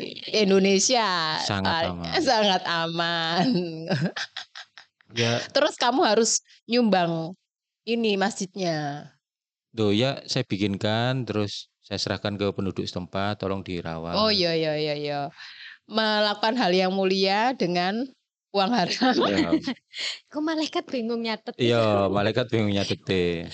Indonesia 0.42 1.08
Sangat 1.40 1.90
aman. 1.90 2.12
sangat 2.28 2.62
aman. 2.64 3.46
ya 5.10 5.40
Terus 5.48 5.74
kamu 5.74 6.00
harus 6.04 6.30
nyumbang 6.64 7.34
ini 7.82 8.14
masjidnya. 8.14 9.08
do 9.68 9.90
ya 9.90 10.20
saya 10.24 10.42
bikinkan 10.42 11.22
terus 11.22 11.68
saya 11.80 11.96
serahkan 11.96 12.34
ke 12.34 12.50
penduduk 12.50 12.82
setempat 12.82 13.38
tolong 13.38 13.60
dirawat 13.60 14.16
Oh 14.16 14.28
iya 14.28 14.52
iya 14.52 14.74
iya 14.74 14.94
iya. 14.94 15.20
Melakukan 15.88 16.54
hal 16.60 16.72
yang 16.76 16.92
mulia 16.92 17.56
dengan 17.56 18.04
uang 18.52 18.72
haram. 18.72 19.14
Ya. 19.28 19.50
Kok 20.32 20.42
malaikat 20.44 20.84
bingung 20.88 21.24
nyatet. 21.24 21.54
Iya, 21.56 22.08
malaikat 22.12 22.48
bingung 22.48 22.72
nyatete. 22.72 23.48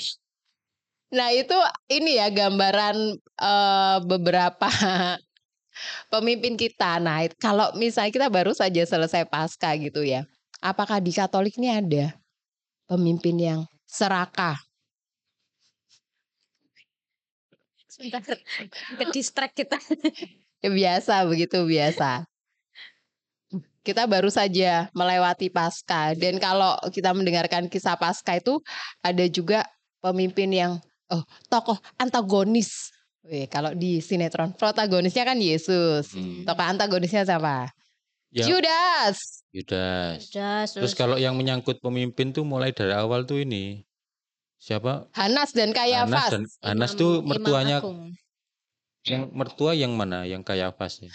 Nah 1.14 1.30
itu 1.30 1.54
ini 1.94 2.18
ya 2.18 2.26
gambaran 2.30 2.96
eh, 3.22 3.98
beberapa 4.02 4.66
pemimpin 6.12 6.58
kita. 6.58 6.98
Nah 6.98 7.26
kalau 7.38 7.70
misalnya 7.78 8.10
kita 8.10 8.28
baru 8.30 8.50
saja 8.50 8.82
selesai 8.82 9.26
pasca 9.30 9.74
gitu 9.78 10.02
ya, 10.02 10.26
apakah 10.58 10.98
di 10.98 11.14
Katolik 11.14 11.54
ini 11.58 11.70
ada 11.70 12.18
pemimpin 12.90 13.38
yang 13.38 13.60
serakah? 13.86 14.58
Sebentar. 17.86 18.26
Ke 18.98 19.04
distract 19.14 19.54
kita. 19.54 19.78
Ya, 20.64 20.72
biasa 20.72 21.29
begitu 21.29 21.61
biasa. 21.68 22.24
Kita 23.85 24.09
baru 24.09 24.33
saja 24.33 24.88
melewati 24.96 25.53
pasca 25.53 26.16
dan 26.16 26.40
kalau 26.40 26.81
kita 26.88 27.12
mendengarkan 27.12 27.68
kisah 27.68 28.00
pasca 28.00 28.40
itu 28.40 28.64
ada 29.05 29.29
juga 29.29 29.68
pemimpin 30.00 30.48
yang 30.48 30.72
oh 31.12 31.20
tokoh 31.53 31.77
antagonis. 32.00 32.88
Wih, 33.29 33.44
kalau 33.53 33.77
di 33.77 34.00
sinetron 34.00 34.57
protagonisnya 34.57 35.29
kan 35.29 35.37
Yesus. 35.37 36.16
Hmm. 36.16 36.48
Tokoh 36.48 36.64
antagonisnya 36.64 37.29
siapa? 37.29 37.68
Ya, 38.33 38.48
Judas. 38.48 39.44
Yudas. 39.53 40.33
Udah, 40.33 40.64
Terus 40.64 40.96
kalau 40.96 41.20
yang 41.20 41.37
menyangkut 41.37 41.85
pemimpin 41.85 42.33
tuh 42.33 42.48
mulai 42.48 42.72
dari 42.72 42.96
awal 42.96 43.29
tuh 43.29 43.44
ini 43.44 43.85
siapa? 44.57 45.12
Hanas 45.12 45.53
dan 45.53 45.77
Hanas 45.77 45.77
Kayafas. 45.77 46.31
dan 46.33 46.42
Hanas 46.64 46.90
Imam- 46.96 47.00
tuh 47.05 47.12
mertuanya. 47.20 47.79
Yang 49.04 49.28
mertua 49.30 49.76
yang 49.76 49.92
mana? 49.92 50.24
Yang 50.24 50.42
Kayafas 50.44 51.00
ya. 51.00 51.12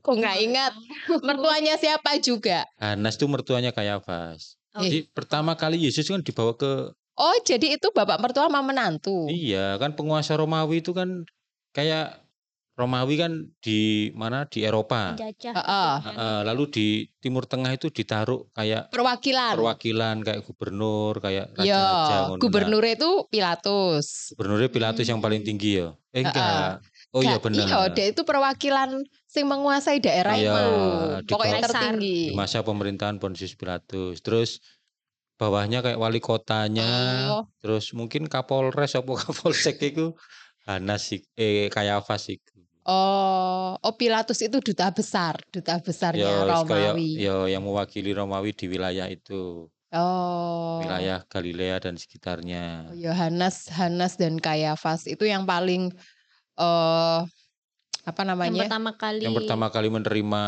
Kok 0.00 0.14
nggak 0.16 0.36
ingat? 0.42 0.72
Mertuanya 1.20 1.74
siapa 1.76 2.18
juga? 2.18 2.66
Hanas 2.76 3.14
tuh 3.14 3.28
mertuanya 3.28 3.70
Kayafas. 3.70 4.58
Oh. 4.72 4.82
Jadi 4.82 5.06
pertama 5.08 5.54
kali 5.54 5.78
Yesus 5.80 6.06
kan 6.06 6.20
dibawa 6.20 6.54
ke 6.54 6.94
Oh, 7.14 7.36
jadi 7.44 7.76
itu 7.76 7.92
bapak 7.92 8.16
mertua 8.16 8.48
sama 8.48 8.64
menantu. 8.64 9.28
iya 9.28 9.76
kan 9.76 9.92
penguasa 9.92 10.40
Romawi 10.40 10.80
itu 10.80 10.96
kan 10.96 11.20
kayak 11.70 12.16
Romawi 12.72 13.20
kan 13.20 13.32
di 13.60 14.08
mana 14.16 14.48
di 14.48 14.64
Eropa. 14.64 15.12
Heeh. 15.12 15.36
gitu 15.36 15.52
kan. 15.52 16.00
Heeh, 16.00 16.38
lalu 16.48 16.64
di 16.72 16.86
Timur 17.20 17.44
Tengah 17.44 17.76
itu 17.76 17.92
ditaruh 17.92 18.48
kayak 18.56 18.88
Perwakilan. 18.88 19.52
perwakilan 19.52 20.16
kayak 20.24 20.40
gubernur 20.48 21.20
kayak 21.20 21.52
raja-raja 21.52 21.68
Ya, 21.68 22.18
ngono. 22.24 22.32
Nah, 22.32 22.40
gubernur 22.40 22.84
itu 22.88 23.10
Pilatus. 23.28 24.32
gubernurnya 24.32 24.72
Pilatus 24.72 25.04
yang 25.04 25.20
paling 25.20 25.44
tinggi 25.44 25.76
ya. 25.76 25.92
Eh 26.16 26.24
enggak. 26.24 26.80
Oh 27.10 27.20
iya 27.20 27.36
benar. 27.36 27.66
Iya, 27.66 27.78
dia 27.90 28.06
itu 28.08 28.22
perwakilan 28.22 29.02
sing 29.26 29.42
menguasai 29.44 29.98
daerah 29.98 30.34
Iya, 30.34 30.46
itu. 30.46 30.62
di 31.26 31.30
Pokoknya 31.34 31.58
bawah- 31.58 31.66
tertinggi. 31.66 32.18
di 32.30 32.34
masa 32.34 32.62
pemerintahan 32.62 33.18
Pontius 33.18 33.54
Pilatus. 33.54 34.22
Terus 34.22 34.62
bawahnya 35.34 35.80
kayak 35.80 35.98
wali 35.98 36.20
kotanya, 36.20 36.92
Oh. 37.32 37.44
terus 37.58 37.90
mungkin 37.90 38.26
Kapolres 38.26 38.94
apa 38.94 39.10
Kapolsek 39.26 39.82
itu 39.82 40.14
Hanas 40.62 41.02
sik- 41.04 41.26
eh 41.34 41.66
Kayafas 41.66 42.30
iku. 42.30 42.62
Oh, 42.86 43.74
oh 43.76 43.94
Pilatus 43.94 44.40
itu 44.40 44.62
duta 44.62 44.88
besar, 44.90 45.34
duta 45.48 45.78
besarnya 45.78 46.22
Ya, 46.22 46.62
kayak 46.62 46.94
Romawi. 46.94 47.10
ya 47.18 47.36
yang 47.46 47.62
mewakili 47.62 48.14
Romawi 48.14 48.52
di 48.52 48.66
wilayah 48.66 49.04
itu, 49.06 49.66
Oh. 49.90 50.78
wilayah 50.80 51.26
Galilea 51.26 51.76
dan 51.80 51.94
sekitarnya. 51.94 52.88
Oh, 52.88 52.96
Yohanes, 52.96 53.66
Hanas 53.68 54.14
dan 54.14 54.38
Kayafas 54.38 55.04
itu 55.04 55.24
yang 55.24 55.42
paling 55.42 55.90
eh 56.60 57.18
apa 58.00 58.20
Yang 58.22 58.28
namanya? 58.32 58.60
pertama 58.68 58.90
kali 58.96 59.22
Yang 59.24 59.34
pertama 59.44 59.66
kali 59.72 59.88
menerima 59.88 60.42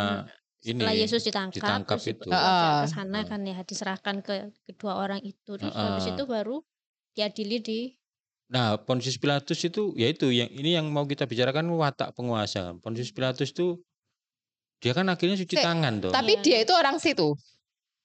ini 0.62 0.78
setelah 0.78 0.94
Yesus 0.94 1.22
ditangkap, 1.26 1.56
ditangkap 1.58 1.98
itu. 2.06 2.28
Heeh. 2.30 2.74
ke 2.84 2.88
sana 2.88 3.18
kan 3.26 3.40
ya 3.42 3.58
diserahkan 3.66 4.16
ke 4.22 4.34
kedua 4.70 4.92
orang 5.02 5.20
itu 5.24 5.58
terus 5.58 5.74
habis 5.74 6.06
Heeh. 6.06 6.14
itu 6.14 6.24
baru 6.28 6.56
diadili 7.16 7.58
di 7.58 7.80
Nah, 8.52 8.76
Pontius 8.76 9.16
Pilatus 9.16 9.64
itu 9.64 9.96
yaitu 9.96 10.28
yang 10.28 10.52
ini 10.52 10.76
yang 10.76 10.84
mau 10.92 11.08
kita 11.08 11.24
bicarakan 11.24 11.72
watak 11.72 12.12
penguasa. 12.12 12.76
Pontius 12.84 13.08
Pilatus 13.08 13.48
itu 13.48 13.80
dia 14.76 14.92
kan 14.92 15.08
akhirnya 15.08 15.40
cuci 15.40 15.56
tangan 15.56 16.04
dong. 16.04 16.12
Tapi 16.12 16.36
Iya. 16.36 16.42
dia 16.44 16.58
itu 16.68 16.72
orang 16.76 17.00
situ. 17.00 17.32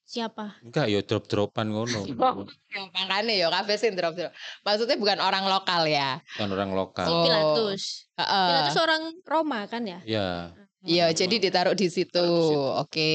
Siapa 0.08 0.56
Enggak 0.64 0.88
ya 0.88 1.04
drop-dropan 1.04 1.68
ngono. 1.68 2.00
Ya, 2.68 2.84
makanya 2.94 3.34
ya 3.34 3.48
kafe 3.50 3.80
sih 3.80 3.90
drop 3.96 4.14
drop. 4.14 4.32
Maksudnya 4.62 5.00
bukan 5.02 5.18
orang 5.18 5.50
lokal 5.50 5.88
ya. 5.90 6.22
Kan 6.38 6.52
orang 6.52 6.72
lokal. 6.76 7.10
Oh. 7.10 7.24
Pilatus 7.26 8.06
Heeh. 8.16 8.48
Pilatus 8.54 8.78
orang 8.78 9.02
Roma 9.26 9.66
kan 9.66 9.82
ya 9.88 10.00
Ya, 10.06 10.54
Iya, 10.86 11.10
jadi 11.12 11.42
ditaruh 11.42 11.74
di 11.74 11.90
situ. 11.90 12.30
Oke. 12.78 13.12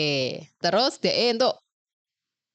Terus 0.59 0.99
DE 0.99 1.39
untuk 1.39 1.62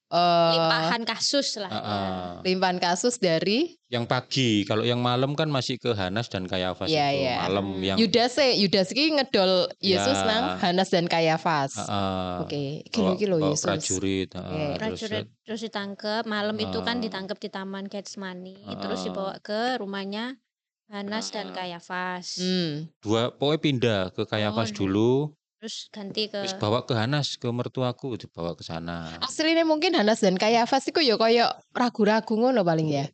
eh 0.08 0.50
limpahan 0.50 1.02
kasus 1.02 1.56
lah 1.56 1.68
ya. 1.68 1.76
Heeh. 1.76 2.28
limpahan 2.46 2.78
kasus 2.78 3.16
dari 3.16 3.76
yang 3.86 4.04
pagi, 4.04 4.64
kalau 4.64 4.80
yang 4.82 5.00
malam 5.00 5.32
kan 5.32 5.48
masih 5.48 5.76
ke 5.76 5.92
Hanas 5.92 6.28
dan 6.28 6.44
Kayafas 6.44 6.86
Iya, 6.86 7.08
itu. 7.08 7.20
iya. 7.22 7.36
Malam 7.42 7.66
yang 7.78 7.96
Yudas 7.96 8.36
e, 8.36 8.56
Yudas 8.58 8.88
ki 8.88 9.04
ngedol 9.14 9.52
Yesus 9.78 10.12
Ya. 10.14 10.24
nang 10.24 10.44
Hanas 10.58 10.88
dan 10.88 11.04
Kayafas. 11.06 11.72
Heeh. 11.74 12.36
Oke, 12.38 12.60
bawa- 12.60 12.84
kilo-kilo 12.90 13.36
bawa 13.38 13.48
Yesus. 13.50 13.64
prajurit, 13.64 14.28
heeh. 14.30 14.44
Oke. 14.44 14.64
Terus 14.74 14.76
prajurit 14.78 15.26
terus 15.42 15.60
ditangkap 15.62 16.22
malam 16.24 16.56
itu 16.56 16.78
kan 16.78 16.96
ditangkap 16.98 17.36
di 17.36 17.48
taman 17.48 17.84
Getsemani 17.86 18.60
terus 18.76 19.00
Ah. 19.00 19.04
dibawa 19.06 19.34
ke 19.38 19.60
rumahnya 19.76 20.36
Hanas 20.86 21.28
dan 21.30 21.48
Ah. 21.48 21.54
Kayafas 21.54 22.36
Hmm. 22.36 22.88
dua 22.98 23.28
pokoknya 23.30 23.60
pindah 23.62 24.00
ke 24.10 24.24
Kayafas 24.24 24.68
Oh, 24.70 24.76
dulu, 24.78 25.12
terus 25.58 25.90
ganti 25.90 26.30
ke 26.30 26.38
terus 26.38 26.54
bawa 26.54 26.86
ke 26.86 26.94
Hanas 26.94 27.34
ke 27.34 27.50
mertuaku 27.50 28.14
dibawa 28.14 28.54
ke 28.54 28.62
sana. 28.62 29.18
Aslinya 29.18 29.66
mungkin 29.66 29.98
Hanas 29.98 30.22
dan 30.22 30.38
Kayafas 30.38 30.86
iku 30.86 31.02
ya 31.02 31.18
koyo 31.18 31.50
ragu-ragu 31.74 32.38
ngono 32.38 32.62
paling 32.62 32.88
ya. 32.88 33.04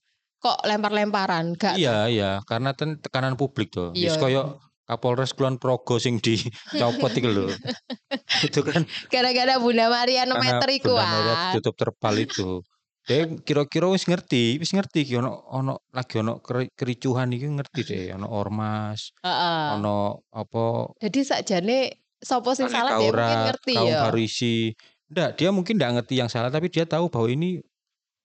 Kok 0.44 0.60
lempar-lemparan 0.68 1.56
gak 1.56 1.80
Iya, 1.80 2.04
iya, 2.12 2.30
karena 2.44 2.76
ten 2.76 3.00
tekanan 3.00 3.40
publik 3.40 3.72
tuh. 3.72 3.96
Iya. 3.96 4.12
Wis 4.12 4.20
koyo 4.20 4.60
Kapolres 4.84 5.32
Kulon 5.32 5.56
Progo 5.56 5.96
sing 5.96 6.20
dicopot 6.20 7.08
iku 7.18 7.28
lho. 7.32 7.48
itu 8.46 8.60
kan 8.60 8.84
gara-gara 9.08 9.56
Bunda 9.56 9.88
Maria 9.88 10.28
no 10.28 10.36
meter 10.36 10.68
iku 10.68 10.92
Maria 10.92 11.32
ah. 11.32 11.52
tutup 11.56 11.72
terpal 11.80 12.12
itu. 12.20 12.60
Dia 13.04 13.28
kira-kira 13.28 13.88
wis 13.92 14.08
ngerti, 14.08 14.56
wis 14.56 14.72
ngerti 14.72 15.04
ki 15.04 15.20
ono 15.20 15.44
ono 15.52 15.84
lagi 15.92 16.24
ono 16.24 16.40
keri- 16.40 16.72
kericuhan 16.72 17.32
iki 17.36 17.52
ngerti 17.52 17.80
deh, 17.84 18.04
ono 18.16 18.32
ormas, 18.32 19.12
Heeh. 19.20 19.76
ono 19.76 20.24
apa 20.32 20.88
Jadi 21.04 21.20
sakjane 21.20 22.03
sapa 22.24 22.50
sing 22.56 22.66
salah 22.66 22.96
dia 22.96 23.12
mungkin 23.12 23.38
ngerti 23.52 23.72
kaum 23.76 23.88
ya. 23.88 24.00
Farisi. 24.08 24.56
Nggak, 25.12 25.30
dia 25.36 25.48
mungkin 25.52 25.74
nggak 25.76 25.92
ngerti 26.00 26.14
yang 26.18 26.30
salah 26.32 26.48
tapi 26.48 26.72
dia 26.72 26.88
tahu 26.88 27.06
bahwa 27.12 27.28
ini 27.28 27.60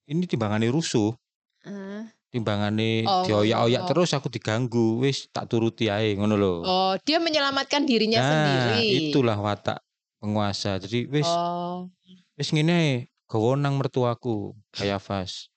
ini 0.10 0.24
timbangannya 0.26 0.72
rusuh, 0.74 1.14
Ah, 1.62 2.08
timbangannya 2.34 3.04
Oh. 3.06 3.22
dioyak-oyak 3.28 3.84
terus 3.86 4.10
aku 4.16 4.32
diganggu, 4.32 4.98
wis 5.04 5.28
tak 5.30 5.52
turuti 5.52 5.92
ae 5.92 6.16
ngono 6.18 6.34
lho. 6.34 6.54
Oh, 6.64 6.94
dia 7.06 7.20
menyelamatkan 7.22 7.86
dirinya 7.86 8.24
Nah, 8.24 8.28
sendiri. 8.32 9.12
itulah 9.12 9.38
watak 9.38 9.84
penguasa. 10.18 10.80
Jadi 10.82 11.06
wis 11.12 11.28
Oh. 11.28 11.92
wis 12.40 12.50
ngene 12.50 13.12
gawa 13.30 13.54
nang 13.60 13.78
mertuaku, 13.78 14.58
Kayafas. 14.74 15.52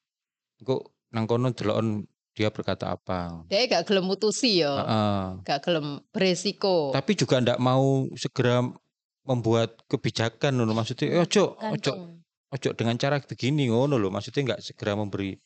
Engko 0.61 0.93
nang 1.15 1.25
kono 1.25 1.55
dia 2.33 2.49
berkata 2.49 2.97
apa. 2.97 3.45
Dia 3.53 3.69
gak 3.69 3.85
gelem 3.89 4.09
mutusi 4.09 4.65
ya. 4.65 4.73
Heeh. 4.73 5.23
Gak 5.45 5.61
gelem 5.69 6.01
beresiko. 6.11 6.91
Tapi 6.93 7.13
juga 7.13 7.41
ndak 7.45 7.61
mau 7.61 8.09
segera 8.17 8.65
membuat 9.23 9.79
kebijakan 9.87 10.59
ngono 10.59 10.75
maksudnya 10.75 11.15
eh, 11.15 11.23
ojo 11.23 11.55
ojo 11.55 11.93
ojo 12.51 12.69
dengan 12.75 12.99
cara 12.99 13.23
begini 13.23 13.71
ngono 13.71 13.95
loh 13.95 14.11
maksudnya 14.11 14.43
nggak 14.51 14.61
segera 14.67 14.99
memberi 14.99 15.39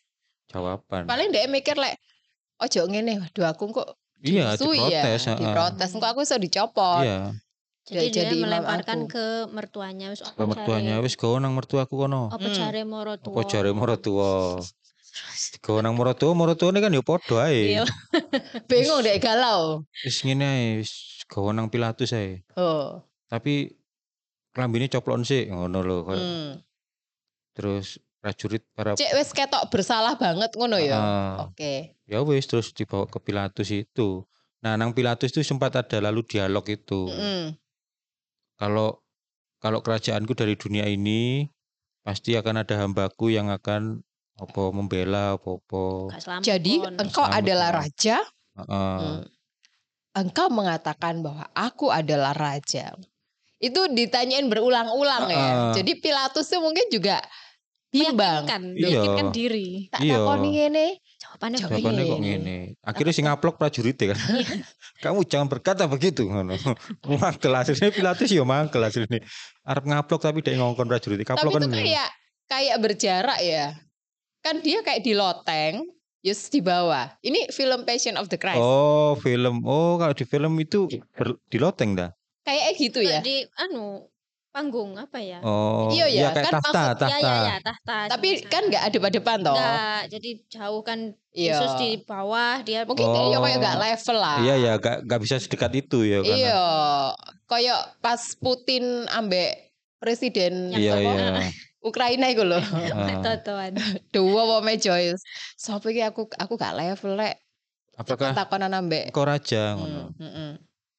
jawaban. 0.49 1.05
Paling 1.05 1.29
dia 1.29 1.44
mikir 1.44 1.77
lek 1.77 2.01
ojo 2.57 2.88
ngene, 2.88 3.20
waduh 3.20 3.53
aku 3.53 3.68
kok 3.77 4.01
iya 4.25 4.57
diprotes, 4.57 5.29
ya, 5.29 5.37
diprotes. 5.37 5.92
Engko 5.92 6.07
aku 6.09 6.25
iso 6.25 6.40
dicopot. 6.40 7.05
Iya, 7.05 7.37
jadi, 7.87 8.09
Jadi 8.11 8.35
dia 8.35 8.42
melemparkan 8.49 9.07
ke 9.07 9.46
mertuanya 9.53 10.11
wis 10.11 10.25
apa 10.25 10.35
ke 10.35 10.42
mertuanya 10.49 10.94
wis 11.05 11.14
gawa 11.14 11.37
nang 11.38 11.53
mertuaku 11.53 11.94
kono. 12.01 12.33
apa 12.33 12.49
Hmm. 12.49 12.57
jare 12.57 12.83
moro 12.88 13.14
Apa 13.14 13.40
jare 13.44 13.70
mertua? 13.77 14.59
Gawa 15.62 15.83
nang 15.83 15.96
mertua, 15.98 16.37
mertuane 16.37 16.79
kan 16.79 16.94
ya 16.94 17.02
padha 17.02 17.48
ae. 17.50 17.76
Iya. 17.76 17.85
Bingung 18.70 19.02
deh 19.02 19.16
galau. 19.18 19.83
Wis 20.05 20.22
ngene 20.22 20.46
ae, 20.46 20.66
wis 20.83 21.24
gawa 21.26 21.50
nang 21.57 21.72
Pilatus 21.72 22.14
ae. 22.14 22.44
Oh. 22.55 23.02
Tapi 23.26 23.74
klambine 24.55 24.88
coplon 24.88 25.26
sih 25.26 25.50
ngono 25.50 25.79
lho. 25.83 25.98
Hmm. 26.07 26.62
Terus 27.57 27.98
prajurit 28.22 28.62
para 28.74 28.94
Cek 28.94 29.12
wis 29.16 29.31
ketok 29.35 29.68
bersalah 29.68 30.14
banget 30.16 30.55
ngono 30.55 30.79
ya. 30.79 30.98
Heeh. 30.98 31.35
Oke. 31.50 31.74
ya 32.07 32.22
wis 32.22 32.46
terus 32.46 32.70
dibawa 32.70 33.11
ke 33.11 33.18
Pilatus 33.18 33.68
itu. 33.74 34.22
Nah, 34.62 34.79
nang 34.79 34.94
Pilatus 34.94 35.35
itu 35.35 35.42
sempat 35.42 35.74
ada 35.74 35.98
lalu 36.00 36.24
dialog 36.26 36.64
itu. 36.66 37.11
Kalau 38.57 39.05
kalau 39.61 39.83
kerajaanku 39.83 40.33
dari 40.38 40.55
dunia 40.55 40.87
ini 40.87 41.50
pasti 42.07 42.38
akan 42.38 42.62
ada 42.62 42.87
hambaku 42.87 43.35
yang 43.35 43.50
akan 43.50 44.06
apa 44.37 44.62
membela 44.68 45.40
selamat 46.12 46.44
Jadi 46.44 46.85
engkau 46.85 47.25
Selamat 47.25 47.40
adalah 47.40 47.70
raja. 47.72 48.16
Heeh. 48.57 48.99
Hmm. 49.01 49.20
Engkau 50.16 50.49
mengatakan 50.49 51.20
bahwa 51.20 51.44
aku 51.53 51.88
adalah 51.88 52.33
raja. 52.33 52.92
itu 53.57 53.88
ditanyain 53.88 54.53
berulang-ulang 54.53 55.33
ya. 55.33 55.40
Heeh. 55.40 55.72
Jadi 55.81 55.92
Pilatus 55.96 56.44
tuh 56.44 56.61
mungkin 56.61 56.92
juga 56.92 57.25
bimbang. 57.88 58.44
Meyakinkan, 58.44 58.62
Iya. 58.77 58.85
meyakinkan 58.85 59.27
diri. 59.33 59.68
Tak 59.88 60.01
Iya. 60.05 60.16
takoni 60.20 60.49
ngene. 60.53 60.87
Jawabannya 61.16 61.57
Jawab- 61.57 61.72
Jawabannya 61.72 62.03
kok 62.05 62.12
Iya. 62.12 62.20
ngene. 62.20 62.57
Akhirnya 62.85 63.12
sing 63.16 63.25
ngaplok 63.25 63.57
prajurit 63.57 63.96
kan. 63.96 64.12
Kamu 65.05 65.25
jangan 65.25 65.49
berkata 65.49 65.88
begitu 65.88 66.29
ngono. 66.29 66.53
Mangkel 67.09 67.57
aslinya 67.57 67.88
Pilatus 67.88 68.29
ya 68.29 68.44
mangkel 68.44 68.85
aslinya. 68.85 69.25
Arep 69.64 69.85
ngaplok 69.88 70.20
tapi 70.20 70.44
dia 70.44 70.61
ngongkon 70.61 70.85
prajurit. 70.85 71.25
Tapi 71.25 71.29
Kaplok 71.33 71.57
itu 71.57 71.64
kan. 71.64 71.72
kayak 71.81 72.09
kayak 72.46 72.77
berjarak 72.77 73.38
ya. 73.40 73.72
Kan 74.46 74.62
dia 74.62 74.78
kayak 74.78 75.02
di 75.02 75.11
loteng, 75.11 75.90
Yes 76.22 76.46
di 76.46 76.59
bawah. 76.59 77.11
Ini 77.20 77.50
film 77.50 77.82
Passion 77.82 78.14
of 78.14 78.26
the 78.26 78.35
Christ. 78.35 78.59
Oh, 78.59 79.14
film. 79.16 79.62
Oh, 79.62 79.94
kalau 79.94 80.11
di 80.11 80.22
film 80.22 80.54
itu 80.56 80.87
ber- 81.12 81.38
di 81.44 81.59
loteng 81.59 81.94
dah. 81.94 82.11
Kayak 82.42 82.74
gitu 82.76 82.98
ya. 82.98 83.18
Di 83.18 83.42
anu 83.56 84.06
panggung 84.50 84.94
apa 84.94 85.18
ya? 85.18 85.38
Oh, 85.40 85.87
Iya, 85.87 86.06
iya, 86.09 86.28
kayak 86.30 86.46
kan 86.46 86.52
tahta, 86.56 86.66
maksud- 86.66 86.98
tahta. 86.98 87.06
Ya 87.06 87.18
ya 87.20 87.35
ya 87.44 87.56
tahta. 87.61 87.96
Tapi 88.09 88.28
cuma 88.37 88.48
kan 88.48 88.62
nggak 88.64 88.85
ada 88.85 88.98
depan 89.12 89.38
toh. 89.42 89.54
Enggak, 89.54 90.02
jadi 90.09 90.30
jauh 90.48 90.82
kan 90.82 90.98
Iya. 91.30 91.46
Yesus 91.52 91.72
di 91.76 91.90
bawah 92.00 92.54
dia 92.62 92.80
Mungkin 92.82 93.06
kayak 93.06 93.26
ya 93.28 93.38
kayak 93.38 93.54
Oh. 93.54 93.62
nggak 93.62 93.78
level 93.82 94.16
lah. 94.16 94.38
Iya 94.40 94.54
ya, 94.56 94.72
gak, 94.78 94.96
gak 95.04 95.20
bisa 95.20 95.35
sedekat 95.37 95.72
itu 95.76 95.98
ya 96.02 96.18
karena. 96.22 96.38
Iya, 96.38 96.62
kayak 97.44 97.80
pas 97.98 98.22
Putin 98.35 98.85
ambek 99.09 99.50
presiden 99.98 100.70
Iya, 100.72 100.94
iya. 100.96 101.14
Ukraina 101.87 102.27
itu 102.27 102.42
loh. 102.42 102.59
Ah. 102.59 103.22
Totoan. 103.22 103.79
Dua 104.14 104.42
wome 104.42 104.75
Joyce. 104.83 105.22
Sopo 105.55 105.94
iki 105.94 106.03
aku 106.03 106.27
aku 106.35 106.59
gak 106.59 106.75
level 106.75 107.14
lek. 107.14 107.38
Apakah 107.96 108.37
takonan 108.37 108.77
ambek. 108.77 109.09
kau 109.09 109.25
raja? 109.25 109.72
Hmm, 109.72 109.81
ngono? 109.81 110.03
hmm, 110.20 110.33
hmm. 110.35 110.53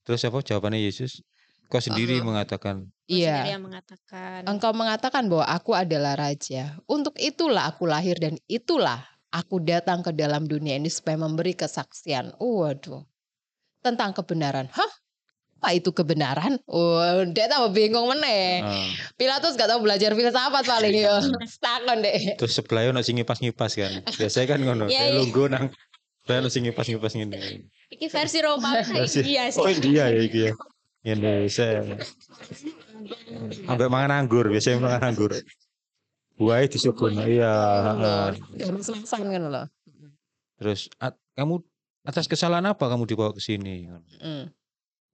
Terus 0.07 0.23
apa 0.25 0.39
jawabannya 0.41 0.81
Yesus? 0.81 1.21
Kau 1.67 1.83
sendiri 1.83 2.17
Uh-huh. 2.17 2.31
mengatakan, 2.31 2.87
Iya. 3.11 3.43
Sendiri 3.43 3.51
yang 3.53 3.63
mengatakan. 3.67 4.39
Engkau 4.47 4.71
mengatakan 4.71 5.27
bahwa 5.27 5.45
aku 5.45 5.71
adalah 5.75 6.15
raja. 6.15 6.79
Untuk 6.87 7.13
itulah 7.19 7.67
aku 7.67 7.85
lahir 7.85 8.15
dan 8.17 8.39
itulah 8.47 9.03
aku 9.31 9.59
datang 9.59 9.99
ke 10.01 10.15
dalam 10.15 10.47
dunia 10.47 10.79
ini 10.79 10.87
supaya 10.87 11.19
memberi 11.19 11.53
kesaksian. 11.53 12.35
Oh, 12.39 12.63
waduh. 12.63 13.03
Tentang 13.83 14.15
kebenaran. 14.15 14.71
Hah? 14.71 14.91
Apa 15.57 15.73
itu 15.73 15.89
kebenaran? 15.89 16.61
Oh, 16.69 17.01
dia 17.27 17.49
tambah 17.49 17.73
bingung 17.73 18.05
meneh. 18.07 18.61
ah. 18.61 18.85
Pilatus 19.17 19.57
gak 19.57 19.73
tahu 19.73 19.81
belajar 19.81 20.13
filsafat 20.13 20.63
paling 20.63 20.93
ya. 20.93 21.17
Takon 21.65 22.05
deh. 22.05 22.37
terus 22.37 22.53
sebelahnya 22.53 22.93
ono 22.93 23.01
sing 23.01 23.17
ngipas-ngipas 23.17 23.73
kan. 23.73 24.05
Biasanya 24.05 24.45
kan 24.47 24.59
ngono, 24.61 24.85
Iya, 24.85 25.01
kayak 25.01 25.09
iya. 25.09 25.17
lungguh 25.17 25.47
nang 25.49 25.65
Saya 26.27 26.43
ono 26.43 26.49
sing 26.51 26.67
ngipas-ngipas 26.67 27.13
ngene. 27.15 27.37
Iki 27.89 28.05
versi 28.05 28.37
Roma 28.43 28.83
iya 29.23 29.47
sih. 29.49 29.57
Oh 29.57 29.71
iya 29.71 30.11
ya 30.13 30.21
iki 30.21 30.39
ya. 30.45 30.53
Indonesia. 31.07 31.87
Ambek 33.65 33.87
mangan 33.87 34.11
anggur, 34.13 34.45
biasanya 34.45 34.77
mangan 34.77 35.03
anggur. 35.09 35.31
Buahnya 36.37 36.67
disugun. 36.69 37.17
Iya, 37.17 37.53
heeh. 37.87 38.27
Selesai 38.83 39.39
loh. 39.39 39.65
Terus 40.59 40.91
"At- 40.99 41.17
kamu 41.33 41.63
atas 42.03 42.27
kesalahan 42.27 42.67
apa 42.67 42.85
kamu 42.85 43.07
dibawa 43.07 43.31
ke 43.31 43.41
sini? 43.41 43.87
Mm. 44.19 44.51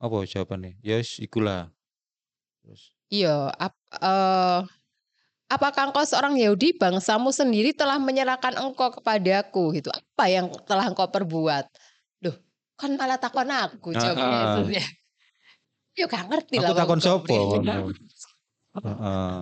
Apa 0.03 0.27
jawabannya? 0.27 0.75
Ya 0.83 0.99
yes, 0.99 1.15
ikulah. 1.23 1.71
Terus 2.59 2.91
Iya, 3.13 3.53
ap, 3.55 3.77
eh, 4.01 4.59
apakah 5.45 5.93
engkau 5.93 6.01
seorang 6.01 6.33
Yahudi 6.33 6.73
bangsamu 6.73 7.29
sendiri 7.29 7.69
telah 7.71 8.01
menyerahkan 8.01 8.57
engkau 8.57 8.89
kepadaku 8.89 9.77
gitu. 9.77 9.93
Apa 9.93 10.33
yang 10.33 10.49
telah 10.65 10.89
engkau 10.89 11.05
perbuat? 11.07 11.69
Duh, 12.17 12.33
kan 12.73 12.97
malah 12.97 13.21
takon 13.21 13.53
aku 13.53 13.93
jawab 13.93 14.17
ah. 14.17 14.27
Yesus 14.33 14.67
ya. 14.81 14.85
Yo 15.93 16.09
gak 16.09 16.25
ngerti 16.25 16.57
lah. 16.57 16.73
aku 16.73 16.79
takon 16.81 16.99
sopo. 17.05 17.37
Heeh. 18.73 19.37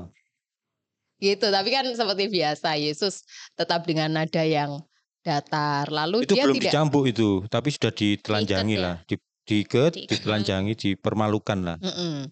Gitu, 1.22 1.48
tapi 1.48 1.70
kan 1.72 1.88
seperti 1.96 2.28
biasa 2.28 2.76
Yesus 2.76 3.24
tetap 3.56 3.88
dengan 3.88 4.12
nada 4.12 4.44
yang 4.44 4.84
datar. 5.24 5.88
Lalu 5.88 6.28
Itu 6.28 6.36
dia 6.36 6.44
belum 6.44 6.60
tidak 6.60 6.74
dicambuk 6.76 7.06
itu, 7.08 7.30
tapi 7.48 7.72
sudah 7.72 7.94
ditelanjangi 7.96 8.76
ya? 8.76 8.84
lah, 8.84 8.96
di, 9.08 9.16
diikat, 9.44 9.92
Diikat. 9.94 10.10
ditelanjangi, 10.12 10.74
dipermalukan 10.74 11.60
lah. 11.62 11.78
Mm-mm. 11.78 12.30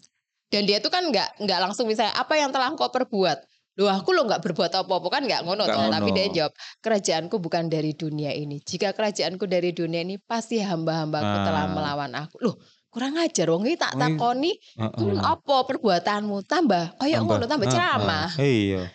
Dan 0.50 0.62
dia 0.66 0.78
tuh 0.78 0.90
kan 0.90 1.06
nggak 1.06 1.42
nggak 1.42 1.60
langsung 1.62 1.86
misalnya 1.86 2.14
apa 2.14 2.34
yang 2.34 2.50
telah 2.50 2.70
engkau 2.70 2.90
perbuat. 2.90 3.38
Loh 3.78 3.88
aku 3.88 4.12
lo 4.12 4.26
nggak 4.26 4.42
berbuat 4.42 4.72
apa-apa 4.76 5.08
kan 5.08 5.22
nggak 5.24 5.46
ngono. 5.46 5.64
Tapi 5.64 6.10
dia 6.12 6.26
jawab 6.28 6.54
kerajaanku 6.80 7.38
bukan 7.38 7.68
dari 7.68 7.94
dunia 7.94 8.34
ini. 8.34 8.60
Jika 8.60 8.92
kerajaanku 8.92 9.46
dari 9.46 9.72
dunia 9.72 10.02
ini 10.02 10.18
pasti 10.18 10.60
hamba-hambaku 10.60 11.36
telah 11.46 11.64
Ah. 11.64 11.72
melawan 11.72 12.12
aku. 12.14 12.36
Loh 12.42 12.56
kurang 12.90 13.16
ajar 13.16 13.46
wong 13.48 13.70
iki 13.70 13.78
tak 13.78 13.94
takoni 13.96 14.58
Heeh. 14.76 14.90
"Hmm, 14.90 15.22
apa 15.22 15.62
perbuatanmu 15.64 16.42
tambah 16.44 16.98
kayak 16.98 17.22
ngono 17.22 17.46
tambah 17.46 17.70
ah, 17.70 17.72
ceramah. 17.72 18.28
ah. 18.28 18.42
Iya, 18.42 18.90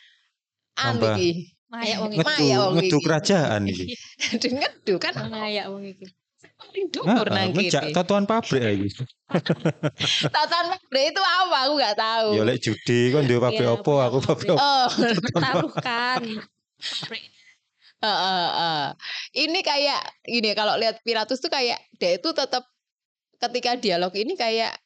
Anu 0.75 0.99
tambah. 1.01 1.15
iki. 1.17 1.31
Mayak 1.71 1.97
wong 1.97 2.11
iki. 2.13 2.21
Maya 2.21 2.57
wong 2.61 2.73
ngedu 2.77 2.99
iki. 2.99 3.05
kerajaan 3.07 3.61
iki. 3.65 3.85
Ngedu 4.59 4.95
kan 4.99 5.13
Mayak 5.25 5.67
wong 5.71 5.87
iki. 5.87 6.07
Dhuwur 6.93 7.27
Heeh, 7.29 7.35
nang 7.37 7.49
ngejak 7.55 7.83
kene. 7.91 7.95
tatoan 7.95 8.25
pabrik 8.25 8.63
iki. 8.65 8.89
Tatan 10.35 10.65
pabrik 10.73 11.05
itu 11.13 11.23
apa 11.23 11.57
aku 11.69 11.73
nggak 11.79 11.97
tahu. 11.97 12.29
Ya 12.37 12.43
lek 12.47 12.59
judi 12.63 12.99
kan 13.13 13.23
dia 13.27 13.39
pabrik 13.41 13.65
Iya, 13.67 13.75
opo, 13.77 13.95
aku 14.01 14.19
pabrik. 14.23 14.51
Oh, 14.55 14.87
Taruhkan. 15.45 16.23
Heeh, 18.05 18.47
heeh. 18.53 18.83
Ini 19.49 19.61
kayak 19.65 20.01
gini 20.29 20.51
kalau 20.53 20.77
lihat 20.77 21.01
Pilatus 21.01 21.41
tuh 21.41 21.49
kayak 21.49 21.81
dia 21.97 22.21
itu 22.21 22.29
tetap 22.37 22.65
ketika 23.41 23.77
dialog 23.81 24.13
ini 24.13 24.37
kayak 24.37 24.77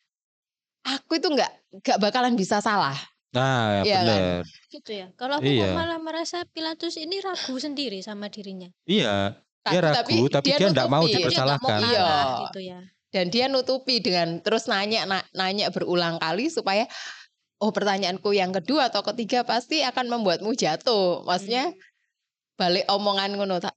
aku 0.87 1.19
itu 1.19 1.27
nggak 1.29 1.51
nggak 1.83 1.99
bakalan 1.99 2.35
bisa 2.39 2.63
salah. 2.63 2.95
Nah, 3.35 3.85
Iya 3.85 4.01
kan? 4.01 4.07
bener. 4.07 4.43
gitu 4.73 4.91
ya. 4.93 5.07
Kalau 5.17 5.41
aku 5.41 5.49
Iya. 5.49 5.69
kok 5.69 5.77
malah 5.77 6.01
merasa 6.01 6.39
Pilatus 6.49 6.97
ini 6.97 7.21
ragu 7.21 7.57
sendiri 7.61 8.01
sama 8.01 8.33
dirinya. 8.33 8.69
Iya, 8.89 9.37
dia 9.71 9.81
Tapi- 9.81 10.15
ragu 10.15 10.27
tapi, 10.29 10.49
dia 10.51 10.67
enggak 10.67 10.89
mau 10.89 11.03
nutupi. 11.03 11.11
Dia 11.11 11.17
mau 11.17 11.23
dipersalahkan. 11.23 11.79
Iya. 11.81 11.99
kalah 11.99 12.27
gitu 12.45 12.61
ya. 12.63 12.79
Dan 13.09 13.25
dia 13.29 13.47
nutupi 13.47 13.95
dengan 13.99 14.29
terus 14.39 14.67
nanya 14.67 15.05
na- 15.05 15.29
nanya 15.33 15.69
berulang 15.69 16.17
kali 16.19 16.49
supaya 16.49 16.85
oh 17.59 17.71
pertanyaanku 17.71 18.31
yang 18.31 18.53
kedua 18.53 18.89
atau 18.89 19.01
ketiga 19.03 19.43
pasti 19.43 19.81
akan 19.81 20.07
membuatmu 20.09 20.53
jatuh. 20.53 21.25
Maksudnya 21.25 21.73
balik 22.55 22.85
omongan 22.87 23.35
ngono 23.35 23.59
tak 23.59 23.73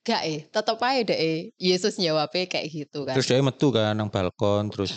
gak 0.00 0.22
eh 0.24 0.44
tetep 0.44 0.76
aja 0.76 1.00
deh 1.06 1.14
eh. 1.14 1.38
Yesus 1.56 1.96
jawabnya 1.96 2.44
kayak 2.46 2.66
gitu 2.68 3.04
kan. 3.04 3.14
Terus 3.16 3.28
dia 3.28 3.40
metu 3.40 3.68
kan 3.70 3.92
nang 3.92 4.08
balkon 4.08 4.68
terus 4.68 4.96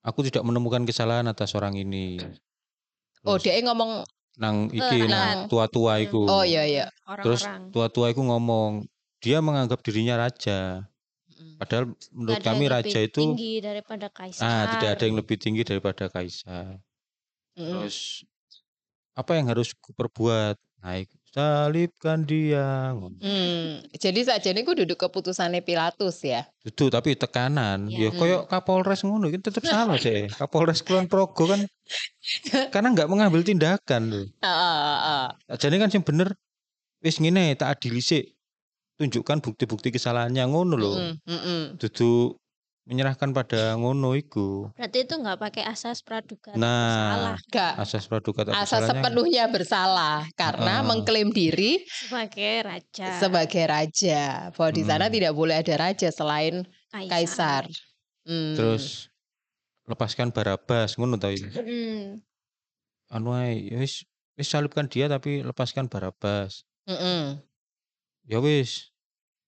aku 0.00 0.22
tidak 0.22 0.42
menemukan 0.42 0.82
kesalahan 0.82 1.26
atas 1.26 1.54
orang 1.54 1.74
ini. 1.74 2.18
oh 3.22 3.36
Terus 3.36 3.42
dia 3.44 3.62
ngomong 3.62 4.06
nang 4.36 4.68
iki 4.68 4.82
Kelelahan. 4.82 5.08
nang 5.08 5.38
tua-tua 5.46 5.98
iku. 5.98 6.26
oh 6.26 6.42
iya 6.42 6.62
iya. 6.62 6.86
Terus 7.22 7.42
Orang-orang. 7.42 7.70
tua-tua 7.72 8.06
iku 8.10 8.22
ngomong 8.22 8.86
dia 9.26 9.42
menganggap 9.42 9.82
dirinya 9.82 10.14
raja. 10.22 10.86
Mm. 11.34 11.58
Padahal 11.58 11.84
menurut 12.14 12.42
kami 12.46 12.64
yang 12.70 12.74
raja 12.78 12.98
lebih 13.02 13.10
itu 13.10 13.20
tinggi 13.26 13.54
daripada 13.58 14.06
kaisar. 14.06 14.46
ah 14.46 14.62
tidak 14.78 14.90
ada 14.94 15.02
yang 15.02 15.16
lebih 15.18 15.36
tinggi 15.36 15.62
daripada 15.66 16.06
kaisar. 16.06 16.78
Mm. 17.58 17.66
Terus 17.66 18.22
apa 19.18 19.34
yang 19.34 19.50
harus 19.50 19.74
kuperbuat? 19.74 20.54
Naik 20.86 21.10
salibkan 21.36 22.24
dia. 22.24 22.96
ngono. 22.96 23.20
Hmm, 23.20 23.84
jadi 23.92 24.20
saja 24.24 24.48
ini 24.56 24.64
gue 24.64 24.86
duduk 24.86 24.96
keputusannya 24.96 25.60
Pilatus 25.60 26.24
ya. 26.24 26.48
Itu 26.64 26.88
tapi 26.88 27.12
tekanan. 27.12 27.92
Iya. 27.92 28.08
Ya 28.08 28.16
koyo 28.16 28.38
Kapolres 28.48 29.04
ngono 29.04 29.28
itu 29.28 29.44
tetap 29.44 29.68
salah 29.68 30.00
sih. 30.00 30.24
Kapolres 30.40 30.80
Kulon 30.80 31.12
Progo 31.12 31.44
kan 31.44 31.60
karena 32.72 32.88
nggak 32.96 33.08
mengambil 33.12 33.44
tindakan 33.44 34.02
tuh. 34.08 34.26
Ah, 34.40 35.36
Jadi 35.60 35.76
kan 35.76 35.92
sing 35.92 36.00
bener 36.00 36.32
wis 37.04 37.20
ngene 37.20 37.52
tak 37.52 37.76
adili 37.76 38.00
sik. 38.00 38.35
Tunjukkan 38.96 39.38
bukti-bukti 39.40 39.92
kesalahannya 39.92 40.44
ngono 40.48 40.74
lho. 40.74 40.92
Dudu 41.76 42.32
menyerahkan 42.86 43.28
pada 43.30 43.74
ngono 43.74 44.14
iku. 44.14 44.70
Berarti 44.72 45.04
itu 45.04 45.14
nggak 45.16 45.36
pakai 45.36 45.66
asas 45.66 46.00
praduga 46.00 46.54
Nah, 46.54 46.70
bersalah 46.78 47.36
Gak 47.50 47.72
asas 47.76 48.04
praduga 48.06 48.40
tak 48.46 48.54
bersalahnya- 48.54 48.88
sepenuhnya 49.02 49.44
bersalah 49.50 50.18
karena 50.32 50.74
Heeh. 50.80 50.86
mengklaim 50.86 51.28
diri 51.28 51.82
sebagai 51.84 52.52
raja. 52.62 53.08
sebagai 53.18 53.64
raja. 53.66 54.22
Bahwa 54.54 54.70
di 54.70 54.82
sana 54.82 55.06
Hmm. 55.06 55.14
tidak 55.14 55.32
boleh 55.34 55.56
ada 55.58 55.74
raja 55.76 56.08
selain 56.08 56.62
kaisar. 56.88 57.66
Hmm. 58.22 58.54
Terus 58.54 59.10
lepaskan 59.84 60.30
Barabas 60.30 60.94
ngono 60.94 61.18
ta 61.18 61.28
iki. 61.28 61.46
Mm. 61.52 62.22
Anu 63.08 63.34
ae 63.34 63.66
ya 63.66 63.78
wis 63.78 64.06
wis 64.34 64.46
salibkan 64.46 64.86
dia 64.86 65.06
tapi 65.06 65.42
lepaskan 65.42 65.86
Barabas. 65.86 66.62
Mm-mm. 66.86 67.42
Ya 68.26 68.38
wis. 68.38 68.90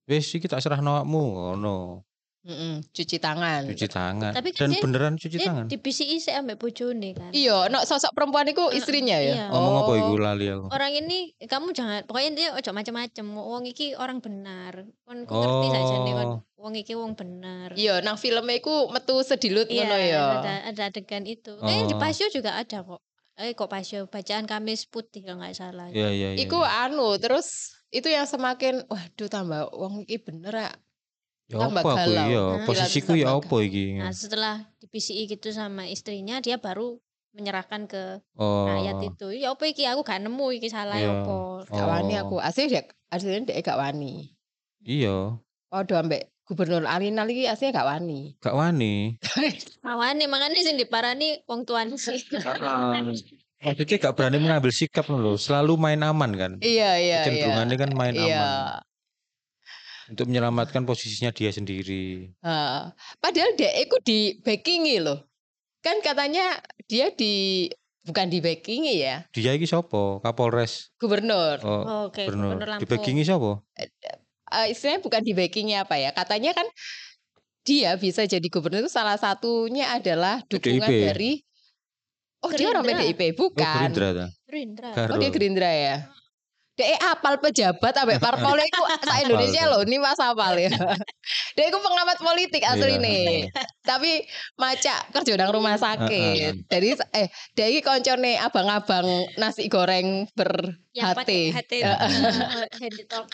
Wis 0.04 0.30
iki 0.30 0.46
tak 0.46 0.58
serahno 0.58 0.96
awakmu 0.96 1.20
ngono. 1.54 2.06
Mm-mm, 2.38 2.80
cuci 2.88 3.18
tangan. 3.18 3.66
cuci 3.66 3.86
tangan. 3.86 4.32
Tapi 4.32 4.56
kan 4.56 4.64
Dan 4.64 4.70
dia- 4.72 4.80
beneran 4.80 5.14
cuci 5.14 5.36
Dia 5.36 5.44
tangan. 5.44 5.66
di 5.68 5.76
PCI 5.76 6.16
sih 6.16 6.32
ambek 6.32 6.56
bojone 6.56 7.12
kan. 7.12 7.28
Iya, 7.30 7.68
no, 7.68 7.82
sosok 7.82 8.14
perempuan 8.14 8.48
itu 8.48 8.62
istrinya 8.72 9.20
ya. 9.20 9.34
iya. 9.34 9.46
Ngomong 9.50 9.74
apa 9.76 9.90
Oh. 9.90 10.00
iku 10.00 10.14
lali 10.16 10.46
aku. 10.48 10.66
Orang 10.70 10.92
ini 10.96 11.18
kamu 11.36 11.76
jangan 11.76 12.00
pokoknya 12.02 12.30
dia 12.32 12.48
ojo 12.54 12.70
macam-macam. 12.72 13.26
Wong 13.36 13.64
iki 13.66 13.92
orang 13.92 14.18
benar. 14.18 14.80
Kon 15.02 15.18
ku 15.22 15.34
ngerti 15.34 15.66
saja 15.68 15.94
nih 16.00 16.14
kon 16.14 16.28
Oh. 16.30 16.40
wong 16.56 16.74
iki 16.74 16.94
wong 16.94 17.12
benar. 17.12 17.68
Iya, 17.76 18.00
nang 18.00 18.16
filmnya 18.16 18.56
iku 18.56 18.88
metu 18.88 19.20
sedilut 19.20 19.68
Iya, 19.68 19.84
ngono 19.84 19.96
ya. 19.98 20.24
ada 20.40 20.52
ada 20.64 20.82
adegan 20.88 21.26
itu. 21.26 21.52
Kayaknya 21.54 21.84
di 21.86 21.94
Oh. 21.94 22.00
Pasio 22.00 22.26
juga 22.30 22.56
ada 22.56 22.78
kok. 22.80 23.02
Eh 23.36 23.52
kok 23.52 23.68
Pasio 23.68 24.06
bacaan 24.06 24.46
Kamis 24.46 24.82
putih 24.84 25.20
kalau 25.20 25.38
nggak 25.38 25.52
salah. 25.54 25.90
Iya 25.90 26.08
iya 26.08 26.28
iya. 26.32 26.40
Iku 26.40 26.58
anu, 26.58 27.12
terus 27.18 27.76
itu 27.90 28.06
yang 28.06 28.24
semakin 28.24 28.84
waduh 28.86 29.28
tambah 29.28 29.68
wong 29.70 30.02
iki 30.02 30.20
bener 30.20 30.52
ya. 30.52 30.72
Ya 31.48 31.56
tambah 31.58 31.80
apa 31.80 31.90
aku 31.96 32.10
galau. 32.10 32.26
iya, 32.28 32.44
Nah, 32.44 32.66
posisiku 32.68 33.12
ya 33.14 33.26
apa 33.32 33.56
iki. 33.58 33.96
Nah 33.96 34.12
setelah 34.12 34.54
di 34.76 34.84
PCI 34.84 35.24
gitu 35.26 35.48
sama 35.48 35.88
istrinya 35.88 36.38
dia 36.38 36.60
baru 36.60 37.00
menyerahkan 37.32 37.84
ke 37.84 38.20
Oh. 38.34 38.68
rakyat 38.68 39.00
itu. 39.06 39.28
Ya 39.34 39.48
apa 39.50 39.64
iki 39.64 39.84
aku 39.84 40.02
gak 40.02 40.20
nemu 40.20 40.46
iki 40.52 40.68
salah 40.68 40.96
ya 40.96 41.24
apa. 41.24 41.64
Gak 41.66 41.88
wani 41.88 42.14
Oh. 42.14 42.22
aku. 42.22 42.36
Aslinya 42.38 42.68
dek, 42.74 42.86
aslinya 43.08 43.40
dek 43.46 43.58
gak 43.62 43.76
wani. 43.76 44.36
Iya, 44.80 45.40
Waduh 45.68 45.96
ambek 45.98 46.28
Gubernur 46.44 46.84
Alinal 46.84 47.28
iki 47.28 47.44
aslinya 47.44 47.80
gak 47.80 47.88
wani. 47.88 48.36
gak 48.38 48.52
wani. 48.52 49.16
Mawane 49.84 50.24
makanya 50.26 50.60
sing 50.60 50.76
diparani 50.76 51.40
wong 51.44 51.64
tuan 51.64 51.96
sih. 51.96 52.20
Maksudnya 53.58 53.96
gak 53.98 54.14
berani 54.14 54.38
mengambil 54.38 54.70
sikap 54.70 55.10
loh, 55.10 55.34
selalu 55.34 55.74
main 55.74 55.98
aman 56.00 56.30
kan. 56.34 56.52
Iya, 56.62 56.94
iya, 56.94 56.98
iya. 56.98 57.18
Kecenderungannya 57.26 57.76
kan 57.76 57.90
main 57.92 58.14
Iya. 58.14 58.24
aman 58.38 58.86
untuk 60.08 60.24
menyelamatkan 60.24 60.88
posisinya 60.88 61.30
dia 61.36 61.52
sendiri. 61.52 62.32
Ha. 62.40 62.88
Padahal 63.20 63.52
dek 63.60 63.74
iku 63.84 63.96
di 64.00 64.40
backingi 64.40 65.04
loh. 65.04 65.28
Kan 65.84 66.00
katanya 66.00 66.56
dia 66.88 67.12
di 67.12 67.68
bukan 68.02 68.32
di 68.32 68.40
backingi 68.40 69.04
ya, 69.04 69.28
Dia 69.36 69.52
iki 69.52 69.68
sapa? 69.68 70.16
Kapolres. 70.24 70.96
gubernur. 70.96 71.60
Oh, 71.60 72.08
Oke, 72.08 72.24
bener. 72.24 72.56
Gubernur 72.56 72.64
Di 72.64 72.72
Lampung. 72.72 72.88
backingi 72.88 73.20
siapa? 73.20 73.52
Eh, 73.76 74.66
istilahnya 74.72 75.04
bukan 75.04 75.20
di 75.20 75.32
backingi 75.36 75.76
apa 75.76 76.00
ya? 76.00 76.10
Katanya 76.16 76.56
kan 76.56 76.64
dia 77.68 77.92
bisa 78.00 78.24
jadi 78.24 78.48
gubernur 78.48 78.80
itu 78.80 78.88
salah 78.88 79.20
satunya 79.20 79.92
adalah 79.92 80.40
dukungan 80.48 80.88
PDIP. 80.88 81.04
dari 81.04 81.30
Oh, 82.38 82.50
dia 82.54 82.70
orang. 82.70 82.86
PDIP 82.86 83.34
Oh, 83.34 83.50
bukan. 83.50 83.90
Gerindra 83.90 84.08
ta? 84.14 84.26
Gerindra. 84.46 84.90
Oh, 85.10 85.18
dia 85.18 85.30
Gerindra 85.30 85.70
ya. 85.70 85.96
Dia 86.78 86.94
apal 87.10 87.42
pejabat 87.42 87.90
sampai 87.90 88.16
parpol 88.22 88.54
itu 88.54 88.82
sa 89.02 89.18
Indonesia 89.18 89.66
loh, 89.66 89.82
ini 89.82 89.98
Mas 89.98 90.14
apal 90.22 90.54
ya. 90.54 90.70
Dia 91.58 91.74
itu 91.74 91.78
pengamat 91.82 92.22
politik 92.22 92.62
asli 92.62 92.94
Iya. 92.94 93.02
nih. 93.02 93.26
Tapi 93.90 94.22
maca 94.54 94.94
kerja 95.10 95.34
nang 95.34 95.50
rumah 95.50 95.74
sakit. 95.74 96.70
Jadi 96.70 96.86
eh 97.10 97.26
dia 97.50 97.66
iki 97.66 97.82
koncone 97.82 98.38
abang-abang 98.38 99.10
nasi 99.34 99.66
goreng 99.66 100.30
ber 100.38 100.78
Yang 100.94 101.18
talkie. 101.18 101.50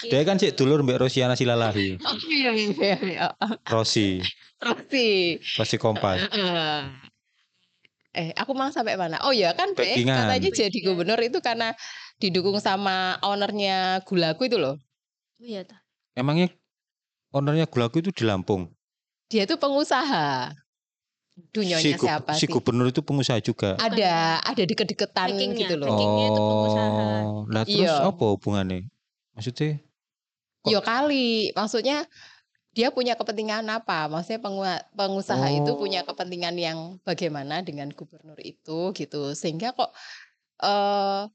Dia 0.08 0.24
kan 0.24 0.40
cek 0.40 0.56
dulur 0.56 0.80
Mbak 0.80 1.04
Rosiana 1.04 1.36
Silalahi. 1.36 2.00
Oh 2.00 2.16
iya 2.24 2.48
iya 2.56 2.96
iya. 3.04 3.26
Rosi, 3.68 4.24
Terus 4.56 4.80
sih. 4.88 5.36
Rosi 5.60 5.76
Kompas. 5.76 6.24
Eh, 8.14 8.30
aku 8.38 8.54
mau 8.54 8.70
sampai 8.70 8.94
mana? 8.94 9.18
Oh 9.26 9.34
ya 9.34 9.50
kan 9.52 9.74
Backingan. 9.74 10.30
katanya 10.30 10.50
jadi 10.54 10.78
gubernur 10.86 11.18
itu 11.18 11.42
karena 11.42 11.74
didukung 12.16 12.62
sama 12.62 13.18
ownernya 13.20 14.06
Gulaku 14.06 14.46
itu 14.46 14.54
loh. 14.54 14.78
Oh 15.36 15.44
iya 15.44 15.66
ta. 15.66 15.82
Emangnya 16.14 16.54
ownernya 17.34 17.66
Gulaku 17.66 17.98
itu 17.98 18.14
di 18.14 18.22
Lampung? 18.22 18.70
Dia 19.26 19.50
tuh 19.50 19.58
pengusaha. 19.58 20.54
Dunyonya 21.50 21.98
si, 21.98 21.98
siapa 21.98 22.30
si 22.38 22.46
sih? 22.46 22.54
gubernur 22.54 22.86
itu 22.86 23.02
pengusaha 23.02 23.42
juga. 23.42 23.74
Ada 23.82 24.38
ada 24.38 24.62
deket-deketan 24.62 25.34
Backingnya, 25.34 25.58
gitu 25.66 25.74
loh. 25.74 25.90
Backingnya 25.90 26.26
itu 26.30 26.40
pengusaha. 26.46 26.86
Oh, 26.86 27.42
lah 27.50 27.62
terus 27.66 27.82
Iya. 27.90 28.06
apa 28.06 28.24
hubungannya? 28.30 28.86
Maksudnya 29.34 29.82
Kok- 30.62 30.70
Yo 30.70 30.78
kali, 30.80 31.50
maksudnya 31.52 32.06
dia 32.74 32.90
punya 32.90 33.14
kepentingan 33.14 33.64
apa? 33.70 34.10
Maksudnya 34.10 34.42
pengu- 34.42 34.84
pengusaha 34.92 35.46
itu 35.48 35.70
Oh. 35.72 35.78
punya 35.78 36.02
kepentingan 36.02 36.58
yang 36.58 36.78
bagaimana 37.06 37.62
dengan 37.62 37.88
gubernur 37.94 38.36
itu 38.42 38.90
gitu. 38.92 39.30
Sehingga 39.32 39.70
kok 39.72 39.94
eh 40.58 41.30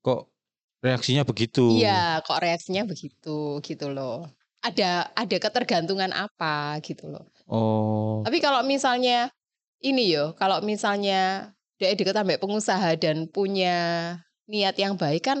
kok 0.00 0.32
reaksinya 0.80 1.22
begitu? 1.28 1.76
iya 1.76 2.24
kok 2.24 2.40
reaksinya 2.40 2.88
begitu 2.88 3.60
gitu 3.60 3.86
loh. 3.92 4.24
Ada 4.60 5.12
ada 5.12 5.36
ketergantungan 5.36 6.12
apa 6.12 6.80
gitu 6.80 7.08
loh. 7.08 7.24
Oh, 7.44 8.20
Tapi 8.24 8.40
kalau 8.40 8.60
misalnya 8.64 9.28
ini 9.80 10.12
yo, 10.12 10.32
kalau 10.36 10.60
misalnya 10.60 11.52
dia 11.80 11.96
deket 11.96 12.12
sampai 12.12 12.36
pengusaha 12.36 12.92
dan 13.00 13.24
punya 13.28 13.76
niat 14.44 14.76
yang 14.76 15.00
baik 15.00 15.24
kan 15.24 15.40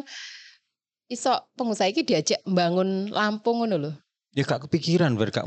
iso 1.06 1.32
pengusaha 1.58 1.90
ini 1.90 2.00
diajak 2.00 2.40
membangun 2.48 3.12
Lampung 3.12 3.60
ngono 3.64 3.76
loh. 3.76 3.94
Ya 4.34 4.42
gak 4.46 4.66
kepikiran 4.70 5.18
ber 5.18 5.30
gak, 5.34 5.46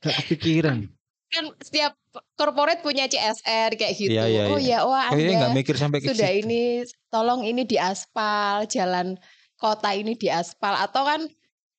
kepikiran. 0.00 0.88
kan 1.26 1.44
setiap 1.58 1.92
korporat 2.38 2.80
punya 2.86 3.10
CSR 3.10 3.74
kayak 3.74 3.92
gitu. 3.98 4.14
Iya, 4.14 4.24
iya, 4.30 4.42
oh 4.46 4.60
ya, 4.62 4.86
wah 4.86 5.10
Kayaknya 5.10 5.34
Anda 5.34 5.42
gak 5.42 5.56
mikir 5.58 5.74
sampai 5.74 5.98
ke 5.98 6.14
sudah 6.14 6.30
situ. 6.32 6.40
ini 6.46 6.62
tolong 7.10 7.42
ini 7.42 7.62
diaspal, 7.66 8.64
jalan 8.70 9.18
kota 9.58 9.90
ini 9.92 10.14
diaspal 10.14 10.78
atau 10.78 11.02
kan 11.02 11.26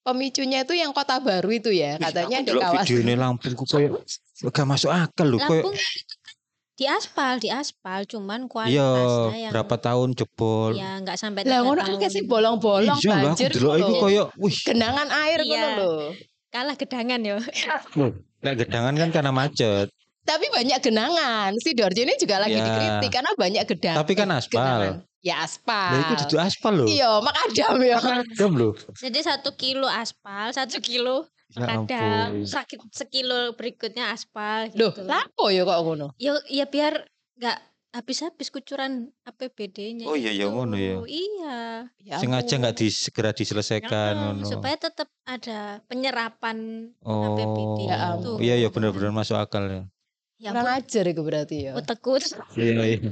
pemicunya 0.03 0.67
itu 0.67 0.75
yang 0.75 0.91
kota 0.91 1.23
baru 1.23 1.47
itu 1.47 1.71
ya, 1.71 1.95
katanya 1.95 2.43
Delok 2.43 2.61
kawasan. 2.63 2.83
video 2.83 2.97
ini 3.07 3.13
Lampung 3.15 3.55
koyo 3.55 4.03
gak 4.51 4.67
masuk 4.67 4.91
akal 4.93 5.27
loh 5.31 5.39
kan 5.41 5.63
di 6.77 6.85
aspal, 6.85 7.41
di 7.41 7.49
aspal 7.49 8.05
cuman 8.05 8.45
iya 8.45 8.47
kualitasnya 8.47 9.37
yang 9.39 9.51
berapa 9.51 9.75
tahun 9.75 10.09
jebol. 10.13 10.71
ya 10.71 11.01
nggak 11.01 11.17
sampai 11.17 11.41
Lah 11.41 11.57
tiga 11.57 11.65
ngono 11.65 11.81
tahun. 11.81 11.97
kan 11.97 12.09
sih 12.09 12.23
bolong-bolong 12.23 12.97
Iya 12.97 13.09
loh 13.09 13.17
aku 13.17 13.25
banjir 13.25 13.49
delok 13.49 13.75
iku 13.75 13.93
koyo 13.97 14.23
wih 14.37 14.57
genangan 14.61 15.09
air 15.09 15.39
Iya. 15.41 15.49
ngono 15.49 15.69
loh. 15.75 16.01
Kalah 16.47 16.75
gedangan 16.75 17.19
ya. 17.19 17.37
Nek 18.45 18.53
gedangan 18.55 18.93
kan 18.93 19.09
karena 19.09 19.31
macet. 19.31 19.89
Tapi 20.21 20.45
banyak 20.47 20.77
genangan. 20.77 21.49
Si 21.57 21.71
Dorje 21.71 22.03
ini 22.03 22.13
juga 22.15 22.37
lagi 22.37 22.53
Ya. 22.53 22.61
dikritik 22.61 23.11
karena 23.11 23.31
banyak 23.33 23.63
gedang. 23.65 23.95
Tapi 23.97 24.13
kan 24.13 24.29
aspal. 24.29 24.61
genangan. 24.61 24.93
Ya 25.19 25.35
aspal. 25.41 25.91
Lah 25.91 25.99
iku 26.03 26.13
dudu 26.21 26.35
aspal 26.37 26.73
loh. 26.77 26.87
Iya, 26.87 27.11
makadam 27.19 27.75
ya. 27.81 27.97
Dam 28.37 28.53
loh. 28.53 28.77
Jadi 28.93 29.19
satu 29.19 29.49
kilo 29.55 29.89
aspal, 29.89 30.53
satu 30.53 30.77
kilo 30.77 31.25
kadang 31.55 31.87
ampun. 31.87 32.43
sakit 32.43 32.79
sekilo 32.91 33.55
berikutnya 33.55 34.11
aspal 34.11 34.67
Loh, 34.75 34.91
gitu. 34.91 35.07
lapo 35.07 35.47
ya 35.47 35.63
kok 35.63 35.79
ngono? 35.79 36.07
Ya, 36.19 36.35
ya 36.51 36.65
biar 36.67 37.07
nggak 37.39 37.57
habis-habis 37.95 38.51
kucuran 38.51 39.09
APBD-nya. 39.23 40.05
Oh 40.05 40.13
iya, 40.13 40.29
ya 40.29 40.45
itu. 40.45 40.53
ngono 40.53 40.75
ya. 40.75 40.99
Iya. 41.07 41.57
Ya 42.03 42.15
Sengaja 42.19 42.55
nggak 42.59 42.75
dis- 42.77 43.09
segera 43.09 43.31
diselesaikan 43.31 43.89
Heeh, 43.89 44.31
ngono. 44.37 44.45
supaya 44.45 44.75
tetap 44.75 45.07
ada 45.23 45.81
penyerapan 45.87 46.91
Oh, 47.01 47.33
APBD 47.33 47.79
Ya 47.89 47.97
itu. 48.19 48.31
iya 48.43 48.55
iya 48.59 48.69
benar-benar 48.69 49.15
masuk 49.15 49.39
akal 49.39 49.63
ya. 49.65 49.81
Ya 50.37 50.53
Kurang 50.53 50.69
ajar 50.69 51.05
itu 51.09 51.21
berarti 51.25 51.55
ya. 51.65 51.73
utekku. 51.73 52.21
Iya 52.53 52.83
iya. 52.85 53.11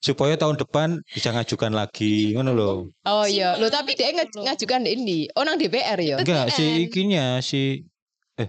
Supaya 0.00 0.32
tahun 0.34 0.56
depan 0.56 1.04
bisa 1.06 1.28
ngajukan 1.28 1.70
lagi 1.70 2.32
ngono 2.32 2.56
loh. 2.56 2.76
Oh 3.04 3.28
iya, 3.28 3.60
lo 3.60 3.68
tapi 3.68 3.92
dia 3.92 4.08
ngaj- 4.10 4.32
ngajukan 4.32 4.80
di 4.82 4.90
ini. 4.90 5.18
Oh 5.36 5.44
nang 5.44 5.60
DPR 5.60 6.00
ya. 6.00 6.16
Enggak 6.16 6.48
si 6.50 6.88
ikinya 6.88 7.36
si 7.40 7.84
eh 8.34 8.48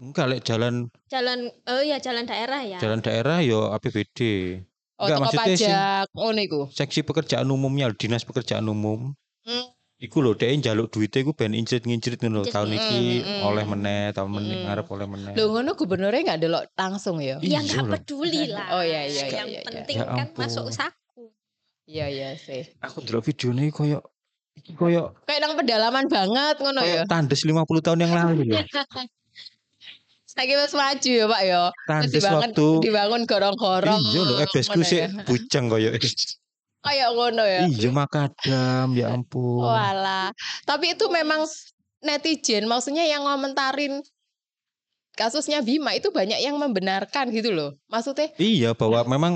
enggak 0.00 0.26
lek 0.26 0.40
jalan 0.42 0.88
Jalan 1.06 1.52
oh 1.68 1.82
ya 1.84 2.00
jalan 2.00 2.24
daerah 2.24 2.64
ya. 2.64 2.80
jalan 2.80 3.04
daerah 3.04 3.44
yo 3.44 3.68
APBD. 3.68 4.18
Oh 4.96 5.04
Enggak, 5.04 5.18
maksudnya 5.20 5.56
sing- 5.56 5.68
pajak 5.68 6.40
iku. 6.40 6.60
Seksi 6.70 7.00
pekerjaan 7.02 7.48
umumnya 7.48 7.92
dinas 7.92 8.24
pekerjaan 8.24 8.64
umum. 8.64 9.12
Hmm. 9.44 9.66
Iku 10.02 10.18
lho 10.18 10.34
dhek 10.34 10.50
njaluk 10.58 10.90
duitnya 10.90 11.22
iku 11.22 11.30
ben 11.30 11.54
incrit-ngincrit 11.54 12.18
ngono. 12.18 12.42
Incrit, 12.42 12.50
Tahun 12.50 12.68
mm, 12.68 12.78
iki 12.78 13.00
mm, 13.22 13.40
oleh 13.46 13.62
mm. 13.62 13.70
meneh, 13.70 14.04
tahun 14.10 14.30
meneh 14.34 14.56
Mm. 14.58 14.64
ngarep 14.66 14.86
oleh 14.90 15.06
meneh. 15.06 15.32
Lo 15.38 15.44
ngono 15.54 15.70
gubernurnya 15.78 16.20
nggak 16.26 16.40
delok 16.42 16.64
langsung 16.74 17.16
ya. 17.22 17.38
Iya 17.38 17.50
Ya 17.54 17.58
nggak 17.62 17.84
loh. 17.86 17.92
peduli 17.94 18.42
lah. 18.50 18.66
Oh, 18.74 18.82
iya, 18.82 19.06
iya, 19.06 19.24
iya, 19.30 19.38
Yang 19.38 19.48
iya, 19.48 19.60
iya. 19.62 19.66
penting 19.70 19.96
Ya 19.96 20.06
kan 20.10 20.26
ampun. 20.26 20.40
masuk 20.42 20.66
saku. 20.74 21.24
Iya 21.86 22.06
iya 22.10 22.28
sih. 22.34 22.66
Aku 22.82 22.98
ndelok 22.98 23.22
videone 23.30 23.70
koyo 23.70 24.02
iki 24.52 24.74
koyo 24.74 25.14
Kayak 25.22 25.40
nang 25.40 25.54
pedalaman 25.54 26.06
banget 26.10 26.56
ngono 26.58 26.80
ya. 26.82 27.02
tandes 27.06 27.46
50 27.46 27.62
tahun 27.80 27.98
yang 28.02 28.12
lalu 28.12 28.42
ya. 28.50 28.66
Saiki 30.32 30.56
wis 30.56 30.72
maju 30.72 31.10
ya 31.12 31.26
Pak 31.28 31.42
ya. 31.44 31.62
Tandes 31.86 32.10
dibangun 32.10 32.40
waktu 32.50 32.66
dibangun 32.82 33.22
gorong-gorong. 33.22 34.00
Iya 34.02 34.20
lho, 34.24 34.34
ebesku 34.40 34.80
sih 34.82 34.98
ya. 35.04 35.08
bujang 35.22 35.70
koyo. 35.70 35.94
Kayak 36.82 37.08
ngono 37.14 37.44
ya. 37.46 37.62
Iya 37.70 37.88
makadam 37.94 38.86
ya 38.98 39.06
ampun. 39.14 39.62
Walah. 39.62 40.34
Tapi 40.66 40.98
itu 40.98 41.06
memang 41.06 41.46
netizen 42.02 42.66
maksudnya 42.66 43.06
yang 43.06 43.22
ngomentarin 43.22 44.02
kasusnya 45.14 45.62
Bima 45.62 45.94
itu 45.94 46.10
banyak 46.10 46.42
yang 46.42 46.58
membenarkan 46.58 47.30
gitu 47.30 47.54
loh. 47.54 47.78
Maksudnya 47.86 48.34
Iya 48.40 48.74
bahwa 48.74 49.06
memang 49.06 49.32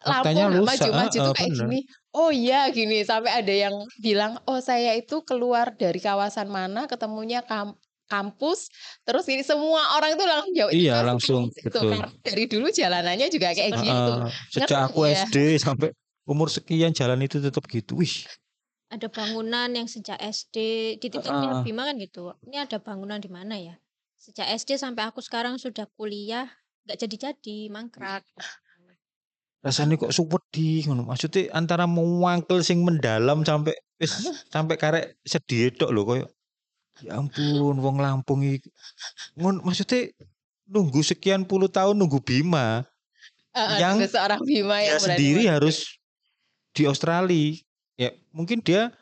faktanya 0.00 0.48
Lampung 0.48 0.64
rusak. 0.64 0.88
maju-maju 0.88 1.18
ah, 1.18 1.24
tuh 1.28 1.34
kayak 1.36 1.50
bener. 1.52 1.66
gini. 1.68 1.78
Oh 2.14 2.30
iya 2.32 2.60
gini 2.72 2.98
sampai 3.04 3.32
ada 3.44 3.52
yang 3.52 3.74
bilang, 4.00 4.38
"Oh, 4.48 4.62
saya 4.62 4.94
itu 4.96 5.20
keluar 5.26 5.74
dari 5.76 5.98
kawasan 6.00 6.48
mana 6.48 6.86
ketemunya 6.88 7.42
kam 7.44 7.76
kampus 8.08 8.72
terus 9.04 9.28
ini 9.28 9.44
semua 9.44 10.00
orang 10.00 10.16
itu 10.16 10.24
langsung 10.24 10.52
jauh 10.56 10.72
Iya, 10.72 11.04
langsung, 11.04 11.42
betul. 11.52 11.92
Karena 11.92 12.08
dari 12.24 12.44
dulu 12.48 12.66
jalanannya 12.72 13.28
juga 13.28 13.52
kayak 13.52 13.68
Seperti 13.76 13.84
gitu 13.84 14.12
Heeh, 14.16 14.30
sejak 14.48 14.64
Ngerti 14.64 14.74
aku 14.88 15.00
ya? 15.04 15.12
SD 15.28 15.36
sampai 15.60 15.88
umur 16.28 16.52
sekian 16.52 16.92
jalan 16.92 17.24
itu 17.24 17.40
tetap 17.40 17.64
gitu. 17.72 17.96
Wih, 17.96 18.28
Ada 18.92 19.08
bangunan 19.08 19.68
yang 19.72 19.88
sejak 19.88 20.20
SD 20.20 20.56
di 21.00 21.08
titik 21.08 21.28
Heeh. 21.28 21.64
Bima 21.64 21.88
kan 21.88 21.96
gitu. 21.96 22.36
Ini 22.44 22.68
ada 22.68 22.76
bangunan 22.80 23.16
di 23.16 23.32
mana 23.32 23.56
ya? 23.56 23.76
Sejak 24.20 24.44
SD 24.44 24.76
sampai 24.76 25.08
aku 25.08 25.24
sekarang 25.24 25.56
sudah 25.56 25.88
kuliah 25.96 26.48
nggak 26.84 26.98
jadi-jadi 27.04 27.72
mangkrak. 27.72 28.24
rasanya 29.58 29.98
kok 29.98 30.14
suwedi 30.14 30.86
ngono. 30.86 31.04
Maksudnya 31.04 31.50
antara 31.52 31.84
mewangkel 31.84 32.62
sing 32.62 32.80
mendalam 32.86 33.42
sampai 33.42 33.74
wis 33.98 34.14
sampai 34.48 34.78
karek 34.78 35.18
sedih 35.26 35.74
tok 35.74 35.90
lho 35.90 36.02
koyo 36.06 36.26
ya 37.02 37.18
ampun 37.18 37.76
wong 37.78 37.98
Lampung 37.98 38.46
iki. 38.46 38.70
Ngon 39.38 39.62
maksudnya 39.66 40.14
nunggu 40.70 41.02
sekian 41.02 41.46
puluh 41.46 41.66
tahun 41.70 41.98
nunggu 41.98 42.22
Bima. 42.22 42.86
Heeh, 43.54 43.78
yang 43.82 43.98
seorang 44.06 44.40
Bima 44.46 44.78
yang 44.82 44.98
berani 45.02 45.18
sendiri 45.18 45.42
harus 45.50 45.98
di 46.78 46.86
Australia. 46.86 47.58
Ya, 47.98 48.14
mungkin 48.30 48.62
dia 48.62 48.94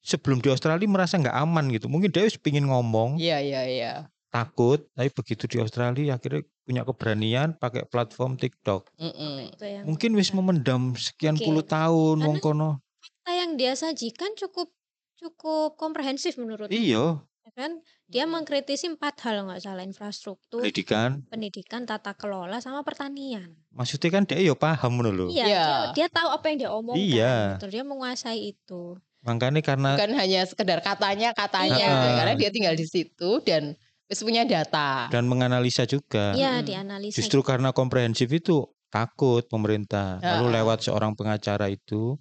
sebelum 0.00 0.38
di 0.38 0.46
Australia 0.46 0.86
merasa 0.86 1.18
nggak 1.18 1.34
aman 1.34 1.66
gitu. 1.74 1.90
Mungkin 1.90 2.14
dia 2.14 2.22
wis 2.22 2.38
pingin 2.38 2.70
ngomong, 2.70 3.18
iya 3.18 3.42
iya 3.42 3.66
iya 3.66 3.94
takut, 4.30 4.84
tapi 4.92 5.08
begitu 5.10 5.48
di 5.48 5.56
Australia 5.58 6.14
akhirnya 6.14 6.44
punya 6.62 6.82
keberanian 6.84 7.56
pakai 7.56 7.88
platform 7.88 8.36
TikTok. 8.36 8.92
Itu 9.00 9.64
yang 9.64 9.82
Mungkin 9.88 10.12
wis 10.14 10.30
memendam 10.30 10.92
sekian 10.94 11.34
Oke. 11.34 11.42
puluh 11.42 11.64
tahun 11.64 12.20
wong 12.20 12.38
Karena- 12.38 12.78
kono. 12.78 12.84
fakta 13.00 13.32
yang 13.32 13.56
dia 13.56 13.72
sajikan 13.72 14.36
cukup 14.36 14.70
cukup 15.16 15.80
komprehensif 15.80 16.36
menurut 16.36 16.68
Iya, 16.68 17.24
ya 17.46 17.50
kan? 17.54 17.70
Dia 18.10 18.24
mengkritisi 18.26 18.90
empat 18.90 19.22
hal 19.22 19.46
nggak 19.46 19.62
salah 19.62 19.86
infrastruktur, 19.86 20.62
pendidikan. 20.62 21.22
pendidikan, 21.30 21.86
tata 21.86 22.12
kelola, 22.18 22.58
sama 22.58 22.82
pertanian. 22.82 23.54
Maksudnya 23.70 24.10
kan 24.10 24.22
dia 24.26 24.42
ya 24.42 24.54
paham 24.58 24.98
ngono 24.98 25.10
lho. 25.14 25.26
Iya, 25.30 25.46
Iya. 25.46 25.64
dia, 25.94 25.94
dia 25.94 26.06
tahu 26.10 26.28
apa 26.34 26.44
yang 26.50 26.58
dia 26.58 26.70
omongkan. 26.74 26.98
Iya. 27.06 27.34
gitu. 27.56 27.66
Dia 27.70 27.82
menguasai 27.86 28.40
itu. 28.50 28.82
Makanya 29.22 29.62
karena 29.62 29.98
bukan 29.98 30.12
hanya 30.22 30.40
sekedar 30.46 30.78
katanya 30.82 31.34
katanya 31.34 31.78
Iya. 31.78 31.90
gitu, 31.90 32.06
karena 32.18 32.34
dia 32.34 32.50
tinggal 32.50 32.74
di 32.78 32.86
situ 32.86 33.30
dan 33.42 33.74
wis 34.06 34.22
punya 34.22 34.46
data 34.46 35.10
dan 35.10 35.26
menganalisa 35.26 35.82
juga. 35.86 36.30
Iya, 36.34 36.62
Mm-mm. 36.62 36.66
dianalisa. 36.66 37.14
Justru 37.18 37.42
karena 37.42 37.74
komprehensif 37.74 38.30
itu 38.30 38.66
takut 38.86 39.42
pemerintah. 39.50 40.22
Lalu 40.22 40.46
Heeh. 40.46 40.54
lewat 40.62 40.78
seorang 40.86 41.18
pengacara 41.18 41.66
itu 41.66 42.14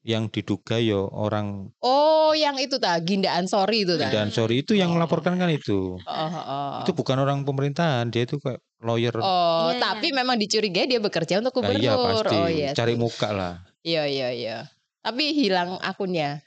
yang 0.00 0.26
diduga 0.26 0.80
yo 0.80 1.04
orang 1.06 1.68
oh 1.78 2.32
yang 2.32 2.56
itu 2.56 2.80
ta 2.80 2.96
Ginda 2.98 3.36
Ansori 3.36 3.84
itu 3.84 4.00
ta 4.00 4.08
sorry 4.28 4.60
itu 4.60 4.72
yang 4.72 4.90
Oh. 4.90 4.96
melaporkan 4.96 5.36
kan 5.36 5.48
itu. 5.48 5.98
oh, 5.98 6.08
oh, 6.08 6.34
oh. 6.40 6.72
Itu 6.80 6.92
bukan 6.92 7.18
orang 7.18 7.44
pemerintahan, 7.44 8.08
dia 8.08 8.24
itu 8.24 8.40
kayak 8.40 8.58
lawyer. 8.80 9.12
Oh, 9.14 9.68
Iya, 9.68 9.76
tapi 9.78 10.08
memang 10.10 10.34
dicurigai 10.34 10.88
dia 10.88 10.96
bekerja 10.98 11.38
untuk 11.38 11.52
Nah, 11.52 11.68
gubernur. 11.68 11.84
iya 11.84 11.94
pasti. 11.94 12.34
Oh 12.34 12.48
iya. 12.48 12.70
Cari 12.72 12.94
muka 12.96 13.28
lah. 13.30 13.54
Iya 13.82 14.02
iya 14.06 14.28
iya. 14.30 14.56
Tapi 15.00 15.32
hilang 15.32 15.76
akunnya. 15.80 16.40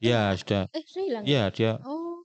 Ya 0.00 0.32
sudah. 0.32 0.68
Eh, 0.70 0.80
sudah 0.82 1.04
hilang. 1.04 1.24
Iya 1.24 1.42
dia. 1.50 1.72
Oh. 1.82 2.24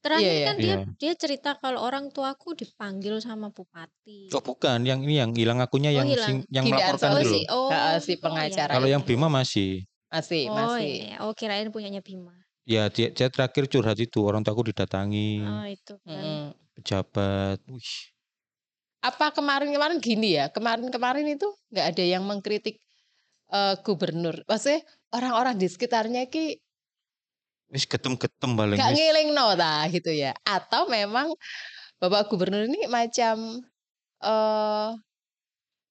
Terakhir 0.00 0.20
Iya, 0.22 0.32
iya. 0.32 0.46
kan 0.46 0.56
dia 0.56 0.68
Iya. 0.70 0.78
dia 0.96 1.12
cerita 1.14 1.50
kalau 1.54 1.80
orang 1.80 2.08
tuaku 2.08 2.52
dipanggil 2.54 3.20
sama 3.20 3.48
bupati. 3.48 4.28
Oh 4.30 4.40
bukan, 4.40 4.80
yang 4.82 5.00
ini 5.00 5.16
yang 5.16 5.32
hilang 5.32 5.60
akunnya 5.60 5.92
Oh, 5.92 5.96
yang 5.96 6.08
hilang. 6.08 6.28
sing- 6.40 6.46
yang 6.48 6.64
Tidak, 6.64 6.76
melaporkan 6.78 7.08
oh, 7.10 7.16
dulu. 7.18 7.28
si, 7.30 7.40
oh, 7.46 7.68
Heeh, 7.68 7.96
si 7.98 8.08
oh, 8.08 8.08
iya. 8.10 8.20
pengacara 8.22 8.72
Kalau 8.74 8.88
yang. 8.88 9.02
Bima 9.02 9.28
masih. 9.28 9.84
Masih 10.10 10.50
Oh, 10.50 10.54
masih. 10.58 11.06
iya. 11.06 11.16
oh 11.22 11.32
kirain 11.32 11.70
punyanya 11.70 12.02
Bima. 12.02 12.34
Ya 12.66 12.86
dia, 12.90 13.10
dia 13.10 13.30
terakhir 13.30 13.66
curhat 13.66 13.98
itu 13.98 14.20
orang 14.22 14.42
tuaku 14.42 14.70
didatangi 14.70 15.42
Oh, 15.42 15.66
itu 15.66 15.94
kan. 16.02 16.54
Pejabat. 16.76 17.58
Wih, 17.66 17.92
Apa 19.00 19.32
kemarin-kemarin 19.32 19.96
gini 19.96 20.36
ya? 20.36 20.52
Kemarin-kemarin 20.52 21.24
itu 21.24 21.48
nggak 21.72 21.86
ada 21.96 22.04
yang 22.04 22.22
mengkritik 22.26 22.76
eh, 23.48 23.74
gubernur. 23.80 24.44
Maksudnya 24.44 24.84
orang-orang 25.10 25.56
di 25.56 25.66
sekitarnya 25.66 26.28
ki 26.28 26.60
wis 27.70 27.86
ketem-ketem 27.86 28.58
paling. 28.58 28.76
nggak 28.76 28.92
wis. 28.92 28.98
ngiling 28.98 29.28
no 29.30 29.54
ta 29.54 29.86
gitu 29.88 30.10
ya? 30.10 30.34
Atau 30.42 30.90
memang 30.90 31.30
bapak 31.96 32.28
gubernur 32.28 32.66
ini 32.66 32.90
macam 32.90 33.62
eh 34.20 34.90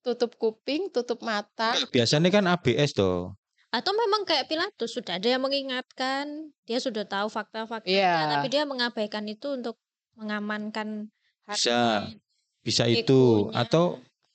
tutup 0.00 0.36
kuping, 0.38 0.88
tutup 0.92 1.20
mata. 1.20 1.74
Biasanya 1.90 2.28
kan 2.30 2.44
ABS 2.46 2.94
toh. 2.94 3.34
Atau 3.70 3.94
memang 3.94 4.26
kayak 4.26 4.50
Pilatus 4.50 4.90
sudah 4.90 5.22
ada 5.22 5.30
yang 5.30 5.42
mengingatkan, 5.42 6.26
dia 6.66 6.82
sudah 6.82 7.06
tahu 7.06 7.30
fakta-faktanya, 7.30 7.86
Iya. 7.86 8.14
tapi 8.34 8.46
dia 8.50 8.66
mengabaikan 8.66 9.22
itu 9.30 9.54
untuk 9.54 9.78
mengamankan 10.18 11.06
Bisa. 11.46 12.02
hati. 12.02 12.18
Bisa 12.60 12.84
itu 12.84 13.48
Egonya. 13.48 13.62
atau 13.64 13.84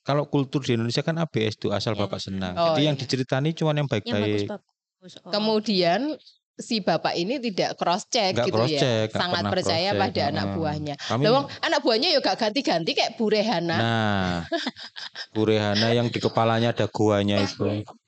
kalau 0.02 0.26
kultur 0.26 0.64
di 0.64 0.74
Indonesia 0.74 1.04
kan 1.04 1.20
ABS 1.20 1.60
tuh 1.60 1.76
asal 1.76 1.94
Iya, 1.94 2.02
bapak 2.08 2.20
senang. 2.24 2.54
Oh, 2.56 2.74
Jadi 2.74 2.82
yang 2.88 2.96
iya. 2.96 3.02
diceritani 3.04 3.50
cuma 3.52 3.76
yang 3.76 3.84
yang 3.84 3.88
baik-baik. 3.92 4.48
bagus-bagus. 4.48 5.14
Oh. 5.22 5.32
Kemudian 5.36 6.02
si 6.56 6.80
bapak 6.80 7.20
ini 7.20 7.36
tidak 7.44 7.76
cross 7.76 8.08
check 8.08 8.32
Nggak 8.32 8.48
gitu 8.48 8.56
cross 8.56 8.72
ya. 8.72 8.80
check, 8.80 9.06
nggak 9.12 9.20
Sangat 9.20 9.44
percaya 9.52 9.90
cross 9.92 10.00
check, 10.00 10.02
pada 10.16 10.22
anak 10.32 10.48
buahnya. 10.56 10.96
Kami 10.96 11.22
Lawang 11.28 11.46
anak 11.60 11.80
buahnya 11.84 12.10
juga 12.16 12.32
ganti-ganti 12.40 12.92
kayak 12.96 13.12
Bu 13.20 13.26
Rehana. 13.28 13.76
Nah, 13.76 14.36
Bu 15.36 15.42
Rehana 15.44 15.92
yang 15.92 16.08
di 16.08 16.20
kepalanya 16.24 16.72
ada 16.72 16.88
guanya 16.88 17.44
itu. 17.44 17.68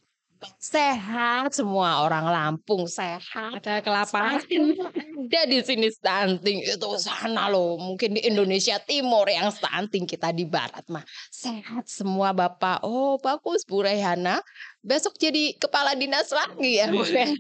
Sehat 0.68 1.55
semua 1.55 2.03
orang 2.03 2.28
Lampung 2.28 2.91
sehat. 2.91 3.24
Ada 3.63 3.80
kelapa. 3.80 4.36
Ada 4.36 5.41
di 5.47 5.63
sini 5.63 5.88
stunting 5.88 6.59
itu 6.59 6.89
sana 6.99 7.47
loh. 7.47 7.80
Mungkin 7.80 8.20
di 8.20 8.28
Indonesia 8.28 8.76
Timur 8.84 9.32
yang 9.32 9.47
stunting 9.47 10.03
kita 10.03 10.36
di 10.36 10.43
barat 10.43 10.84
mah 10.91 11.07
sehat 11.32 11.88
semua 11.88 12.36
Bapak. 12.36 12.84
Oh, 12.84 13.15
bagus 13.15 13.63
Bu 13.63 13.80
Rehana. 13.80 14.43
Besok 14.84 15.15
jadi 15.15 15.55
kepala 15.55 15.95
dinas 15.95 16.36
lagi 16.36 16.84
ya. 16.84 16.91
Bu 16.91 16.99
Rehana. 16.99 17.39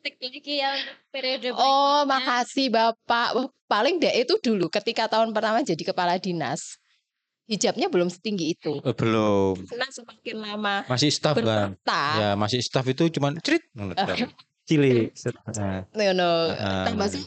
Lagi 0.00 0.54
ya 0.64 0.80
periode 1.12 1.52
Oh, 1.52 2.08
makasih 2.08 2.72
Bapak. 2.72 3.52
Paling 3.68 4.00
deh 4.00 4.24
itu 4.24 4.40
dulu 4.40 4.72
ketika 4.72 5.12
tahun 5.12 5.36
pertama 5.36 5.60
jadi 5.60 5.84
kepala 5.84 6.16
dinas. 6.16 6.80
Hijabnya 7.48 7.88
belum 7.88 8.12
setinggi 8.12 8.52
itu. 8.52 8.76
Eh, 8.84 8.92
belum. 8.92 9.56
Nah, 9.72 9.88
semakin 9.88 10.36
lama 10.36 10.74
Masih 10.84 11.08
staff 11.08 11.32
kan. 11.40 11.72
Ya, 12.20 12.36
masih 12.36 12.60
staff 12.60 12.84
itu 12.84 13.08
cuman 13.08 13.40
cerit. 13.40 13.64
Set. 15.16 15.32
Nah, 15.56 15.88
you 15.96 16.12
know, 16.12 16.52
Ah. 16.52 16.84
tambah 16.92 17.08
sih. 17.08 17.24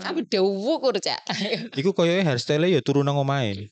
Tapi 0.00 0.24
dewu 0.24 0.80
kurca. 0.80 1.20
Iku 1.80 1.92
koyoke 1.92 2.24
hairstyle 2.24 2.72
ya 2.72 2.80
turu 2.80 3.04
nang 3.04 3.20
omahe. 3.20 3.68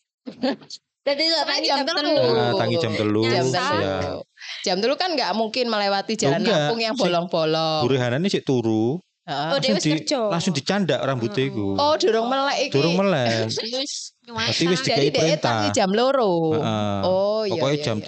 Itu 1.05 1.21
Sampai 1.21 1.21
tangi 1.21 1.69
jam 1.69 1.85
telu. 1.85 2.17
Nah, 2.33 2.53
tangi 2.57 2.77
jam 2.81 2.93
telu. 2.97 3.23
Jam 3.29 3.47
telu. 3.49 3.81
Ya. 3.81 3.97
Jam 4.65 4.77
telu 4.81 4.95
kan 4.97 5.13
nggak 5.13 5.33
mungkin 5.37 5.69
melewati 5.69 6.17
jalan 6.17 6.41
enggak. 6.41 6.57
Lampung 6.69 6.81
yang 6.81 6.97
bolong-bolong. 6.97 7.81
Bu 7.85 7.89
Rehana 7.93 8.17
ini 8.17 8.33
sik 8.33 8.45
turu, 8.49 8.97
Heeh. 9.25 9.49
Oh, 9.53 9.59
dia 9.61 9.73
langsung 9.73 9.97
di 9.97 10.05
langsung 10.09 10.53
dicandak 10.53 11.01
rambutnya 11.01 11.49
iku. 11.49 11.77
Oh, 11.81 11.97
dorong 11.97 12.29
melek 12.29 12.59
iki. 12.69 12.73
Durung 12.77 12.97
melek. 13.01 13.49
Wis 13.53 14.14
Berarti 14.25 14.65
wis 14.65 14.81
dikai 14.81 15.09
perintah. 15.09 15.69
jam 15.71 15.93
loro. 15.93 16.57
Heeh. 16.57 16.99
Oh, 17.03 17.43
iya. 17.45 17.53
Pokoknya 17.55 17.77
iya, 17.77 17.85
jam 17.85 17.99
iya. 18.01 18.07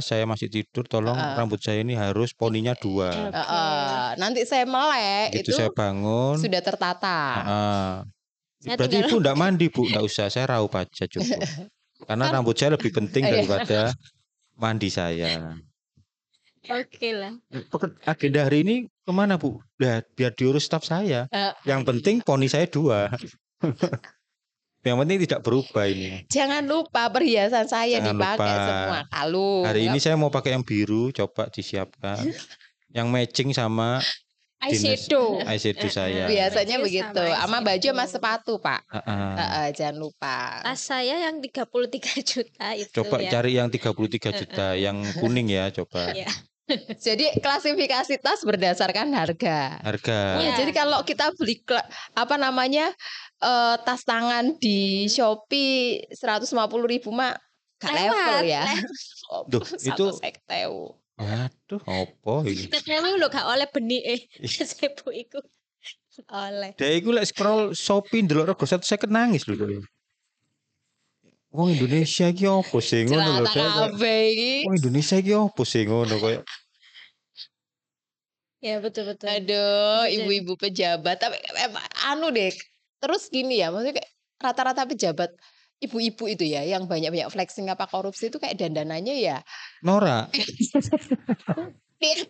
saya 0.00 0.24
masih 0.24 0.48
tidur, 0.48 0.84
tolong 0.84 1.12
Heeh. 1.12 1.36
rambut 1.36 1.60
saya 1.60 1.84
ini 1.84 1.92
harus 1.92 2.32
poninya 2.32 2.72
dua. 2.72 3.12
Oke. 3.12 3.36
Heeh. 3.36 4.06
Nanti 4.16 4.40
saya 4.44 4.64
melek 4.64 5.36
Gitu 5.36 5.52
itu 5.52 5.60
saya 5.60 5.68
bangun. 5.68 6.40
sudah 6.40 6.60
tertata. 6.60 7.18
Heeh. 7.36 7.88
Saya 8.60 8.76
Berarti 8.76 8.92
tinggal- 8.94 9.08
ibu 9.08 9.16
enggak 9.20 9.36
mandi 9.36 9.66
bu, 9.68 9.80
enggak 9.84 10.04
usah, 10.04 10.26
saya 10.28 10.44
raup 10.46 10.72
aja 10.72 11.04
cukup. 11.04 11.28
Karena 12.08 12.24
Kan- 12.24 12.34
rambut 12.34 12.56
saya 12.56 12.70
lebih 12.76 12.90
penting 12.90 13.22
Iya. 13.28 13.32
daripada 13.34 13.80
mandi 14.54 14.88
saya. 14.88 15.60
Oke 16.62 17.08
lah. 17.10 17.32
Peke- 17.48 17.96
Agenda 18.04 18.44
hari 18.44 18.60
ini 18.62 18.74
ke 18.84 19.10
mana 19.10 19.36
bu? 19.36 19.60
Biar, 19.74 20.04
biar 20.10 20.32
diurus 20.32 20.64
staf 20.64 20.84
saya. 20.84 21.24
Eh. 21.28 21.52
Yang 21.64 21.80
penting 21.84 22.16
poni 22.20 22.46
saya 22.46 22.64
dua. 22.64 23.12
Yang 24.80 24.96
penting 24.96 25.18
tidak 25.28 25.40
berubah 25.44 25.84
ini. 25.84 26.24
Jangan 26.26 26.64
lupa 26.64 27.12
perhiasan 27.12 27.68
saya 27.68 28.00
Jangan 28.00 28.16
dipakai 28.16 28.48
lupa. 28.48 28.64
semua 28.64 29.00
kalung. 29.06 29.62
Hari 29.68 29.80
ini 29.86 29.98
saya 30.00 30.16
mau 30.16 30.32
pakai 30.32 30.56
yang 30.56 30.64
biru, 30.64 31.12
coba 31.12 31.52
disiapkan. 31.52 32.24
yang 32.96 33.06
matching 33.06 33.52
sama 33.52 34.00
Eyeshadow. 34.60 35.40
eyeshadow 35.40 35.88
saya. 36.00 36.28
biasanya 36.28 36.76
Baju 36.76 36.84
begitu. 36.84 37.22
sama 37.22 37.40
Sama 37.40 37.58
baju 37.60 37.88
sama 37.92 38.04
sepatu, 38.04 38.52
Pak. 38.56 38.80
Heeh. 38.92 39.32
Heeh, 39.36 39.66
jangan 39.72 39.96
lupa. 39.96 40.36
Tas 40.60 40.80
saya 40.80 41.16
yang 41.28 41.40
33 41.40 42.20
juta 42.32 42.66
itu 42.72 42.92
Coba 42.92 43.20
ya. 43.20 43.30
cari 43.32 43.56
yang 43.56 43.68
33 43.68 44.32
juta, 44.36 44.66
yang 44.76 44.96
kuning 45.16 45.48
ya 45.48 45.68
coba. 45.72 46.12
Iya. 46.12 46.28
Jadi 47.02 47.40
klasifikasi 47.42 48.14
tas 48.22 48.46
berdasarkan 48.46 49.10
harga. 49.10 49.80
Harga. 49.82 50.20
Iya. 50.38 50.50
Jadi 50.60 50.70
kalau 50.70 51.02
kita 51.02 51.32
beli 51.34 51.58
apa 52.14 52.36
namanya 52.38 52.94
eh, 53.40 53.76
tas 53.82 54.02
tangan 54.04 54.56
di 54.60 55.08
Shopee 55.08 56.06
150 56.12 56.52
ribu 56.84 57.10
mah 57.10 57.36
gak 57.80 57.92
Lewat, 57.96 58.12
level 58.12 58.38
ya. 58.44 58.64
Duh, 59.48 59.64
itu 59.64 59.80
Satu 59.80 60.04
sekteu. 60.20 60.94
Waduh, 61.20 61.80
opo 61.84 62.44
ini? 62.48 62.68
Ketemu 62.68 63.20
lo 63.20 63.28
gak 63.28 63.44
oleh 63.44 63.68
benih 63.68 64.00
eh 64.04 64.20
sebu 64.44 65.12
iku. 65.24 65.40
Oleh. 66.28 66.76
Dek 66.76 67.00
iku 67.00 67.16
lek 67.16 67.24
scroll 67.24 67.72
Shopee 67.72 68.20
ndelok 68.20 68.52
rego 68.52 68.64
satu 68.68 68.84
saya 68.84 69.00
nangis 69.08 69.48
lho. 69.48 69.56
Wong 71.50 71.74
Indonesia 71.74 72.28
iki 72.28 72.44
opo 72.44 72.78
sih 72.84 73.08
ngono 73.08 73.42
lho. 73.42 73.48
Kabeh. 73.48 74.68
Wong 74.68 74.76
Indonesia 74.76 75.16
iki 75.16 75.32
opo 75.32 75.64
sih 75.64 75.88
ngono 75.88 76.20
koyo 76.20 76.44
Ya 78.60 78.76
betul 78.76 79.08
betul. 79.08 79.32
Aduh, 79.32 80.04
ibu-ibu 80.04 80.52
pejabat 80.60 81.16
tapi 81.16 81.40
anu 82.12 82.28
deh. 82.28 82.52
Terus 83.00 83.22
gini 83.28 83.58
ya, 83.58 83.72
maksudnya 83.72 83.98
kayak 83.98 84.10
rata-rata 84.40 84.84
pejabat 84.84 85.30
ibu-ibu 85.80 86.28
itu 86.28 86.44
ya 86.44 86.60
yang 86.62 86.84
banyak-banyak 86.84 87.32
flexing 87.32 87.72
apa 87.72 87.88
korupsi 87.88 88.28
itu 88.28 88.36
kayak 88.36 88.60
dandanannya 88.60 89.16
ya 89.16 89.40
Nora. 89.80 90.28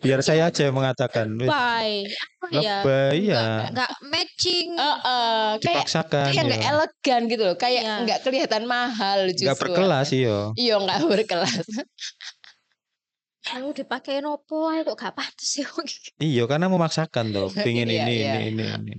Biar 0.03 0.19
saya 0.19 0.51
aja 0.51 0.67
yang 0.67 0.75
mengatakan. 0.75 1.31
Bye. 1.39 2.03
Apa 2.03 2.47
ya? 2.59 2.83
Lebay 2.83 3.15
ya. 3.23 3.71
Nggak 3.71 3.91
matching. 4.03 4.75
Heeh, 4.75 5.47
kayak 5.63 5.87
Dipaksakan 5.87 6.27
kayak 6.27 6.43
nggak 6.43 6.59
ya. 6.59 6.69
elegan 6.75 7.21
gitu 7.31 7.43
loh, 7.47 7.55
kayak 7.55 7.81
Iya. 7.83 7.95
nggak 8.03 8.19
kelihatan 8.19 8.63
mahal 8.67 9.19
justru. 9.31 9.47
Enggak 9.47 9.59
berkelas 9.63 10.07
iya. 10.11 10.37
Iya, 10.59 10.75
nggak 10.75 10.99
berkelas. 11.11 11.65
Kalau 13.41 13.71
dipakai 13.71 14.19
nopo 14.19 14.69
kok 14.69 14.95
gak 14.95 15.15
pantes 15.17 15.49
ya. 15.59 15.67
Iya 16.19 16.43
karena 16.51 16.67
memaksakan 16.67 17.31
toh. 17.31 17.47
Pingin 17.65 17.87
Iya, 17.87 18.03
ini, 18.03 18.13
iya. 18.21 18.33
ini, 18.43 18.51
ini, 18.51 18.63
ini. 18.91 18.93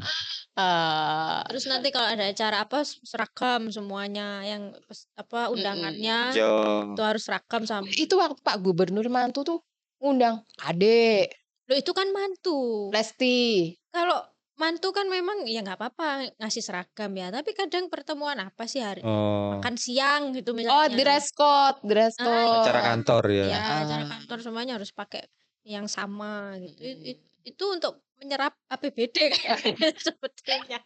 Eh, 0.53 1.39
Terus 1.49 1.65
nanti 1.65 1.89
kalau 1.89 2.05
ada 2.07 2.29
acara 2.29 2.61
apa 2.61 2.85
seragam 2.85 3.73
semuanya 3.73 4.45
yang 4.45 4.77
apa 5.17 5.49
undangannya 5.49 6.37
Yo. 6.37 6.93
itu 6.93 7.01
harus 7.01 7.25
seragam 7.25 7.65
sama. 7.65 7.89
itu 7.89 8.13
waktu 8.15 8.37
Pak 8.39 8.61
Gubernur 8.61 9.09
mantu 9.09 9.41
tuh 9.43 9.59
ngundang 9.97 10.45
Ade, 10.61 11.31
Loh 11.65 11.79
itu 11.79 11.95
kan 11.95 12.11
mantu. 12.11 12.91
Lesti. 12.93 13.73
Kalau 13.89 14.19
mantu 14.55 14.93
kan 14.93 15.09
memang 15.09 15.47
ya 15.47 15.65
nggak 15.65 15.79
apa-apa 15.81 16.37
ngasih 16.37 16.61
seragam 16.61 17.09
ya, 17.13 17.33
tapi 17.33 17.57
kadang 17.57 17.89
pertemuan 17.89 18.37
apa 18.37 18.69
sih 18.69 18.85
hari 18.85 19.01
Oh. 19.01 19.57
makan 19.57 19.81
siang 19.81 20.37
gitu 20.37 20.53
Oh, 20.53 20.57
misalnya. 20.59 20.93
dress 20.93 21.33
code, 21.33 21.81
dress 21.83 22.13
Ah, 22.21 22.29
code. 22.29 22.69
Acara 22.69 22.81
kantor 22.93 23.25
ya. 23.33 23.45
Ya, 23.49 23.59
Ah. 23.59 23.79
acara 23.89 24.05
kantor 24.07 24.39
semuanya 24.43 24.77
harus 24.77 24.93
pakai 24.93 25.25
yang 25.65 25.89
sama 25.89 26.61
gitu. 26.61 26.83
It- 26.83 27.03
it- 27.17 27.25
itu 27.43 27.65
untuk 27.65 28.05
menyerap 28.23 28.55
APBD 28.68 29.35
kayaknya 29.35 29.91
sebetulnya. 30.07 30.79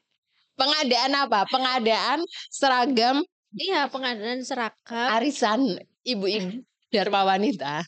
Pengadaan 0.56 1.12
apa? 1.14 1.44
Pengadaan 1.46 2.24
seragam 2.48 3.20
Iya, 3.52 3.88
pengadaan 3.88 4.40
seragam. 4.40 5.08
arisan 5.12 5.60
ibu-ibu 6.02 6.60
Dharma 6.92 7.24
wanita. 7.24 7.84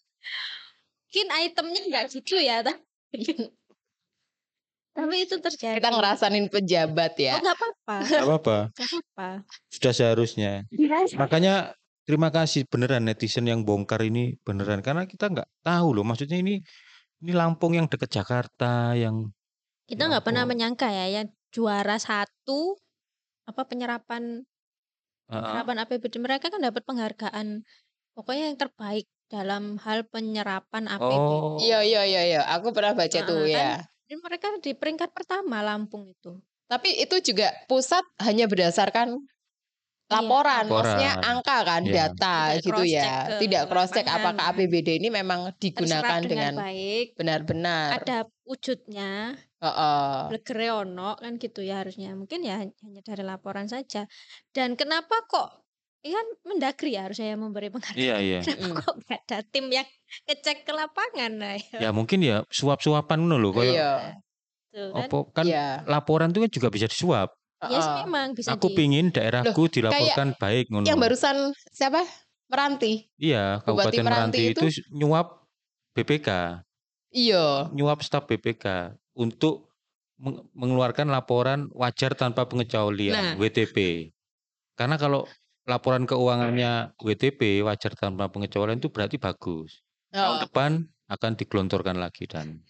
Mungkin 1.08 1.26
itemnya 1.42 1.80
nggak 1.88 2.04
gitu 2.12 2.36
ya, 2.36 2.60
tapi 2.60 3.24
tapi 4.96 5.14
itu 5.24 5.36
terjadi. 5.38 5.78
Kita 5.80 5.90
ngerasain 5.92 6.46
pejabat 6.48 7.12
Oh, 7.14 7.22
ya. 7.22 7.34
nggak 7.38 7.56
apa-apa, 7.56 7.96
Gak 8.04 8.24
apa-apa. 8.24 8.58
nggak 8.68 8.88
apa-apa. 8.88 9.28
Sudah 9.70 9.92
seharusnya. 9.94 10.52
Makanya 11.16 11.72
terima 12.02 12.28
kasih 12.28 12.64
beneran 12.66 13.06
netizen 13.06 13.46
yang 13.46 13.62
bongkar 13.62 14.02
ini 14.02 14.36
beneran 14.42 14.80
karena 14.80 15.04
kita 15.04 15.30
nggak 15.30 15.48
tahu 15.60 15.88
loh. 15.94 16.04
Maksudnya 16.04 16.40
ini 16.40 16.60
ini 17.18 17.32
Lampung 17.32 17.74
yang 17.74 17.86
deket 17.86 18.10
Jakarta 18.10 18.92
yang 18.94 19.30
Kita 19.88 20.04
nggak 20.04 20.20
pernah 20.28 20.44
menyangka 20.44 20.92
ya, 20.92 21.06
yang 21.08 21.26
juara 21.48 21.96
satu 21.96 22.76
apa 23.48 23.64
penyerapan 23.64 24.44
Ah, 25.28 25.32
ah. 25.32 25.40
penyerapan 25.44 25.76
APBD 25.84 26.14
mereka 26.20 26.48
kan 26.48 26.60
dapat 26.60 26.84
penghargaan 26.84 27.64
pokoknya 28.12 28.52
yang 28.52 28.58
terbaik 28.60 29.04
dalam 29.28 29.76
hal 29.80 30.04
penyerapan 30.08 30.84
APBD. 30.88 31.28
Oh. 31.32 31.56
Iya 31.60 31.80
iya 31.84 32.02
iya 32.04 32.22
iya, 32.28 32.40
aku 32.48 32.72
pernah 32.76 32.92
baca 32.92 33.18
tuh 33.24 33.44
Ah, 33.44 33.48
ya. 33.48 33.68
Dan 34.08 34.20
mereka 34.20 34.52
di 34.60 34.72
peringkat 34.72 35.12
pertama 35.12 35.60
Lampung 35.60 36.12
itu. 36.12 36.36
Tapi 36.68 37.00
itu 37.00 37.16
juga 37.24 37.48
pusat 37.64 38.04
hanya 38.20 38.44
berdasarkan 38.44 39.16
Iya. 39.16 40.16
laporan, 40.16 40.64
maksudnya 40.68 41.12
Laporan. 41.16 41.28
angka 41.36 41.58
kan, 41.64 41.82
Iya. 41.84 41.92
data 42.08 42.36
Tidak 42.56 42.64
gitu 42.64 42.82
ya. 42.88 43.04
ke 43.28 43.36
Tidak 43.44 43.62
cross 43.68 43.90
check 43.92 44.08
apakah 44.08 44.44
APBD 44.52 44.88
ini 44.96 45.08
memang 45.08 45.52
digunakan 45.60 46.20
dengan 46.24 46.28
dengan 46.28 46.54
baik. 46.56 47.06
benar-benar. 47.16 47.88
Ada 48.00 48.18
wujudnya, 48.48 49.36
Blegere 49.58 50.70
ono 50.70 51.18
kan 51.18 51.34
gitu 51.36 51.60
ya 51.60 51.82
harusnya. 51.82 52.14
Mungkin 52.14 52.40
ya 52.46 52.62
hanya 52.62 53.00
dari 53.02 53.22
laporan 53.22 53.66
saja. 53.66 54.06
Dan 54.54 54.78
kenapa 54.78 55.26
kok 55.26 55.66
ini 56.06 56.14
kan 56.14 56.26
Mendagri 56.46 56.94
ya 56.94 57.10
harusnya 57.10 57.34
yang 57.34 57.42
memberi 57.42 57.68
penghargaan. 57.68 57.98
Iya 57.98 58.16
iya. 58.22 58.38
Kenapa 58.46 58.62
Mm. 58.70 58.74
kok 58.78 58.94
nggak 59.02 59.20
ada 59.26 59.38
tim 59.44 59.66
yang 59.68 59.86
ngecek 60.24 60.58
ke 60.62 60.72
lapangan 60.72 61.32
nah 61.34 61.54
ya, 61.58 61.78
Ya 61.82 61.90
mungkin 61.90 62.22
ya 62.22 62.46
suap-suapan 62.48 63.18
ngono 63.18 63.36
loh. 63.36 63.52
Kayak 63.52 63.74
Iya. 63.74 63.92
kan. 63.98 64.14
apa 64.94 65.16
kan 65.34 65.44
Iya. 65.48 65.82
laporan 65.90 66.30
itu 66.30 66.38
kan 66.44 66.50
juga 66.54 66.68
bisa 66.70 66.86
disuap. 66.86 67.34
Ya 67.58 67.82
sih 67.82 67.90
Heeh. 67.90 68.06
memang 68.06 68.38
bisa 68.38 68.54
Aku 68.54 68.70
di 68.70 68.78
pingin 68.78 69.10
daerahku 69.10 69.66
dilaporkan 69.66 70.38
baik 70.38 70.70
ngono. 70.70 70.86
Yang 70.86 70.98
barusan 71.02 71.36
siapa? 71.74 72.06
Meranti. 72.46 73.10
Iya, 73.18 73.60
Kabupaten 73.60 74.00
Meranti, 74.00 74.38
Meranti 74.38 74.42
itu, 74.54 74.66
nyuap 74.94 75.44
BPK, 75.92 76.62
Iya. 77.10 77.68
nyuap 77.74 78.00
staf 78.00 78.24
BPK 78.24 78.94
untuk 79.18 79.68
meng- 80.16 80.46
mengeluarkan 80.54 81.10
laporan 81.10 81.66
wajar 81.74 82.14
tanpa 82.14 82.46
pengecualian 82.46 83.14
Nah. 83.14 83.34
WTP. 83.34 84.08
Karena 84.74 84.94
kalau 84.94 85.26
laporan 85.66 86.06
keuangannya 86.06 86.94
WTP 86.96 87.60
wajar 87.60 87.92
tanpa 87.92 88.30
pengecualian 88.30 88.78
itu 88.78 88.88
berarti 88.88 89.18
bagus. 89.18 89.82
Oh. 90.10 90.16
Tahun 90.16 90.36
depan 90.46 90.70
akan 91.08 91.32
digelontorkan 91.34 91.96
lagi 91.96 92.24
dan 92.24 92.62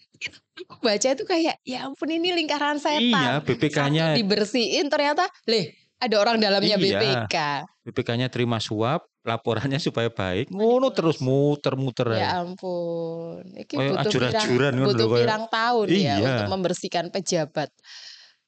Aku 0.59 0.83
baca 0.83 1.07
itu 1.07 1.23
kayak 1.23 1.63
ya 1.63 1.87
ampun 1.87 2.11
ini 2.11 2.35
lingkaran 2.35 2.75
setan. 2.75 2.99
iya 2.99 3.39
BPK-nya 3.39 4.19
dibersihin 4.19 4.91
ternyata 4.91 5.31
leh 5.47 5.71
ada 5.99 6.15
orang 6.15 6.39
dalamnya 6.39 6.75
Iya. 6.75 6.99
BPK. 7.27 7.35
BPK-nya 7.83 8.27
terima 8.27 8.57
suap, 8.57 9.03
laporannya 9.21 9.77
supaya 9.83 10.07
baik, 10.07 10.47
ngono 10.49 10.89
terus 10.89 11.19
muter-muter. 11.19 12.15
Ya 12.15 12.39
ampun. 12.39 13.43
Iki 13.53 13.75
Kayak 13.75 13.91
butuh 13.99 14.11
pirang, 14.11 14.31
ajur-ajuran 14.31 14.73
ngono 14.73 14.87
butuh 14.89 15.07
pirang 15.11 15.43
tahun 15.47 15.87
ya 15.89 15.97
Iya. 15.99 16.15
untuk 16.23 16.47
membersihkan 16.49 17.05
pejabat 17.11 17.69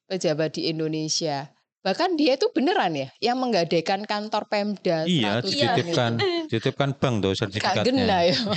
pejabat 0.08 0.50
di 0.56 0.68
Indonesia. 0.68 1.52
Bahkan 1.82 2.14
dia 2.14 2.38
itu 2.38 2.46
beneran 2.54 2.94
ya 2.94 3.10
yang 3.20 3.42
menggadaikan 3.42 4.06
kantor 4.06 4.46
Pemda 4.46 5.02
Iya, 5.04 5.42
100 5.42 5.50
Iya. 5.50 5.74
dititipkan, 5.74 6.12
dititipkan 6.46 6.90
bank 6.94 7.16
tuh 7.20 7.32
Gak 7.32 7.38
sertifikatnya. 7.42 7.84
gena 7.84 8.18
ya. 8.22 8.38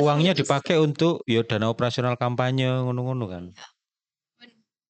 Uangnya 0.00 0.32
dipakai 0.32 0.76
untuk 0.76 1.24
ya 1.24 1.40
dana 1.44 1.68
operasional 1.68 2.16
kampanye 2.16 2.68
ngono-ngono 2.68 3.24
kan. 3.24 3.44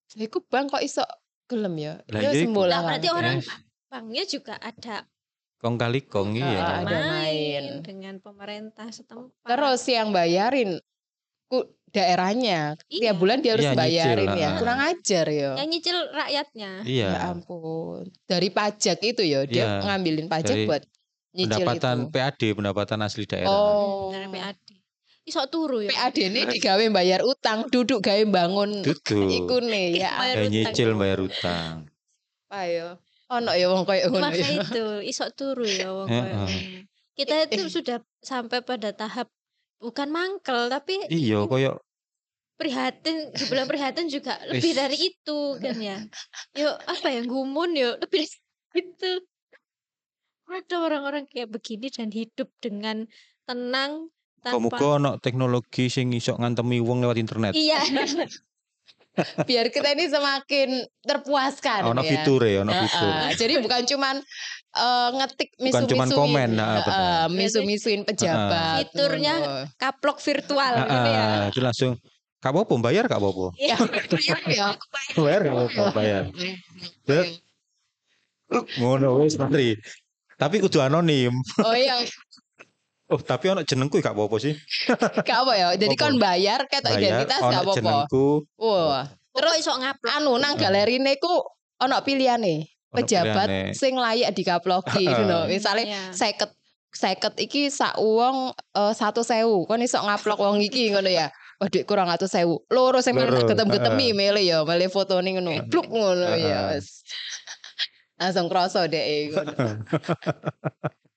Lah, 0.08 0.24
Iku 0.24 0.38
bank 0.42 0.72
kok 0.72 0.80
iso 0.80 1.04
gelem 1.44 1.74
ya? 1.76 1.94
Lah, 2.08 2.20
Ya 2.20 2.30
iya 2.30 2.30
iku. 2.34 2.42
sembola 2.48 2.70
Nah, 2.70 2.82
berarti 2.86 3.08
orang 3.10 3.36
Yes. 3.38 3.48
banknya 3.86 4.24
juga 4.24 4.54
ada 4.56 4.96
Kong 5.58 5.74
kali 5.74 6.00
kong 6.02 6.38
iya. 6.38 6.86
ada 6.86 6.98
main. 7.18 7.82
dengan 7.82 8.14
pemerintah 8.18 8.86
setempat. 8.88 9.42
Terus 9.42 9.82
yang 9.84 10.14
bayarin 10.14 10.78
ku 11.44 11.66
daerahnya 11.90 12.78
Iya. 12.86 13.10
tiap 13.10 13.16
bulan 13.18 13.42
dia 13.42 13.58
harus 13.58 13.66
Iya, 13.66 13.72
nyicil, 13.72 13.82
bayarin 13.82 14.30
ya. 14.38 14.50
Kurang 14.54 14.78
ajar 14.78 15.26
ya. 15.26 15.50
yang 15.58 15.68
nyicil 15.68 15.96
rakyatnya. 16.08 16.70
Iya. 16.86 17.08
Ya 17.10 17.20
ampun. 17.26 18.06
Dari 18.24 18.48
pajak 18.48 18.98
itu 19.02 19.22
ya 19.24 19.42
dia 19.44 19.56
Iya, 19.58 19.68
ngambilin 19.82 20.28
pajak 20.30 20.54
dari 20.54 20.64
buat 20.64 20.82
nyicil 21.34 21.50
Pendapatan 21.58 21.96
itu. 21.98 22.12
PAD, 22.14 22.40
pendapatan 22.54 22.98
asli 23.02 23.24
daerah. 23.26 23.50
Oh. 23.50 24.14
dari 24.14 24.28
PAD. 24.30 24.56
Iso 25.28 25.44
turu 25.52 25.84
ya. 25.84 25.92
PAD 25.92 26.16
ini 26.24 26.40
digawe 26.48 26.84
bayar 26.88 27.20
utang, 27.20 27.68
duduk 27.68 28.00
gawe 28.00 28.24
bangun 28.24 28.80
Duduk. 28.80 29.28
iku 29.28 29.60
nih 29.60 30.00
ya. 30.00 30.10
Bayar 30.16 30.36
utang. 30.40 30.52
nyicil 30.56 30.90
bayar 30.96 31.18
utang. 31.20 31.74
Ayo. 32.48 32.96
Ono 33.28 33.52
ya 33.52 33.68
wong 33.68 33.84
koyo 33.84 34.08
ngono 34.08 34.32
ya. 34.32 34.48
itu 34.64 34.84
iso 35.04 35.28
turu 35.36 35.68
ya 35.68 35.92
wong 35.92 36.08
koyo. 36.08 36.48
Kita 37.12 37.44
itu 37.52 37.68
sudah 37.68 38.00
sampai 38.24 38.64
pada 38.64 38.96
tahap 38.96 39.28
bukan 39.76 40.08
mangkel 40.08 40.72
tapi 40.72 41.04
Iya, 41.12 41.44
koyo 41.44 41.76
prihatin 42.58 43.30
dibilang 43.30 43.70
prihatin 43.70 44.10
juga 44.10 44.34
lebih 44.50 44.74
dari 44.74 44.96
itu 44.98 45.38
kan 45.62 45.78
ya. 45.78 46.02
Yuk 46.58 46.74
apa 46.88 47.06
ya 47.14 47.22
gumun 47.22 47.76
yuk 47.78 47.96
lebih 48.02 48.26
dari 48.26 48.80
itu. 48.96 49.12
Ada 50.48 50.80
orang-orang 50.80 51.28
kayak 51.28 51.52
begini 51.52 51.92
dan 51.92 52.08
hidup 52.08 52.48
dengan 52.64 53.04
tenang 53.44 54.08
tanpa 54.42 54.58
muga 54.58 54.86
ono 54.98 55.10
teknologi 55.18 55.90
sing 55.90 56.14
iso 56.14 56.34
ngantemi 56.38 56.78
wong 56.78 57.02
lewat 57.02 57.18
internet. 57.18 57.52
Iya. 57.54 57.78
Biar 59.18 59.66
kita 59.74 59.98
ini 59.98 60.06
semakin 60.06 60.86
terpuaskan 61.02 61.90
Ono 61.90 62.06
ya. 62.06 62.10
fiture, 62.22 62.62
ono 62.62 62.70
Heeh. 62.70 62.86
fitur. 62.86 63.12
Jadi 63.34 63.54
bukan 63.58 63.82
cuman 63.82 64.16
eh, 64.78 65.08
ngetik 65.18 65.50
Bukan 65.58 65.64
misu-misuin. 65.66 65.90
cuman 65.90 66.08
komen, 66.14 66.48
nah, 66.54 66.66
Heeh, 66.78 66.84
benar. 66.86 67.26
misu-misuin 67.34 68.00
pejabat. 68.06 68.86
Fiturnya 68.86 69.34
ngono. 69.42 69.74
Kaplok 69.74 70.18
virtual 70.22 70.72
gitu 70.86 71.08
ya. 71.10 71.26
Ah, 71.26 71.42
itu 71.50 71.58
langsung 71.58 71.92
Kak 72.38 72.54
Popo 72.54 72.78
bayar 72.78 73.10
Kak 73.10 73.18
Popo? 73.18 73.50
Iya. 73.58 73.74
Ya. 74.54 74.78
Bayar 75.18 75.40
Kak 75.42 75.54
Popo 75.66 75.82
bayar. 75.90 76.22
Ngono 78.78 79.26
wis. 79.26 79.34
Tapi 80.38 80.62
kudu 80.62 80.78
anonim. 80.78 81.34
Oh 81.66 81.74
iya. 81.74 81.98
Oh, 83.08 83.16
tapi 83.16 83.48
ono 83.48 83.64
jenengku 83.64 84.04
gak 84.04 84.12
apa-apa 84.12 84.36
sih. 84.36 84.52
Gak 85.28 85.38
apa 85.48 85.52
ya. 85.56 85.68
Jadi 85.80 85.96
kon 85.96 86.20
bayar 86.20 86.68
ketok 86.68 86.92
Bayar, 86.92 87.24
identitas 87.24 87.40
gak 87.40 87.62
apa-apa. 87.64 87.76
jenengku, 87.80 88.44
Wah. 88.60 89.08
Terus 89.32 89.54
iso 89.56 89.72
ngupload. 89.72 90.12
anu 90.12 90.36
nang 90.36 90.54
galerine 90.54 91.16
ku 91.16 91.32
ono 91.78 91.96
pilihane. 92.04 92.68
ono 92.88 92.96
Pejabat 93.00 93.48
pilihannya. 93.48 93.72
sing 93.72 93.96
layak 93.96 94.36
dikaploki 94.36 95.08
ngono. 95.08 95.48
Misale 95.48 95.88
Iya. 95.88 96.12
seket 96.12 96.52
seket 96.88 97.32
iki 97.38 97.68
sak 97.68 97.96
uang 97.96 98.52
eh, 98.74 98.92
satu 98.92 99.20
sewu 99.20 99.64
kon 99.64 99.80
iso 99.80 100.00
ngaplok 100.00 100.36
wong 100.36 100.60
iki 100.60 100.88
ngono 100.88 101.08
ya 101.08 101.28
waduh 101.60 101.84
kurang 101.84 102.08
atus 102.08 102.32
sewu 102.32 102.64
loro 102.72 103.04
sing 103.04 103.12
Loro, 103.12 103.44
getem 103.44 103.68
getemi 103.68 104.08
heeh. 104.08 104.16
milih 104.16 104.44
ya 104.44 104.88
foto 104.88 105.20
ning 105.20 105.36
ngono 105.36 105.68
bluk 105.68 105.84
ngono 105.84 106.32
ya 106.32 106.76
langsung 108.20 108.48
kroso 108.48 108.88
deh 108.88 109.32
ngono. 109.32 109.52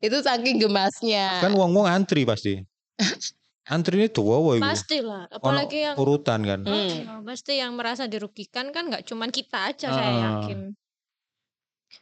itu 0.00 0.16
saking 0.20 0.60
gemasnya 0.60 1.40
Kan 1.40 1.56
wong-wong 1.56 1.88
antri 1.88 2.28
pasti. 2.28 2.60
Antri 3.66 3.98
ini 3.98 4.06
tuwa 4.06 4.38
iku. 4.54 4.62
Pasti 4.62 5.02
lah. 5.02 5.26
Ono 5.26 5.42
Apalagi 5.42 5.78
yang 5.82 5.98
urutan 5.98 6.40
kan. 6.46 6.62
Hmm. 6.62 7.18
Oh, 7.18 7.20
pasti 7.26 7.58
yang 7.58 7.74
merasa 7.74 8.06
dirugikan 8.06 8.70
kan 8.70 8.86
nggak 8.86 9.02
cuman 9.02 9.34
kita 9.34 9.74
aja 9.74 9.90
saya 9.90 10.06
Ah. 10.06 10.22
yakin. 10.22 10.70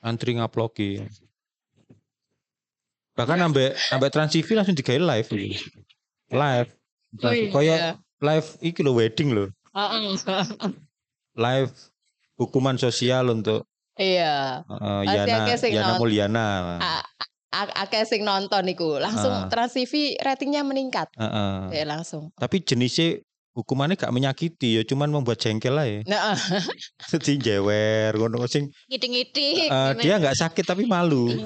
Antri 0.05 0.37
ngaploki. 0.37 1.09
Bahkan 3.17 3.39
ambek 3.49 3.73
ambek 3.97 4.11
Trans 4.13 4.37
TV 4.37 4.45
langsung 4.53 4.77
digawe 4.77 5.01
live. 5.01 5.29
Live. 6.29 6.71
Kayak 7.25 7.79
iya. 7.81 7.93
live 8.21 8.49
iki 8.61 8.85
lho 8.85 8.93
wedding 8.93 9.33
lho. 9.33 9.45
Heeh. 9.73 10.21
Live 11.33 11.73
hukuman 12.37 12.77
sosial 12.77 13.33
untuk 13.33 13.65
iya 13.97 14.67
uh, 14.69 15.01
Yana 15.07 15.49
Yana. 15.57 15.97
Mulyana. 15.97 16.49
Akeh 17.55 18.03
sing 18.03 18.23
nonton 18.23 18.67
iku 18.67 18.99
langsung 18.99 19.31
Ah. 19.31 19.47
Trans 19.47 19.73
TV 19.73 19.93
ratingnya 20.19 20.61
meningkat 20.61 21.07
Heeh. 21.15 21.71
ya 21.73 21.85
langsung 21.85 22.35
Tapi 22.35 22.61
jenisnya 22.61 23.23
hukumannya 23.53 23.95
gak 23.95 24.11
menyakiti 24.11 24.75
ya, 24.75 24.83
cuman 24.83 25.07
membuat 25.09 25.39
jengkel 25.39 25.71
lah 25.73 25.87
ya. 25.87 26.03
nah 26.05 26.35
Jadi 27.07 27.39
jewer 27.39 28.11
ngono 28.13 28.43
sing 28.45 28.67
Ngiting-ngiting. 28.89 29.55
eh, 29.65 29.91
gini. 29.93 30.03
dia 30.03 30.19
nggak 30.19 30.35
sakit 30.37 30.65
tapi 30.65 30.85
malu. 30.85 31.31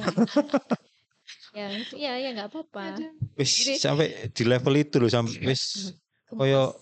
ya, 1.52 1.68
ya, 1.92 2.12
ya 2.16 2.28
nggak 2.32 2.48
apa-apa. 2.48 2.96
Wis 3.34 3.50
Jadi- 3.54 3.76
sampai 3.76 4.06
di 4.30 4.42
level 4.42 4.74
itu 4.74 4.96
loh 4.96 5.10
sampai 5.10 5.36
wis 5.44 5.92
koyo 6.28 6.72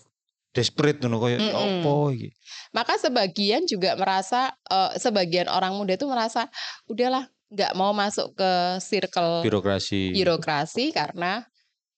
desperate 0.52 1.00
ngono 1.00 1.18
koyo 1.18 1.36
ya 1.36 1.42
Mm-mm. 1.44 1.82
apa 1.82 1.92
iki. 2.12 2.28
Maka 2.70 2.94
sebagian 2.96 3.64
juga 3.64 3.94
merasa 3.94 4.52
eh, 4.64 4.92
sebagian 4.96 5.48
orang 5.48 5.74
muda 5.74 5.94
itu 5.94 6.06
merasa 6.06 6.46
udahlah 6.86 7.26
nggak 7.46 7.72
mau 7.78 7.94
masuk 7.94 8.34
ke 8.34 8.52
circle 8.82 9.46
Birokrasi. 9.46 10.10
birokrasi 10.10 10.90
karena 10.90 11.46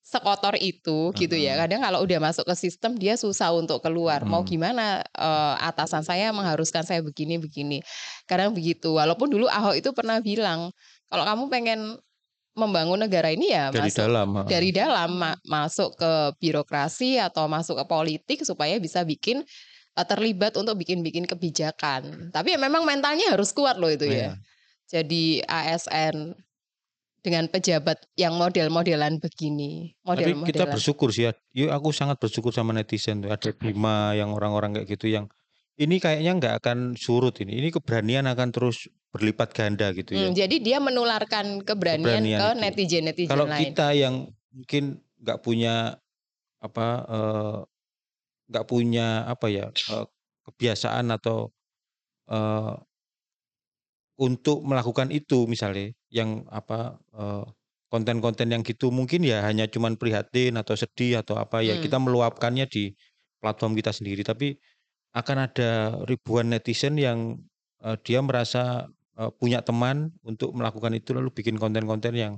sekotor 0.05 0.57
itu 0.57 1.13
gitu 1.13 1.37
ya. 1.37 1.53
Mm-mm. 1.53 1.63
Kadang 1.69 1.81
kalau 1.85 1.99
udah 2.01 2.17
masuk 2.17 2.45
ke 2.49 2.55
sistem 2.57 2.97
dia 2.97 3.13
susah 3.17 3.53
untuk 3.53 3.85
keluar. 3.85 4.25
Mau 4.25 4.41
Mm. 4.41 4.49
gimana 4.49 4.85
eh, 5.05 5.55
atasan 5.61 6.01
saya 6.01 6.33
mengharuskan 6.33 6.81
saya 6.81 7.05
begini 7.05 7.37
begini. 7.37 7.85
Kadang 8.25 8.57
begitu. 8.57 8.97
Walaupun 8.97 9.29
dulu 9.29 9.49
Ahok 9.49 9.77
itu 9.77 9.93
pernah 9.93 10.21
bilang 10.25 10.73
kalau 11.13 11.25
kamu 11.29 11.45
pengen 11.53 11.81
membangun 12.57 12.99
negara 12.99 13.31
ini 13.31 13.55
ya 13.55 13.71
dari 13.71 13.87
masuk 13.93 14.01
dalam. 14.03 14.29
dari 14.49 14.71
dalam 14.75 15.11
ma- 15.15 15.41
masuk 15.47 15.95
ke 15.95 16.13
birokrasi 16.43 17.23
atau 17.23 17.47
masuk 17.47 17.79
ke 17.79 17.85
politik 17.87 18.39
supaya 18.49 18.81
bisa 18.81 19.05
bikin 19.05 19.45
eh, 19.93 20.07
terlibat 20.09 20.57
untuk 20.57 20.81
bikin-bikin 20.81 21.29
kebijakan. 21.29 22.33
Tapi 22.33 22.57
ya 22.57 22.59
memang 22.59 22.89
mentalnya 22.89 23.37
harus 23.37 23.53
kuat 23.53 23.77
loh 23.77 23.93
itu 23.93 24.09
ya. 24.09 24.33
Iya. 24.33 24.33
Jadi 24.89 25.45
ASN 25.45 26.33
dengan 27.21 27.45
pejabat 27.51 28.09
yang 28.17 28.41
model-modelan 28.41 29.21
begini, 29.21 29.93
Tapi 30.01 30.33
kita 30.49 30.65
bersyukur 30.65 31.13
sih 31.13 31.29
ya. 31.29 31.33
Yuk 31.53 31.71
aku 31.75 31.89
sangat 31.93 32.17
bersyukur 32.17 32.57
sama 32.57 32.73
netizen 32.73 33.21
tuh. 33.21 33.29
Ada 33.29 33.53
Bima 33.53 34.17
yang 34.17 34.33
orang-orang 34.33 34.81
kayak 34.81 34.89
gitu 34.97 35.13
yang 35.13 35.29
ini 35.77 36.01
kayaknya 36.01 36.33
nggak 36.41 36.55
akan 36.65 36.79
surut 36.97 37.37
ini. 37.45 37.61
Ini 37.61 37.69
keberanian 37.75 38.25
akan 38.33 38.49
terus 38.49 38.89
berlipat 39.13 39.53
ganda 39.53 39.93
gitu 39.93 40.17
ya. 40.17 40.29
Hmm, 40.29 40.33
jadi 40.37 40.57
dia 40.61 40.79
menularkan 40.81 41.65
keberanian, 41.65 42.25
Keberanian 42.25 42.41
ke 42.41 42.49
netizen-netizen 42.61 43.31
Kalau 43.31 43.47
lain. 43.49 43.61
kita 43.73 43.87
yang 43.93 44.15
mungkin 44.53 45.01
nggak 45.21 45.39
punya 45.45 45.99
apa 46.59 46.89
eh, 47.07 47.59
nggak 48.49 48.67
punya 48.67 49.29
apa 49.29 49.47
ya 49.53 49.67
eh, 49.71 50.07
kebiasaan 50.51 51.13
atau 51.15 51.53
eh, 52.31 52.75
untuk 54.19 54.67
melakukan 54.67 55.09
itu 55.15 55.47
misalnya 55.47 55.95
yang 56.11 56.45
apa 56.51 56.99
eh, 57.15 57.45
konten-konten 57.89 58.53
yang 58.53 58.63
gitu 58.67 58.93
mungkin 58.93 59.25
ya 59.25 59.47
hanya 59.49 59.65
cuman 59.71 59.97
prihatin 59.97 60.59
atau 60.61 60.75
sedih 60.77 61.23
atau 61.25 61.41
apa 61.41 61.65
ya 61.65 61.79
Hmm. 61.79 61.83
kita 61.85 61.97
meluapkannya 62.03 62.67
di 62.69 62.93
platform 63.41 63.73
kita 63.79 63.93
sendiri. 63.95 64.23
Tapi 64.27 64.59
akan 65.17 65.39
ada 65.51 65.71
ribuan 66.11 66.51
netizen 66.53 66.99
yang 67.01 67.39
eh, 67.85 67.97
dia 68.05 68.21
merasa 68.25 68.89
eh, 69.19 69.31
punya 69.41 69.63
teman 69.65 70.15
untuk 70.27 70.53
melakukan 70.57 70.95
itu 70.99 71.13
lalu 71.17 71.31
bikin 71.35 71.57
konten-konten 71.61 72.15
yang 72.17 72.35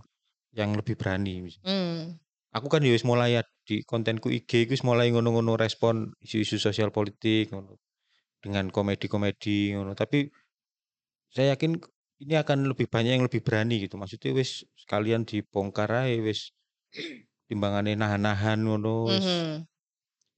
yang 0.55 0.75
lebih 0.75 0.99
berani 0.99 1.47
Hmm, 1.65 2.19
aku 2.57 2.67
kan 2.73 2.83
ya 2.83 2.95
mulai 3.07 3.39
ya 3.39 3.43
di 3.69 3.83
kontenku 3.87 4.29
IG 4.33 4.67
wis 4.71 4.83
mulai 4.83 5.13
ngono-ngono 5.15 5.55
respon 5.55 6.11
isu-isu 6.25 6.57
sosial 6.59 6.91
politik 6.91 7.53
ngono 7.55 7.79
dengan 8.45 8.69
komedi-komedi 8.73 9.77
ngono. 9.77 9.93
Tapi 9.95 10.29
saya 11.31 11.55
yakin 11.55 11.79
ini 12.21 12.35
akan 12.37 12.69
lebih 12.69 12.87
banyak 12.87 13.17
yang 13.17 13.25
lebih 13.25 13.41
berani 13.41 13.81
gitu 13.81 13.97
maksudnya 13.97 14.31
wis 14.35 14.63
sekalian 14.77 15.25
dibongkar 15.25 15.89
aja 15.89 16.21
wis 16.21 16.53
timbangannya 17.47 17.97
nahan-nahan 17.97 18.59
ngono 18.61 19.09
wis 19.11 19.25
mhm. 19.25 19.67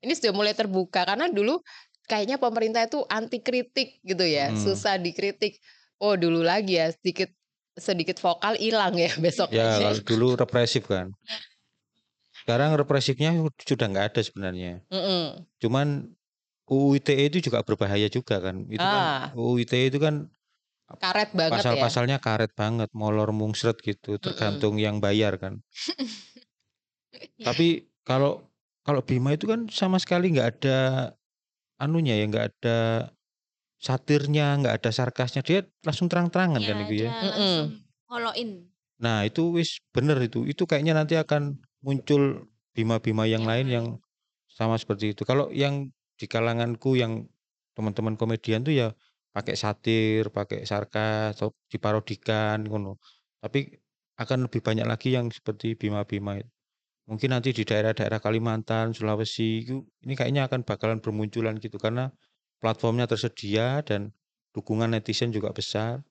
Ini 0.03 0.19
sudah 0.19 0.35
mulai 0.35 0.51
terbuka 0.51 1.07
karena 1.07 1.31
dulu 1.31 1.63
kayaknya 2.11 2.35
pemerintah 2.35 2.83
itu 2.83 3.07
anti 3.07 3.39
kritik 3.39 4.03
gitu 4.03 4.27
ya, 4.27 4.51
Hmm. 4.51 4.59
susah 4.59 4.99
dikritik. 4.99 5.63
Oh 6.03 6.19
dulu 6.19 6.43
lagi 6.43 6.75
ya 6.75 6.91
sedikit 6.91 7.31
sedikit 7.79 8.19
vokal 8.19 8.59
hilang 8.59 8.99
ya 8.99 9.15
besok. 9.23 9.55
ya 9.55 9.79
kalau 9.79 10.03
dulu 10.03 10.27
represif 10.35 10.91
kan 10.91 11.15
sekarang 12.43 12.75
represifnya 12.75 13.31
sudah 13.63 13.87
nggak 13.87 14.07
ada 14.11 14.21
sebenarnya 14.27 14.83
Mm-mm. 14.91 15.47
cuman 15.63 16.11
UU 16.67 16.99
ITE 16.99 17.31
itu 17.31 17.39
juga 17.47 17.63
berbahaya 17.63 18.11
juga 18.11 18.43
kan 18.43 18.67
itu 18.67 18.83
Ah. 18.83 19.31
kan 19.31 19.39
UU 19.39 19.63
ITE 19.63 19.95
itu 19.95 20.03
kan 20.03 20.27
Karet 20.99 21.31
banget 21.33 21.53
ya. 21.53 21.57
pasal-pasalnya 21.61 22.19
karet 22.19 22.53
banget, 22.53 22.89
molor 22.93 23.31
mungsret 23.33 23.79
gitu, 23.81 24.19
tergantung 24.19 24.77
yang 24.77 24.99
bayar 24.99 25.37
kan. 25.39 25.61
Iya. 27.39 27.45
Tapi 27.53 27.89
kalau 28.03 28.43
kalau 28.83 29.01
Bima 29.07 29.31
itu 29.33 29.47
kan 29.47 29.71
sama 29.71 29.97
sekali 30.03 30.35
nggak 30.35 30.49
ada 30.59 30.79
anunya 31.79 32.19
ya, 32.19 32.25
nggak 32.27 32.47
ada 32.57 32.79
satirnya, 33.83 34.59
nggak 34.63 34.75
ada 34.83 34.91
sarkasnya, 34.95 35.43
dia 35.43 35.67
langsung 35.83 36.07
terang-terangan 36.07 36.63
kan 36.63 36.77
Ya, 36.79 36.83
itu 36.87 36.95
ya. 36.95 37.11
dia 37.11 37.11
langsung 37.11 37.69
ngoloin. 38.11 38.51
Nah 39.03 39.27
itu 39.27 39.43
wis 39.59 39.83
bener 39.91 40.19
itu, 40.23 40.47
itu 40.47 40.63
kayaknya 40.67 40.95
nanti 40.95 41.19
akan 41.19 41.59
muncul 41.83 42.47
Bima-Bima 42.73 43.27
yang 43.27 43.43
lain 43.43 43.67
lain. 43.67 43.75
yang 43.75 43.87
sama 44.47 44.79
seperti 44.79 45.13
itu. 45.13 45.27
Kalau 45.27 45.51
yang 45.51 45.91
di 46.17 46.27
kalanganku 46.31 46.95
yang 46.95 47.27
teman-teman 47.75 48.15
komedian 48.15 48.63
tuh 48.63 48.71
ya 48.77 48.89
pakai 49.33 49.55
satir, 49.57 50.29
pakai 50.29 50.69
sarkas, 50.69 51.41
atau 51.41 51.51
diparodikan 51.73 52.63
ngono. 52.69 53.01
Tapi 53.41 53.73
akan 54.21 54.47
lebih 54.47 54.61
banyak 54.61 54.87
lagi 54.87 55.17
yang 55.17 55.33
seperti 55.33 55.75
Bima-Bima 55.75 56.39
itu. 56.39 56.51
Mungkin 57.11 57.35
nanti 57.35 57.51
di 57.51 57.67
daerah-daerah 57.67 58.23
Kalimantan, 58.23 58.95
Sulawesi 58.95 59.67
itu 59.67 59.83
ini 60.07 60.15
kayaknya 60.15 60.47
akan 60.47 60.63
bakalan 60.63 61.03
bermunculan 61.03 61.59
gitu 61.59 61.75
karena 61.81 62.15
platformnya 62.63 63.11
tersedia 63.11 63.83
dan 63.83 64.15
dukungan 64.55 64.95
netizen 64.95 65.35
juga 65.35 65.51
besar. 65.51 66.05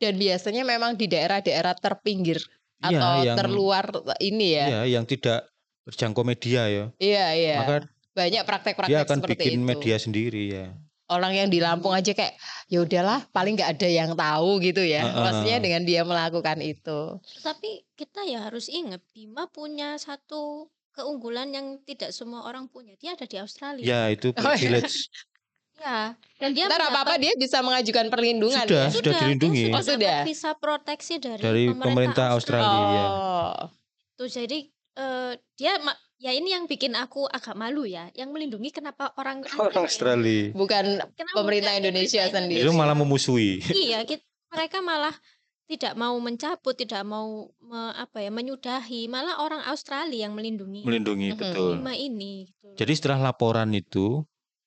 Dan 0.00 0.16
biasanya 0.16 0.64
memang 0.64 0.96
di 0.96 1.06
daerah-daerah 1.06 1.76
terpinggir 1.76 2.40
Iya, 2.82 2.98
atau 2.98 3.12
yang- 3.22 3.38
terluar 3.38 3.84
ini 4.18 4.56
ya. 4.56 4.66
Iya, 4.66 4.80
yang 4.98 5.04
tidak 5.06 5.46
berjangkau 5.84 6.24
media 6.26 6.62
ya. 6.66 6.84
Iya, 6.98 7.26
iya. 7.36 7.56
Maka 7.60 7.76
Banyak 8.12 8.44
praktek-praktek 8.44 8.92
dia 8.92 9.00
akan 9.08 9.18
seperti 9.24 9.34
bikin 9.40 9.56
itu. 9.60 9.68
media 9.68 9.96
sendiri 9.96 10.42
ya. 10.52 10.66
Orang 11.12 11.32
yang 11.32 11.46
di 11.46 11.58
Lampung 11.58 11.92
aja 11.92 12.10
kayak 12.10 12.34
ya 12.66 12.80
udahlah 12.80 13.28
paling 13.28 13.54
nggak 13.54 13.76
ada 13.76 13.88
yang 13.88 14.10
tahu 14.12 14.58
gitu 14.58 14.80
ya. 14.80 15.04
Heeh. 15.04 15.20
Maksudnya 15.20 15.58
dengan 15.60 15.82
dia 15.82 16.02
melakukan 16.02 16.58
itu. 16.58 17.20
Tapi 17.38 17.84
kita 17.92 18.24
ya 18.24 18.48
harus 18.48 18.66
ingat 18.66 19.04
Bima 19.12 19.44
punya 19.46 19.94
satu 19.96 20.66
keunggulan 20.92 21.48
yang 21.48 21.66
tidak 21.84 22.10
semua 22.10 22.44
orang 22.44 22.66
punya. 22.66 22.96
Dia 22.96 23.12
ada 23.12 23.24
di 23.24 23.36
Australia. 23.36 23.84
Ya 23.84 24.00
itu 24.08 24.32
Oh, 24.32 24.40
iya. 24.52 24.80
privilege. 24.80 25.08
Ya, 25.74 26.14
dan 26.38 26.54
dia 26.54 26.70
Ntar 26.70 26.78
apa-apa 26.78 27.16
mendapat- 27.16 27.20
dia 27.20 27.32
bisa 27.34 27.58
mengajukan 27.58 28.06
perlindungan 28.06 28.62
Sudah, 28.62 28.86
ya. 28.86 28.94
sudah 28.94 29.12
dilindungi. 29.18 29.64
sudah 29.66 29.74
Oh, 29.74 29.82
sudah. 29.82 30.18
visa 30.22 30.50
proteksi 30.54 31.14
dari, 31.18 31.42
Dari 31.42 31.64
pemerintah 31.74 32.26
Australia. 32.30 32.70
ya. 32.70 33.06
Oh. 33.08 33.56
Tuh 34.14 34.28
jadi 34.28 34.58
eh, 34.92 35.32
dia 35.56 35.72
ya 36.22 36.30
ini 36.30 36.54
yang 36.54 36.64
bikin 36.64 36.94
aku 36.94 37.26
agak 37.26 37.52
malu 37.52 37.82
ya. 37.82 38.06
Yang 38.12 38.30
melindungi 38.30 38.70
kenapa 38.70 39.10
orang 39.16 39.42
Orang 39.52 39.74
asing? 39.74 39.82
Australia. 39.82 40.54
Bukan 40.54 40.84
Kenapa 41.12 41.36
pemerintah 41.36 41.72
bukan 41.72 41.82
Indonesia 41.82 42.22
sendiri. 42.24 42.62
Itu 42.62 42.70
malah 42.72 42.94
memusuhi. 42.94 43.58
Iya, 43.84 44.06
kit- 44.06 44.22
mereka 44.48 44.78
malah 44.80 45.10
tidak 45.64 45.94
mau 45.94 46.14
mencabut, 46.18 46.74
tidak 46.74 47.02
mau 47.02 47.48
me- 47.58 47.94
apa 47.96 48.20
ya 48.20 48.28
menyudahi, 48.28 49.08
malah 49.08 49.40
orang 49.40 49.64
Australia 49.64 50.28
yang 50.28 50.32
melindungi 50.32 50.84
melindungi 50.84 51.32
Mhm. 51.32 51.38
betul. 51.40 51.70
Bima 51.74 51.94
ini. 51.96 52.46
gitu. 52.46 52.68
Jadi 52.76 52.92
setelah 52.92 53.18
laporan 53.24 53.72
itu 53.72 54.22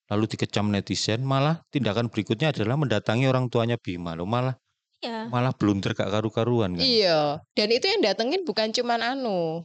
lalu 0.06 0.26
dikecam 0.28 0.68
netizen, 0.68 1.22
malah 1.22 1.64
tindakan 1.70 2.10
berikutnya 2.10 2.50
adalah 2.50 2.76
mendatangi 2.76 3.26
orang 3.26 3.48
tuanya 3.48 3.78
Bima 3.78 4.14
loh, 4.14 4.26
malah 4.26 4.58
ya, 4.98 5.30
malah 5.30 5.54
blunder 5.54 5.94
gak 5.94 6.10
karu-karuan 6.10 6.74
kan. 6.74 6.82
Iya, 6.82 7.46
dan 7.54 7.68
itu 7.70 7.86
yang 7.86 8.02
datengin 8.02 8.42
bukan 8.42 8.70
cuman 8.70 9.02
anu. 9.02 9.62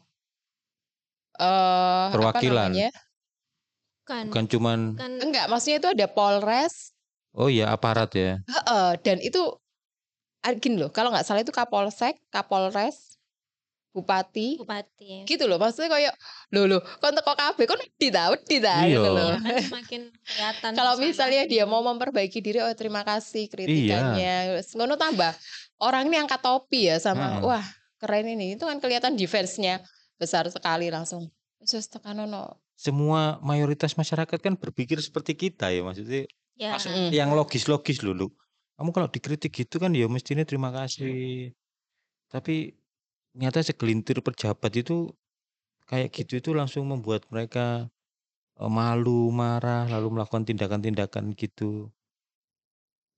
Eh, 1.41 2.05
apa 2.07 2.13
Perwakilan. 2.13 2.69
namanya? 2.69 2.91
bukan, 4.05 4.25
Bukan 4.29 4.45
cuman 4.47 4.79
bukan 4.95 5.13
Enggak, 5.23 5.47
maksudnya 5.49 5.79
itu 5.79 5.89
ada 5.91 6.07
Polres, 6.07 6.93
oh 7.33 7.49
ya 7.49 7.71
aparat 7.71 8.11
ya. 8.13 8.33
heeh, 8.43 8.89
dan 9.01 9.17
itu 9.19 9.41
gini 10.57 10.77
loh, 10.77 10.89
kalau 10.89 11.09
nggak 11.09 11.25
salah 11.25 11.41
itu 11.41 11.49
Kapolsek, 11.51 12.17
Kapolres, 12.29 13.17
Bupati, 13.91 14.55
bupati. 14.57 15.03
ya. 15.03 15.23
gitu 15.27 15.45
loh. 15.45 15.59
Maksudnya 15.59 15.91
kayak 15.91 16.15
loh 16.51 16.65
loh, 16.65 16.81
kon 17.03 17.11
teko 17.11 17.35
kabeh 17.35 17.67
kon 17.67 17.81
ta, 18.09 18.31
wedi 18.31 18.57
ta 18.57 18.87
Iya. 18.87 18.95
gitu 18.95 19.09
loh. 19.11 19.35
Kan 19.37 19.55
semakin 19.61 20.01
kelihatan. 20.15 20.71
Kalau 20.79 20.95
misalnya 20.97 21.43
dia 21.45 21.67
mau 21.67 21.83
memperbaiki 21.83 22.39
diri, 22.39 22.63
oh 22.63 22.71
terima 22.71 23.03
kasih 23.03 23.45
Iya. 23.45 23.53
kritikannya. 23.53 24.35
Wes, 24.55 24.79
Ngono 24.79 24.95
tambah. 24.95 25.35
Orang 25.83 26.07
ini 26.07 26.17
angkat 26.17 26.39
topi 26.39 26.87
ya 26.87 27.03
sama, 27.03 27.43
Mm-mm. 27.43 27.51
wah 27.51 27.67
keren 27.99 28.31
ini. 28.31 28.55
Itu 28.55 28.71
kan 28.71 28.79
kelihatan 28.79 29.19
defense-nya 29.19 29.83
besar 30.21 30.45
sekali 30.53 30.93
langsung. 30.93 31.33
Terus 31.65 31.89
tekanono. 31.89 32.61
Semua 32.77 33.41
mayoritas 33.41 33.97
masyarakat 33.97 34.37
kan 34.41 34.55
berpikir 34.57 35.01
seperti 35.01 35.33
kita 35.37 35.73
ya 35.73 35.81
maksudnya 35.81 36.29
ya, 36.57 36.77
Maksud- 36.77 36.93
Mm. 36.93 37.11
yang 37.13 37.31
logis-logis 37.33 38.01
dulu. 38.01 38.29
Kamu 38.77 38.93
kalau 38.93 39.09
dikritik 39.09 39.53
gitu 39.53 39.77
kan 39.77 39.93
ya 39.93 40.09
mestinya 40.09 40.45
terima 40.45 40.69
kasih. 40.73 41.53
Tapi 42.29 42.73
ternyata 43.33 43.61
segelintir 43.61 44.21
pejabat 44.21 44.73
itu 44.77 45.13
kayak 45.85 46.09
gitu 46.15 46.41
itu 46.41 46.51
langsung 46.57 46.85
membuat 46.89 47.25
mereka 47.29 47.89
eh, 48.61 48.69
malu, 48.73 49.33
marah, 49.33 49.89
lalu 49.89 50.21
melakukan 50.21 50.45
tindakan-tindakan 50.45 51.33
gitu. 51.37 51.89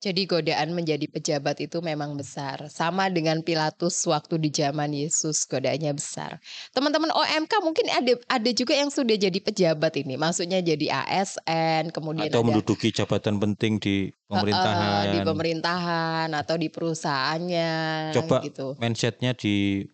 Jadi 0.02 0.26
godaan 0.26 0.74
menjadi 0.74 1.06
pejabat 1.06 1.62
itu 1.62 1.78
memang 1.78 2.18
besar. 2.18 2.66
Sama 2.66 3.06
dengan 3.06 3.38
Pilatus 3.38 4.02
waktu 4.10 4.34
di 4.42 4.50
zaman 4.50 4.90
Yesus 4.90 5.46
godaannya 5.46 5.94
besar. 5.94 6.42
Teman-teman 6.74 7.14
OMK 7.14 7.62
mungkin 7.62 7.86
ada 7.86 8.18
ada 8.26 8.50
juga 8.50 8.74
yang 8.74 8.90
sudah 8.90 9.14
jadi 9.14 9.38
pejabat 9.38 9.94
ini. 10.02 10.18
Maksudnya 10.18 10.58
jadi 10.58 11.06
ASN, 11.06 11.94
kemudian 11.94 12.34
Atau 12.34 12.42
ada 12.42 12.50
menduduki 12.50 12.90
jabatan 12.90 13.38
penting 13.38 13.78
di 13.78 14.10
pemerintahan. 14.26 15.14
di 15.14 15.18
pemerintahan 15.22 16.28
atau 16.34 16.58
di 16.58 16.66
perusahaannya 16.66 17.70
Coba 18.18 18.42
gitu. 18.42 18.74
Mindsetnya 18.82 19.38
di 19.38 19.86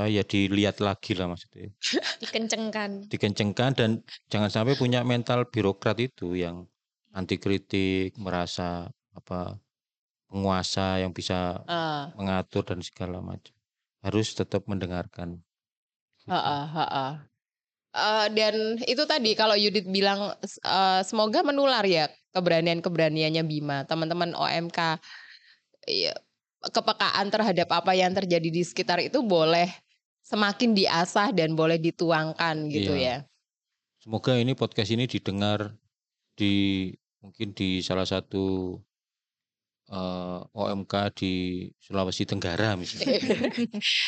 eh, 0.00 0.08
ya 0.16 0.24
dilihat 0.24 0.80
lagi 0.80 1.12
lah 1.12 1.28
maksudnya. 1.28 1.76
dikencengkan. 2.24 3.12
Dikencengkan 3.12 3.70
dan 3.76 4.00
jangan 4.32 4.48
sampai 4.48 4.80
punya 4.80 5.04
mental 5.04 5.44
birokrat 5.44 6.00
itu 6.00 6.40
yang 6.40 6.64
anti 7.12 7.36
kritik, 7.36 8.16
merasa 8.16 8.88
apa 9.12 9.60
penguasa 10.26 10.98
yang 10.98 11.12
bisa 11.12 11.60
Ah, 11.68 12.08
mengatur 12.16 12.64
dan 12.64 12.80
segala 12.80 13.20
macam. 13.20 13.52
Harus 14.00 14.32
tetap 14.32 14.64
mendengarkan. 14.66 15.38
Gitu. 16.18 16.30
heeh, 16.30 16.64
heeh. 16.72 17.12
Eh, 17.92 18.26
dan 18.32 18.54
itu 18.88 19.02
tadi 19.04 19.36
kalau 19.36 19.52
Yudit 19.52 19.84
bilang 19.84 20.32
s- 20.40 20.56
eh, 20.58 21.02
semoga 21.04 21.44
menular 21.44 21.84
ya 21.84 22.08
keberanian-keberaniannya 22.32 23.44
Bima, 23.44 23.84
teman-teman 23.84 24.32
OMK 24.32 24.96
iya, 25.84 26.16
kepekaan 26.62 27.28
terhadap 27.28 27.68
apa 27.68 27.92
yang 27.92 28.16
terjadi 28.16 28.48
di 28.48 28.62
sekitar 28.64 29.02
itu 29.04 29.20
boleh 29.20 29.68
semakin 30.22 30.72
diasah 30.72 31.34
dan 31.36 31.52
boleh 31.52 31.76
dituangkan 31.76 32.70
gitu 32.72 32.94
Iya. 32.96 33.26
ya. 33.26 33.28
Semoga 34.00 34.38
ini 34.40 34.56
podcast 34.56 34.88
ini 34.90 35.04
didengar 35.04 35.74
di 36.34 36.88
mungkin 37.20 37.52
di 37.52 37.84
salah 37.84 38.06
satu 38.06 38.74
eh, 39.84 40.38
OMK 40.52 40.94
di 41.12 41.32
Sulawesi 41.78 42.22
Tenggara 42.22 42.74
misalnya. 42.74 43.18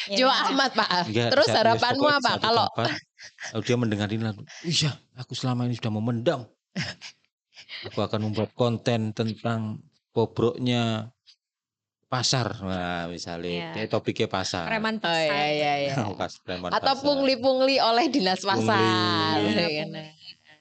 Ya, 0.06 0.16
Jawa 0.22 0.34
amat 0.50 0.70
Pak. 0.72 0.88
Enggak, 1.06 1.28
Terus 1.32 1.46
satu- 1.46 1.58
harapanmu 1.58 1.98
pokoknya 2.00 2.16
apa? 2.16 2.30
satu 2.30 2.42
Kalau 2.42 2.66
tempat, 2.68 2.88
lalu 3.50 3.62
dia 3.62 3.76
mendengar 3.76 4.08
ini 4.08 4.22
lalu, 4.22 4.42
iya 4.62 4.90
aku 5.14 5.32
selama 5.32 5.64
ini 5.64 5.74
sudah 5.74 5.92
memendam. 5.92 6.40
Aku 7.84 8.00
akan 8.00 8.20
membuat 8.22 8.50
konten 8.52 9.12
tentang 9.12 9.78
bobroknya 10.10 11.12
pasar. 12.06 12.54
Nah, 12.60 13.06
misalnya, 13.06 13.50
Iya. 13.50 13.68
kayak 13.74 13.88
topiknya 13.90 14.26
pasar. 14.26 14.66
Preman 14.66 14.96
Oh 14.96 15.04
pasar. 15.04 15.26
iya 15.26 15.46
iya 15.50 15.72
iya. 15.84 15.94
Pas 16.16 16.32
preman 16.38 16.70
Atau 16.70 16.94
pasar. 16.94 17.04
pungli-pungli 17.04 17.76
oleh 17.76 18.06
dinas 18.06 18.40
Pungli. 18.40 18.64
pasar. 18.64 19.36
Iya, 19.38 19.52
ya 19.60 19.70
kan? 19.82 19.90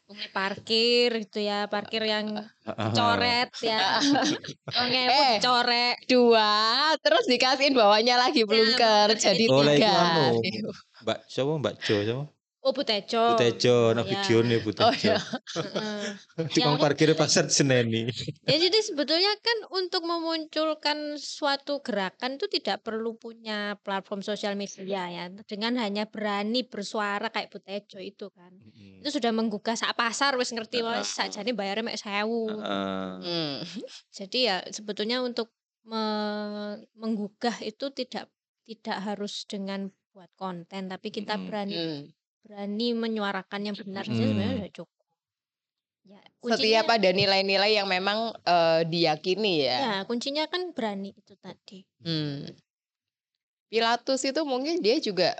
Pungli 0.04 0.28
parkir 0.36 1.10
gitu 1.24 1.40
ya, 1.40 1.64
parkir 1.72 2.04
yang 2.04 2.36
coret 2.92 3.50
ya. 3.64 4.04
Ongewu 4.84 5.08
Eh. 5.16 5.40
dicorek. 5.40 5.96
Dua, 6.12 6.92
terus 7.00 7.24
dikasihin 7.24 7.72
bawahnya 7.72 8.20
lagi 8.20 8.44
belungker 8.44 9.08
belungker 9.08 9.16
jadi 9.16 9.44
jadi 9.48 9.48
Oleh 9.48 9.76
tiga. 9.80 9.96
anu. 9.96 10.28
Aduh. 10.44 10.76
Mbak 11.08 11.20
siapa 11.32 11.52
Mbak 11.56 11.74
Jo 11.88 11.96
siapa? 12.04 12.24
Oh 12.64 12.72
Butejo. 12.72 13.36
Butejo, 13.36 13.92
nah 13.92 14.08
Iya. 14.08 14.24
videonya 14.24 14.56
Oh 14.56 14.64
Butejo. 14.64 14.96
iya. 15.04 15.20
Heeh. 15.60 16.48
Tukang 16.48 16.80
parkir 16.80 17.12
pasar 17.12 17.52
Seneni. 17.52 18.08
Ya 18.48 18.56
jadi 18.56 18.80
sebetulnya 18.80 19.36
kan 19.44 19.58
untuk 19.76 20.08
memunculkan 20.08 21.20
suatu 21.20 21.84
gerakan 21.84 22.40
itu 22.40 22.48
tidak 22.48 22.80
perlu 22.80 23.20
punya 23.20 23.76
platform 23.84 24.24
sosial 24.24 24.56
media 24.56 25.12
ya. 25.12 25.28
Dengan 25.44 25.76
hanya 25.76 26.08
berani 26.08 26.64
bersuara 26.64 27.28
kayak 27.28 27.52
Butejo 27.52 28.00
itu 28.00 28.32
kan. 28.32 28.56
Itu 29.04 29.12
sudah 29.12 29.36
menggugah 29.36 29.76
sak 29.76 29.92
pasar 29.94 30.40
wis 30.40 30.56
ngerti 30.56 30.80
Heeh. 30.80 31.04
wis 31.04 31.12
sakjane 31.12 31.52
bayarnya 31.52 31.84
mek 31.84 32.00
1000. 32.00 32.48
Heeh. 32.48 33.08
Hmm. 33.20 33.56
Jadi 34.24 34.40
ya 34.48 34.64
sebetulnya 34.72 35.20
untuk 35.20 35.52
me- 35.84 36.80
menggugah 36.96 37.60
itu 37.60 37.92
tidak 37.92 38.32
tidak 38.64 38.98
harus 39.04 39.44
dengan 39.44 39.92
buat 40.16 40.32
konten 40.40 40.88
tapi 40.88 41.12
kita 41.12 41.36
berani 41.36 41.76
Hmm. 41.76 42.04
Berani 42.44 42.92
menyuarakan 42.94 43.62
yang 43.64 43.76
benar 43.76 44.04
saja 44.04 44.14
Mm. 44.14 44.28
sebenarnya 44.28 44.56
sudah 44.60 44.74
cukup. 44.76 44.92
Ya, 46.04 46.20
Setiap 46.20 46.44
kuncinya 46.44 46.82
ada 47.00 47.10
nilai-nilai 47.16 47.72
yang 47.80 47.88
memang 47.88 48.36
eh, 48.36 48.82
diyakini 48.84 49.64
ya. 49.64 49.78
ya 49.80 49.96
kuncinya 50.04 50.44
kan 50.52 50.76
berani 50.76 51.16
itu 51.16 51.34
tadi. 51.40 51.88
Hmm. 52.04 52.52
Pilatus 53.72 54.22
itu 54.22 54.42
mungkin 54.44 54.84
dia 54.84 55.00
juga 55.00 55.34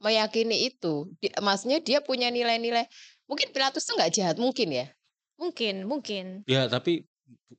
meyakini 0.00 0.72
itu. 0.72 1.12
Di- 1.20 1.30
maksudnya 1.38 1.78
dia 1.78 2.00
punya 2.00 2.32
nilai-nilai. 2.32 2.88
Mungkin 3.28 3.52
Pilatus 3.52 3.84
tuh 3.84 3.94
nggak 4.00 4.12
jahat 4.16 4.36
mungkin 4.40 4.72
ya. 4.72 4.86
Mungkin, 5.36 5.84
mungkin. 5.84 6.42
Ya 6.48 6.66
tapi 6.66 7.04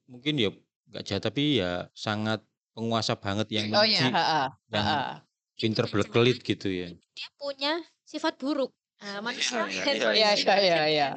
mungkin 0.10 0.36
ya 0.36 0.50
nggak 0.92 1.04
jahat 1.06 1.24
tapi 1.24 1.62
ya 1.62 1.88
sangat 1.94 2.42
penguasa 2.74 3.14
banget 3.16 3.48
yang 3.54 3.70
Oh 3.72 3.86
benci, 3.86 4.02
iya. 4.02 4.10
ha-ha, 4.12 4.44
yang 4.74 4.86
ha-ha. 4.86 5.14
pinter 5.56 5.86
berkelit 5.88 6.42
gitu 6.42 6.68
ya. 6.68 6.90
Dia 6.92 7.30
punya 7.38 7.80
sifat 8.12 8.36
buruk. 8.36 8.76
Nah, 9.00 9.24
manusia 9.24 9.64
Iya, 9.66 9.82
kan 9.82 9.96
iya, 9.96 10.12
Iya 10.12 10.32
iya 10.36 10.56
iya. 10.60 10.84
iya. 10.92 11.10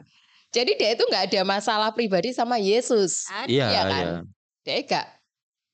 Jadi 0.55 0.79
dia 0.79 0.95
itu 0.95 1.03
nggak 1.03 1.35
ada 1.35 1.43
masalah 1.43 1.91
pribadi 1.91 2.31
sama 2.31 2.63
Yesus. 2.63 3.27
Iya, 3.51 3.67
Iya 3.75 3.83
kan? 3.83 4.05
iya. 4.07 4.19
Dia 4.63 4.77
gak 4.87 5.07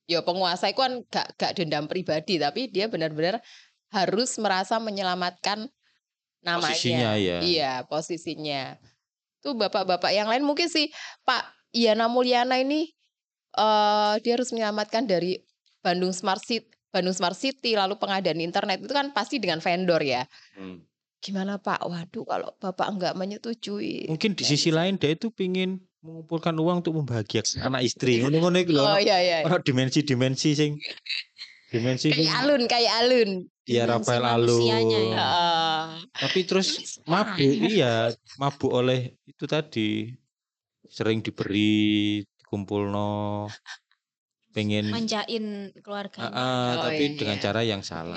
ya 0.09 0.19
penguasa 0.25 0.67
itu 0.67 0.81
kan 0.81 1.05
gak, 1.07 1.37
gak 1.37 1.51
dendam 1.55 1.85
pribadi 1.87 2.35
tapi 2.35 2.67
dia 2.67 2.89
benar-benar 2.91 3.39
harus 3.93 4.35
merasa 4.41 4.81
menyelamatkan 4.81 5.69
namanya. 6.41 6.73
Posisinya 6.73 7.11
ya. 7.15 7.37
Iya, 7.39 7.73
posisinya. 7.85 8.75
Tuh 9.45 9.53
bapak-bapak 9.53 10.11
yang 10.11 10.27
lain 10.27 10.41
mungkin 10.41 10.67
sih 10.67 10.89
Pak 11.23 11.45
Yana 11.71 12.09
Mulyana 12.09 12.57
ini 12.59 12.89
eh 13.55 14.13
dia 14.25 14.33
harus 14.35 14.49
menyelamatkan 14.51 15.05
dari 15.05 15.37
Bandung 15.85 16.11
Smart 16.11 16.41
City, 16.41 16.67
Bandung 16.89 17.13
Smart 17.15 17.37
City 17.37 17.77
lalu 17.77 17.95
pengadaan 18.01 18.41
internet 18.41 18.81
itu 18.81 18.91
kan 18.91 19.13
pasti 19.13 19.37
dengan 19.37 19.61
vendor 19.61 20.01
ya. 20.01 20.25
Hmm. 20.57 20.81
Gimana 21.21 21.61
Pak? 21.61 21.85
Waduh 21.85 22.25
kalau 22.25 22.49
Bapak 22.57 22.87
enggak 22.89 23.13
menyetujui. 23.13 24.09
Mungkin 24.09 24.33
di 24.33 24.41
sisi 24.41 24.73
lain 24.73 24.97
dia 24.97 25.13
itu 25.13 25.29
pingin 25.29 25.77
mengumpulkan 26.01 26.57
uang 26.57 26.81
untuk 26.81 26.97
membahagiakan 26.97 27.61
anak 27.61 27.85
istri. 27.85 28.17
Ngono-ngono 28.25 28.57
iku 28.57 28.73
lho. 28.73 28.83
Oh 28.83 28.97
iya 28.97 29.21
iya. 29.21 29.37
Ono 29.45 29.61
dimensi-dimensi 29.61 30.49
sing 30.57 30.81
dimensi 31.69 32.09
Kayak 32.11 32.35
alun, 32.43 32.61
kayak 32.67 32.93
alun. 33.05 33.29
ya 33.63 33.85
Dimensi 33.87 33.91
Rafael 33.95 34.25
Alun. 34.27 34.61
ya. 35.13 35.29
Tapi 36.11 36.39
terus 36.43 36.99
mabuk, 37.07 37.39
iya, 37.39 38.11
mabuk 38.35 38.73
oleh 38.73 39.15
itu 39.23 39.45
tadi 39.47 40.11
sering 40.91 41.23
diberi, 41.23 42.19
dikumpulno, 42.43 43.47
pengen 44.51 44.91
Manjain 44.91 45.71
keluarganya. 45.79 46.27
Ah, 46.27 46.37
ah, 46.37 46.67
Oh, 46.75 46.75
tapi 46.87 47.03
iya. 47.07 47.17
dengan 47.17 47.37
cara 47.39 47.61
yang 47.63 47.81
salah. 47.81 48.15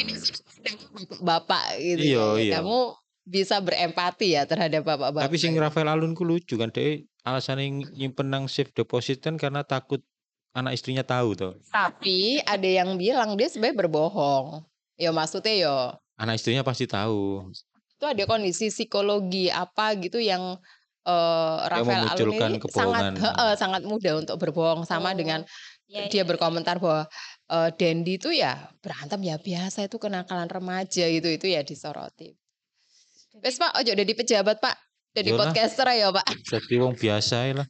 bapak 1.20 1.64
gitu. 1.78 2.02
Iya, 2.02 2.24
ya. 2.36 2.42
iya. 2.42 2.52
Kamu 2.60 2.78
bisa 3.24 3.56
berempati 3.58 4.36
ya 4.36 4.44
terhadap 4.44 4.84
bapak-bapak. 4.84 5.24
Tapi 5.26 5.36
sing 5.38 5.56
Rafael 5.56 5.88
Alun 5.88 6.12
ku 6.12 6.22
lucu 6.22 6.60
kan 6.60 6.68
dia 6.68 7.00
alasan 7.24 7.62
nyimpen 7.96 8.28
nang 8.28 8.44
safe 8.46 8.68
deposit 8.70 9.24
kan 9.24 9.40
karena 9.40 9.64
takut 9.64 10.04
anak 10.52 10.76
istrinya 10.76 11.02
tahu 11.02 11.32
toh. 11.32 11.54
Tapi 11.66 12.38
ada 12.44 12.68
yang 12.68 12.94
bilang 12.94 13.34
dia 13.34 13.48
sebenarnya 13.48 13.80
berbohong. 13.80 14.62
Ya 14.94 15.10
maksudnya 15.10 15.54
yo 15.56 15.76
Anak 16.14 16.38
istrinya 16.38 16.62
pasti 16.62 16.86
tahu. 16.86 17.50
itu 17.94 18.06
ada 18.10 18.26
kondisi 18.26 18.68
psikologi 18.68 19.48
apa 19.48 19.94
gitu 19.96 20.18
yang 20.18 20.58
eh 21.04 21.58
Rafael 21.64 22.04
Alun 22.04 22.10
memunculkan 22.10 22.50
ini 22.50 22.58
kebohongan. 22.60 22.80
sangat 22.92 23.04
heeh, 23.18 23.52
sangat 23.56 23.82
mudah 23.84 24.12
untuk 24.18 24.36
berbohong 24.36 24.82
sama 24.84 25.10
Oh, 25.10 25.16
dengan 25.16 25.40
Ya, 25.84 26.08
dia 26.08 26.22
ya, 26.22 26.24
berkomentar 26.24 26.80
bahwa 26.80 27.04
eh 27.50 27.70
Dendi 27.76 28.16
itu 28.16 28.32
ya 28.32 28.72
berantem 28.80 29.20
ya 29.20 29.36
biasa 29.36 29.84
itu 29.84 30.00
kenakalan 30.00 30.48
remaja 30.48 31.04
gitu 31.04 31.28
itu 31.28 31.46
ya 31.52 31.60
disoroti. 31.60 32.32
Wes 33.44 33.60
Pak, 33.60 33.76
ojo 33.82 33.92
jadi 33.92 34.12
pejabat 34.16 34.58
Pak. 34.64 34.76
Jadi 35.14 35.30
Yolah. 35.30 35.52
podcaster 35.52 35.86
ya 35.94 36.08
Pak. 36.10 36.26
Jadi 36.48 36.74
wong 36.80 36.94
biasa 36.96 37.36
lah. 37.52 37.68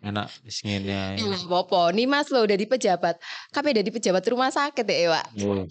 Enak 0.00 0.26
wis 0.44 0.64
ngene 0.64 0.92
ae. 0.92 1.16
Apa-apa. 1.20 1.92
Nih 1.92 2.08
Mas 2.08 2.32
lo 2.32 2.42
udah 2.44 2.56
di 2.56 2.64
pejabat. 2.64 3.20
Kape 3.52 3.72
udah 3.72 3.84
di 3.84 3.92
pejabat 3.92 4.24
rumah 4.28 4.50
sakit 4.50 4.84
ya 4.84 5.12
Pak. 5.12 5.26
Oh. 5.44 5.64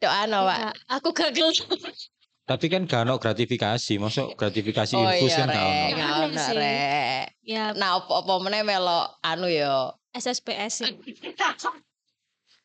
Doa 0.00 0.22
no 0.26 0.46
Pak. 0.46 0.58
ya, 0.58 0.70
aku 0.90 1.08
gagal. 1.14 1.54
Tapi 2.50 2.66
kan 2.66 2.82
gak 2.82 3.06
ono 3.06 3.14
gratifikasi, 3.22 3.94
masuk 4.02 4.34
gratifikasi 4.34 4.98
Oh 4.98 5.06
infus 5.06 5.30
iya 5.30 5.46
kan 5.46 5.48
gak 5.54 5.62
ono. 5.62 5.86
nggak 5.94 6.10
Aneh 6.10 6.26
ono 6.26 6.44
rek. 6.58 7.24
ya 7.46 7.64
Nah 7.78 7.88
apa-apa 8.02 8.32
meneh 8.42 8.66
melo 8.66 9.06
anu 9.22 9.46
yo. 9.46 9.94
SSPS. 10.10 10.82
sih. 10.82 10.90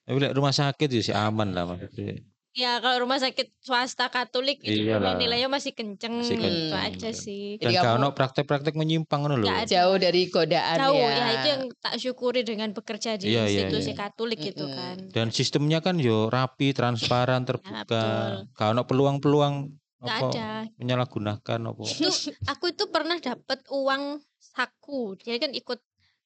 Tapi 0.05 0.17
lek 0.17 0.33
rumah 0.33 0.49
sakit 0.49 0.89
ya 0.89 1.01
sih 1.05 1.13
aman 1.13 1.53
lah 1.53 1.69
maksudnya. 1.69 2.17
Ya 2.55 2.79
kalau 2.79 3.03
rumah 3.03 3.19
sakit 3.19 3.51
swasta 3.59 4.07
Katolik 4.07 4.63
itu 4.63 4.87
Iyalah. 4.87 5.19
nilainya 5.19 5.45
masih 5.45 5.75
kenceng. 5.75 6.17
Masih 6.17 6.33
Itu 6.33 6.41
kenceng. 6.41 6.79
aja 6.87 7.09
sih. 7.11 7.59
Dan 7.59 7.75
gak 7.75 7.99
ono 7.99 8.09
praktek-praktek 8.09 8.73
menyimpang. 8.73 9.27
Nggak 9.27 9.43
ada. 9.43 9.67
Jauh 9.67 9.99
dari 9.99 10.21
godaan 10.25 10.77
Jauh 10.79 10.95
ya. 10.95 11.11
ya 11.11 11.27
itu 11.35 11.47
yang 11.49 11.63
tak 11.77 11.95
syukuri 11.97 12.41
dengan 12.41 12.71
bekerja 12.71 13.19
di 13.19 13.27
Iya, 13.27 13.43
iya, 13.43 13.67
institusi 13.67 13.91
iya. 13.91 13.99
Katolik 14.01 14.39
gitu 14.39 14.63
Mm-mm. 14.63 14.71
kan. 14.73 14.97
Dan 15.11 15.27
sistemnya 15.29 15.79
kan 15.79 15.99
yo 15.99 16.31
rapi, 16.31 16.71
transparan, 16.71 17.43
terbuka. 17.43 17.83
betul. 17.83 18.31
Gak 18.49 18.67
ono 18.71 18.81
peluang-peluang 18.83 19.55
Nggak 19.97 20.15
apa 20.15 20.27
ada. 20.29 20.49
menyalahgunakan 20.77 21.59
apa 21.65 21.81
Itu 21.83 22.07
aku 22.45 22.65
itu 22.69 22.83
pernah 22.87 23.19
dapat 23.19 23.67
uang 23.67 24.03
saku. 24.37 25.19
Jadi 25.19 25.37
kan 25.37 25.51
ikut 25.51 25.79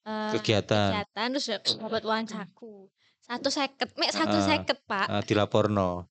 eh, 0.05 0.31
kegiatan 0.31 0.89
kegiatan 0.93 1.27
terus 1.31 1.47
dapat 1.73 2.01
uang 2.03 2.23
saku. 2.27 2.85
Satu 3.19 3.49
seket, 3.49 3.93
mek 3.95 4.09
satu 4.09 4.35
Ah. 4.35 4.45
seket 4.47 4.77
pak. 4.83 5.05
uh, 5.07 5.21
dilaporno. 5.21 6.05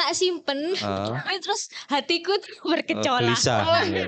Tak 0.00 0.10
simpen. 0.12 0.72
Uh, 0.74 1.12
Tapi 1.12 1.36
terus 1.44 1.62
hatiku 1.86 2.32
tuh 2.36 2.56
berkecolak. 2.64 3.36
gelisah. 3.36 3.60
Oh, 3.62 3.82
Iya. 3.84 4.06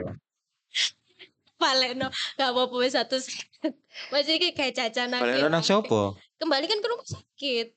Balik 1.54 1.94
no, 1.94 2.08
gak 2.34 2.48
apa-apa 2.48 2.74
wis 2.76 2.96
satu. 2.96 3.20
Masih 4.08 4.34
iki 4.34 4.50
kayak 4.50 4.74
jajanan. 4.74 5.20
Balik 5.20 5.36
gitu. 5.38 5.48
nang 5.48 5.62
sapa? 5.62 6.16
Kembalikan 6.34 6.80
ke 6.80 6.88
rumah 6.88 7.04
sakit. 7.04 7.68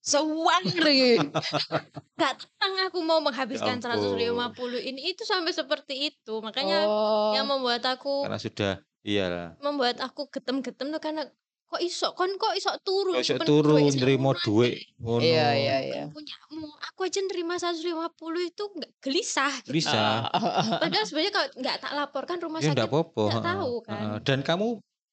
Sewang 0.00 0.64
nih. 0.80 1.20
Gak 2.20 2.32
tenang 2.40 2.88
aku 2.88 2.98
mau 3.00 3.20
menghabiskan 3.20 3.76
Ya 3.76 3.92
ampun. 3.92 4.72
150 4.72 4.80
ini 4.82 5.12
itu 5.12 5.22
sampai 5.22 5.52
seperti 5.52 6.08
itu. 6.08 6.40
Makanya 6.40 6.88
Oh. 6.88 7.36
yang 7.36 7.44
membuat 7.44 7.84
aku 7.84 8.24
Karena 8.24 8.40
sudah 8.40 8.72
iyalah. 9.04 9.54
membuat 9.60 10.00
aku 10.00 10.26
getem-getem 10.26 10.88
tuh 10.88 10.98
karena 10.98 11.28
kok 11.70 11.78
iso 11.78 12.10
kon 12.18 12.34
kok 12.34 12.50
iso 12.58 12.74
turu 12.82 13.14
Kok 13.14 13.22
iso 13.22 13.38
turu 13.38 13.78
sama 13.78 14.34
duit 14.42 14.74
ngono. 14.98 15.22
Iya 15.22 15.48
iya 15.54 15.76
iya. 15.86 16.02
punyamu 16.10 16.66
aku 16.82 17.06
aja 17.06 17.22
nerima 17.22 17.54
150 17.54 17.86
itu 18.42 18.64
nggak 18.74 18.92
gelisah 18.98 19.54
gitu. 19.62 19.78
Bisa. 19.78 20.26
padahal 20.82 21.06
sebenarnya 21.06 21.32
kalau 21.32 21.48
nggak 21.54 21.76
tak 21.78 21.92
laporkan 21.94 22.38
rumah 22.42 22.58
Ya 22.58 22.66
sakit 22.66 22.74
enggak 22.74 22.90
apa-apa. 22.90 23.24
nggak 23.30 23.46
tahu 23.46 23.74
kan. 23.86 23.94
heeh. 23.94 24.16
Dan 24.26 24.38
kamu 24.42 24.66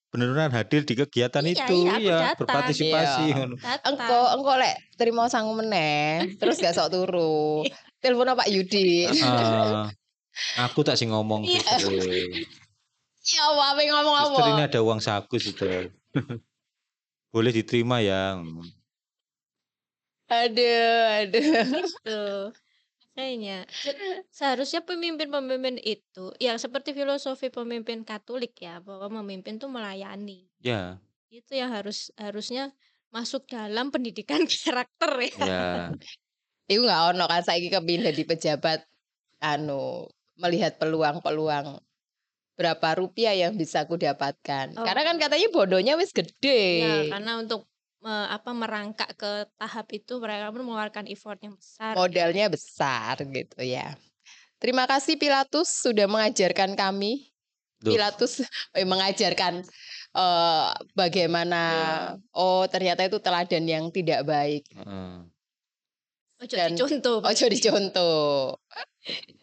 beneran 0.08 0.50
hadir 0.50 0.82
di 0.82 0.94
kegiatan 0.98 1.44
Iya, 1.46 1.54
itu 1.54 1.76
iya, 1.78 1.94
ya, 2.02 2.18
datang. 2.34 2.38
berpartisipasi 2.42 3.26
Iya. 3.30 3.46
Engko 3.86 4.20
engko 4.34 4.54
lek 4.58 4.76
terima 4.98 5.30
sangu 5.30 5.54
meneh, 5.54 6.26
terus 6.42 6.58
gak 6.58 6.74
sok 6.74 6.90
turu. 6.90 7.62
Telepon 8.02 8.34
Pak 8.34 8.50
Yudi. 8.50 9.06
Heeh. 9.06 9.94
aku 10.58 10.82
tak 10.82 10.98
sih 10.98 11.06
ngomong 11.06 11.46
Iya. 11.46 11.62
suster. 11.78 12.02
Ya 13.28 13.44
apa 13.44 13.76
apa 13.76 13.82
ngomong 13.84 14.16
apa? 14.16 14.40
Ini 14.56 14.64
ada 14.72 14.80
uang 14.80 15.04
saku 15.04 15.36
suster. 15.36 15.92
Boleh 17.34 17.52
diterima 17.54 18.02
ya. 18.02 18.40
Aduh, 20.28 21.04
aduh. 21.24 21.42
gitu 21.42 22.20
kayaknya 23.18 23.66
seharusnya 24.30 24.86
pemimpin-pemimpin 24.86 25.82
itu 25.82 26.30
yang 26.38 26.62
seperti 26.62 26.94
filosofi 26.94 27.50
pemimpin 27.50 28.06
Katolik 28.06 28.54
ya 28.62 28.78
bahwa 28.78 29.22
memimpin 29.22 29.58
tuh 29.58 29.72
melayani 29.74 30.46
Ya, 30.62 31.02
itu 31.34 31.58
yang 31.58 31.74
harus 31.74 32.14
harusnya 32.18 32.74
masuk 33.10 33.50
dalam 33.50 33.90
pendidikan 33.90 34.46
karakter 34.64 35.12
ya 35.34 35.34
ya. 35.42 35.66
Iku 36.68 36.84
gak 36.84 37.16
ono 37.16 37.26
kan 37.26 37.42
saiki 37.42 37.72
kepindah 37.72 38.12
di 38.12 38.28
pejabat 38.28 38.84
anu 39.40 40.12
melihat 40.38 40.78
peluang-peluang 40.78 41.80
berapa 42.58 42.88
rupiah 42.98 43.38
yang 43.38 43.54
bisa 43.54 43.86
aku 43.86 43.96
dapatkan. 43.96 44.74
Oh. 44.76 44.84
Karena 44.84 45.06
kan 45.06 45.16
katanya 45.22 45.48
bodohnya 45.54 45.94
wis 45.94 46.10
gede. 46.10 46.82
Ya, 46.82 46.98
karena 47.14 47.38
untuk 47.38 47.70
me- 48.02 48.30
apa 48.34 48.52
merangkak 48.52 49.14
ke 49.14 49.46
tahap 49.62 49.88
itu 49.94 50.18
mereka 50.18 50.50
pun 50.50 50.66
mengeluarkan 50.66 51.06
effort 51.08 51.38
yang 51.46 51.54
besar. 51.54 51.94
Modalnya 51.94 52.50
besar 52.50 53.22
gitu 53.22 53.62
ya. 53.62 53.94
Terima 54.58 54.90
kasih 54.90 55.22
Pilatus 55.22 55.70
sudah 55.70 56.10
mengajarkan 56.10 56.74
kami. 56.74 57.30
Duh. 57.78 57.94
Pilatus 57.94 58.42
eh, 58.74 58.88
mengajarkan 58.90 59.62
eh, 60.18 60.68
bagaimana 60.98 61.62
oh 62.34 62.66
ternyata 62.66 63.06
itu 63.06 63.22
teladan 63.22 63.70
yang 63.70 63.94
tidak 63.94 64.26
baik. 64.26 64.66
Heeh. 64.74 65.37
Ojo 66.38 66.54
dan- 66.54 66.78
dicontoh. 66.78 67.18
Ojo 67.26 67.46
dicontoh. 67.50 68.62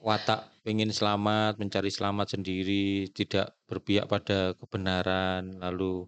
watak 0.04 0.52
pengen 0.62 0.92
selamat, 0.92 1.56
mencari 1.56 1.88
selamat 1.88 2.36
sendiri, 2.36 3.08
tidak 3.10 3.56
berpihak 3.64 4.04
pada 4.04 4.52
kebenaran, 4.60 5.56
lalu 5.58 6.04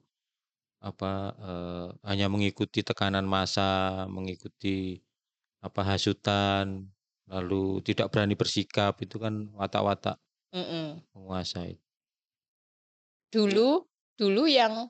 apa 0.84 1.32
eh, 1.40 1.88
hanya 2.06 2.28
mengikuti 2.28 2.84
tekanan 2.84 3.24
massa, 3.24 4.04
mengikuti 4.06 5.00
apa 5.64 5.82
hasutan, 5.82 6.86
lalu 7.26 7.80
tidak 7.82 8.12
berani 8.12 8.36
bersikap 8.38 9.00
itu 9.02 9.16
kan 9.18 9.50
watak-watak 9.56 10.20
Mm-mm. 10.54 11.02
penguasa 11.10 11.66
itu. 11.66 11.82
Dulu 13.32 13.82
dulu 14.14 14.42
yang 14.46 14.86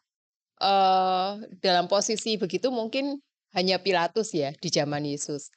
eh 0.61 1.33
dalam 1.63 1.87
posisi 1.89 2.37
begitu 2.37 2.69
mungkin 2.69 3.23
hanya 3.57 3.81
Pilatus 3.81 4.35
ya 4.37 4.53
di 4.53 4.69
zaman 4.69 5.07
Yesus. 5.09 5.49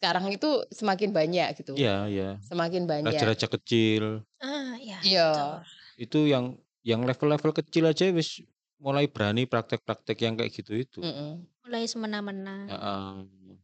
Sekarang 0.00 0.32
itu 0.32 0.64
semakin 0.72 1.12
banyak 1.12 1.60
gitu. 1.60 1.76
Iya, 1.76 2.08
iya. 2.08 2.28
Semakin 2.48 2.88
banyak. 2.88 3.12
Raja-raja 3.12 3.52
kecil 3.52 4.24
Ah, 4.40 4.72
ya. 4.80 4.96
Iya. 5.04 5.28
betul. 5.28 5.54
itu 6.00 6.20
yang 6.24 6.56
yang 6.80 7.04
level-level 7.04 7.52
kecil 7.52 7.84
aja 7.84 8.08
wis 8.08 8.40
mulai 8.80 9.04
berani 9.04 9.44
praktek-praktek 9.44 10.16
yang 10.24 10.40
kayak 10.40 10.56
gitu 10.56 10.72
itu. 10.72 10.98
Mm-mm. 11.04 11.44
Mulai 11.68 11.84
semena-mena. 11.84 12.64
Ya, 12.64 12.78
em, 12.80 13.60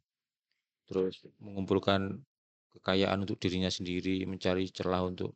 terus 0.85 1.25
mengumpulkan 1.41 2.21
kekayaan 2.77 3.25
untuk 3.25 3.41
dirinya 3.41 3.73
sendiri, 3.73 4.21
mencari 4.29 4.69
celah 4.69 5.09
untuk 5.09 5.33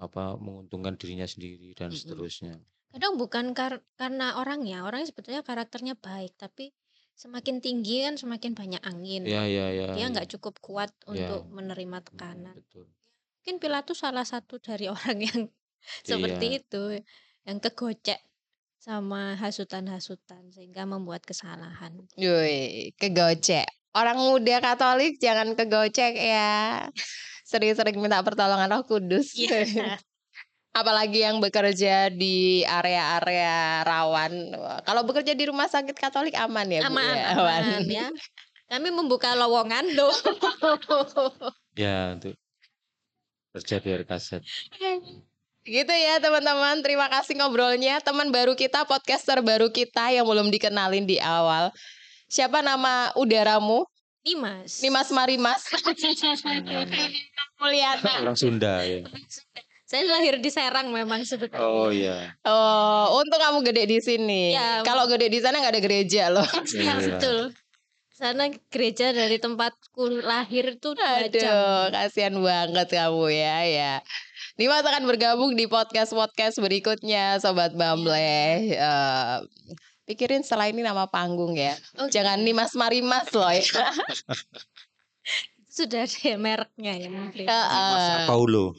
apa 0.00 0.40
menguntungkan 0.40 0.96
dirinya 0.96 1.28
sendiri 1.28 1.76
dan 1.76 1.92
Mm-mm. 1.92 2.00
seterusnya. 2.00 2.56
Kadang 2.96 3.20
bukan 3.20 3.52
kar- 3.52 3.84
karena 4.00 4.40
orangnya, 4.40 4.88
orangnya 4.88 5.12
sebetulnya 5.12 5.44
karakternya 5.44 6.00
baik, 6.00 6.32
tapi 6.40 6.72
semakin 7.16 7.64
tinggi 7.64 8.04
kan 8.04 8.14
semakin 8.20 8.52
banyak 8.52 8.82
angin. 8.84 9.24
Ya 9.24 9.48
ya 9.48 9.72
ya. 9.72 9.96
Dia 9.96 10.06
ya. 10.06 10.12
nggak 10.12 10.28
cukup 10.36 10.60
kuat 10.60 10.92
Ya. 11.10 11.32
untuk 11.32 11.48
menerima 11.48 12.04
Mm, 12.04 12.06
tekanan. 12.12 12.54
Betul. 12.60 12.86
Mungkin 13.40 13.56
Pilatus 13.56 13.98
salah 14.04 14.26
satu 14.28 14.60
dari 14.60 14.86
orang 14.94 15.18
yang 15.24 15.40
seperti 16.04 16.46
Iya. 16.52 16.58
itu, 16.60 16.84
yang 17.48 17.58
kegocek 17.62 18.20
sama 18.76 19.34
hasutan-hasutan 19.40 20.52
sehingga 20.52 20.84
membuat 20.84 21.24
kesalahan. 21.24 21.96
Yoi, 22.20 22.92
kegocek. 23.00 23.66
Orang 23.96 24.20
muda 24.20 24.60
Katolik 24.60 25.16
jangan 25.16 25.56
kegocek 25.56 26.12
ya. 26.12 26.84
Sering-sering 27.50 27.96
minta 27.96 28.20
pertolongan 28.20 28.68
Roh 28.76 28.84
Kudus. 28.84 29.32
Iya. 29.32 29.96
Apalagi 30.76 31.24
yang 31.24 31.40
bekerja 31.40 32.12
di 32.12 32.60
area-area 32.68 33.80
rawan. 33.80 34.52
Kalau 34.84 35.08
bekerja 35.08 35.32
di 35.32 35.48
rumah 35.48 35.72
sakit 35.72 35.96
Katolik 35.96 36.36
aman 36.36 36.68
ya, 36.68 36.84
Bu 36.84 36.92
aman, 36.92 37.16
ya. 37.16 37.26
aman 37.32 37.82
ya. 37.88 38.06
Kami 38.68 38.92
membuka 38.92 39.32
lowongan 39.32 39.96
loh. 39.96 40.12
Ya 41.76 42.16
untuk 42.16 42.32
kerja 43.52 43.76
biar 43.84 44.08
kaset. 44.08 44.40
Gitu 45.60 45.92
ya 45.92 46.16
teman-teman, 46.24 46.80
terima 46.80 47.04
kasih 47.12 47.36
ngobrolnya. 47.36 48.00
Teman 48.00 48.32
baru 48.32 48.56
kita, 48.56 48.88
podcaster 48.88 49.44
baru 49.44 49.68
kita 49.68 50.08
yang 50.08 50.24
belum 50.24 50.48
dikenalin 50.48 51.04
di 51.04 51.20
awal. 51.20 51.68
Siapa 52.32 52.64
nama 52.64 53.12
udaramu? 53.12 53.84
Nimas. 54.24 54.80
Nimas 54.80 55.12
Marimas. 55.12 55.68
Mulyana. 57.60 58.24
Orang 58.24 58.40
Sunda 58.40 58.80
ya. 58.88 59.04
Saya 59.86 60.02
lahir 60.10 60.42
di 60.42 60.50
Serang 60.50 60.90
memang 60.90 61.22
sebetulnya. 61.22 61.62
Oh 61.62 61.94
iya. 61.94 62.34
Oh, 62.42 63.22
untung 63.22 63.38
kamu 63.38 63.62
gede 63.62 63.86
di 63.86 63.98
sini. 64.02 64.50
Ya. 64.50 64.82
Kalau 64.82 65.06
gede 65.06 65.30
di 65.30 65.38
sana 65.38 65.62
nggak 65.62 65.78
ada 65.78 65.82
gereja 65.82 66.22
loh. 66.26 66.42
Ya, 66.74 66.82
Iya. 66.82 66.94
betul. 66.98 67.38
Sana 68.10 68.50
gereja 68.66 69.14
dari 69.14 69.38
tempatku 69.38 70.26
lahir 70.26 70.74
itu 70.74 70.90
dua 70.96 71.30
jam. 71.30 71.52
Aduh, 71.52 71.84
kasihan 71.94 72.34
banget 72.34 72.88
kamu 72.90 73.24
ya, 73.30 73.56
ya. 73.62 73.92
Dimas 74.56 74.82
akan 74.82 75.04
bergabung 75.04 75.52
di 75.52 75.68
podcast-podcast 75.68 76.58
berikutnya, 76.58 77.36
Sobat 77.38 77.76
Bamble. 77.76 78.16
Eh, 78.16 78.72
pikirin 80.08 80.40
setelah 80.40 80.72
ini 80.72 80.80
nama 80.80 81.04
panggung 81.06 81.54
ya. 81.54 81.76
Oke. 82.00 82.10
Jangan 82.10 82.40
Nimas 82.40 82.72
Marimas 82.74 83.28
loh 83.36 83.52
ya. 83.52 83.62
Sudah 85.68 86.08
ada 86.08 86.32
mereknya 86.40 86.92
ya 86.96 87.08
mungkin. 87.12 87.44
Heeh. 87.44 87.92
Mas 87.94 88.24
Paulo. 88.24 88.72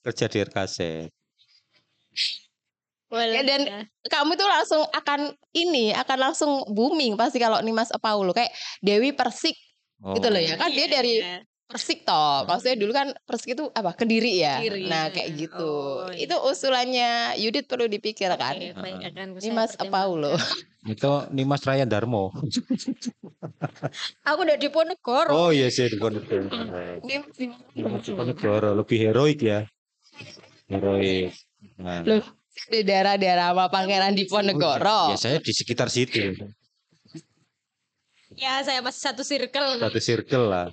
Kerja 0.00 0.26
di 0.26 0.38
RKZ. 0.40 0.78
Boleh. 3.10 3.34
Ya, 3.34 3.42
dan- 3.42 3.66
ya. 3.66 3.80
Kamu 4.06 4.34
tuh 4.34 4.46
langsung 4.46 4.82
akan 4.86 5.34
ini, 5.50 5.90
akan 5.90 6.18
langsung 6.30 6.50
booming 6.70 7.18
pasti 7.18 7.42
kalau 7.42 7.58
Nimas 7.58 7.90
Paulo 7.98 8.30
kayak 8.30 8.50
Dewi 8.78 9.10
Persik 9.10 9.58
Oh. 10.00 10.14
gitu 10.14 10.30
loh 10.30 10.38
ya. 10.38 10.54
Kan 10.54 10.70
dia 10.70 10.86
dari 10.86 11.18
Iya. 11.18 11.42
Persik 11.70 12.02
toh. 12.02 12.42
Kalau 12.50 12.58
saya 12.58 12.74
dulu 12.74 12.90
kan 12.90 13.14
Persik 13.22 13.54
itu 13.54 13.70
apa? 13.70 13.94
Kediri 13.94 14.42
ya. 14.42 14.58
Kediri. 14.58 14.90
Nah, 14.90 15.14
kayak 15.14 15.30
gitu. 15.38 15.70
Oh, 16.02 16.10
iya. 16.10 16.26
Itu 16.26 16.36
usulannya 16.42 17.38
Yudit 17.38 17.70
perlu 17.70 17.86
dipikirkan. 17.86 18.58
Oke, 18.58 18.74
baik, 18.74 19.06
akan 19.06 19.26
saya 19.38 19.46
Nimas 19.46 19.78
pertimbangkan. 19.78 19.94
Paulo. 19.94 20.32
Itu 20.96 21.12
Nimas 21.30 21.62
Raya 21.62 21.86
Darmo. 21.86 22.34
Aku 24.28 24.38
udah 24.42 24.56
di 24.58 24.68
Ponegoro. 24.72 25.30
Oh 25.30 25.50
iya 25.54 25.70
sih 25.70 25.86
di 25.86 25.96
Ponegoro. 26.00 26.50
Ponegoro 28.16 28.70
lebih 28.74 28.98
heroik 28.98 29.38
ya. 29.44 29.68
Heroik. 30.66 31.36
Nah, 31.76 32.00
Loh, 32.02 32.24
di 32.72 32.80
daerah-daerah 32.82 33.52
sama 33.52 33.68
Pangeran 33.68 34.16
Diponegoro. 34.16 35.12
ya 35.12 35.18
saya 35.20 35.36
di 35.38 35.52
sekitar 35.52 35.92
situ. 35.92 36.34
Ya, 38.40 38.64
saya 38.64 38.80
masih 38.80 39.02
satu 39.04 39.22
circle. 39.26 39.76
Satu 39.76 40.00
circle 40.00 40.46
lah. 40.48 40.66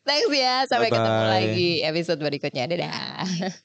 Thanks 0.00 0.32
ya, 0.32 0.64
sampai 0.66 0.88
ketemu 0.90 1.22
Bye-bye. 1.22 1.30
lagi 1.30 1.70
episode 1.84 2.20
berikutnya. 2.24 2.64
Dadah. 2.66 3.60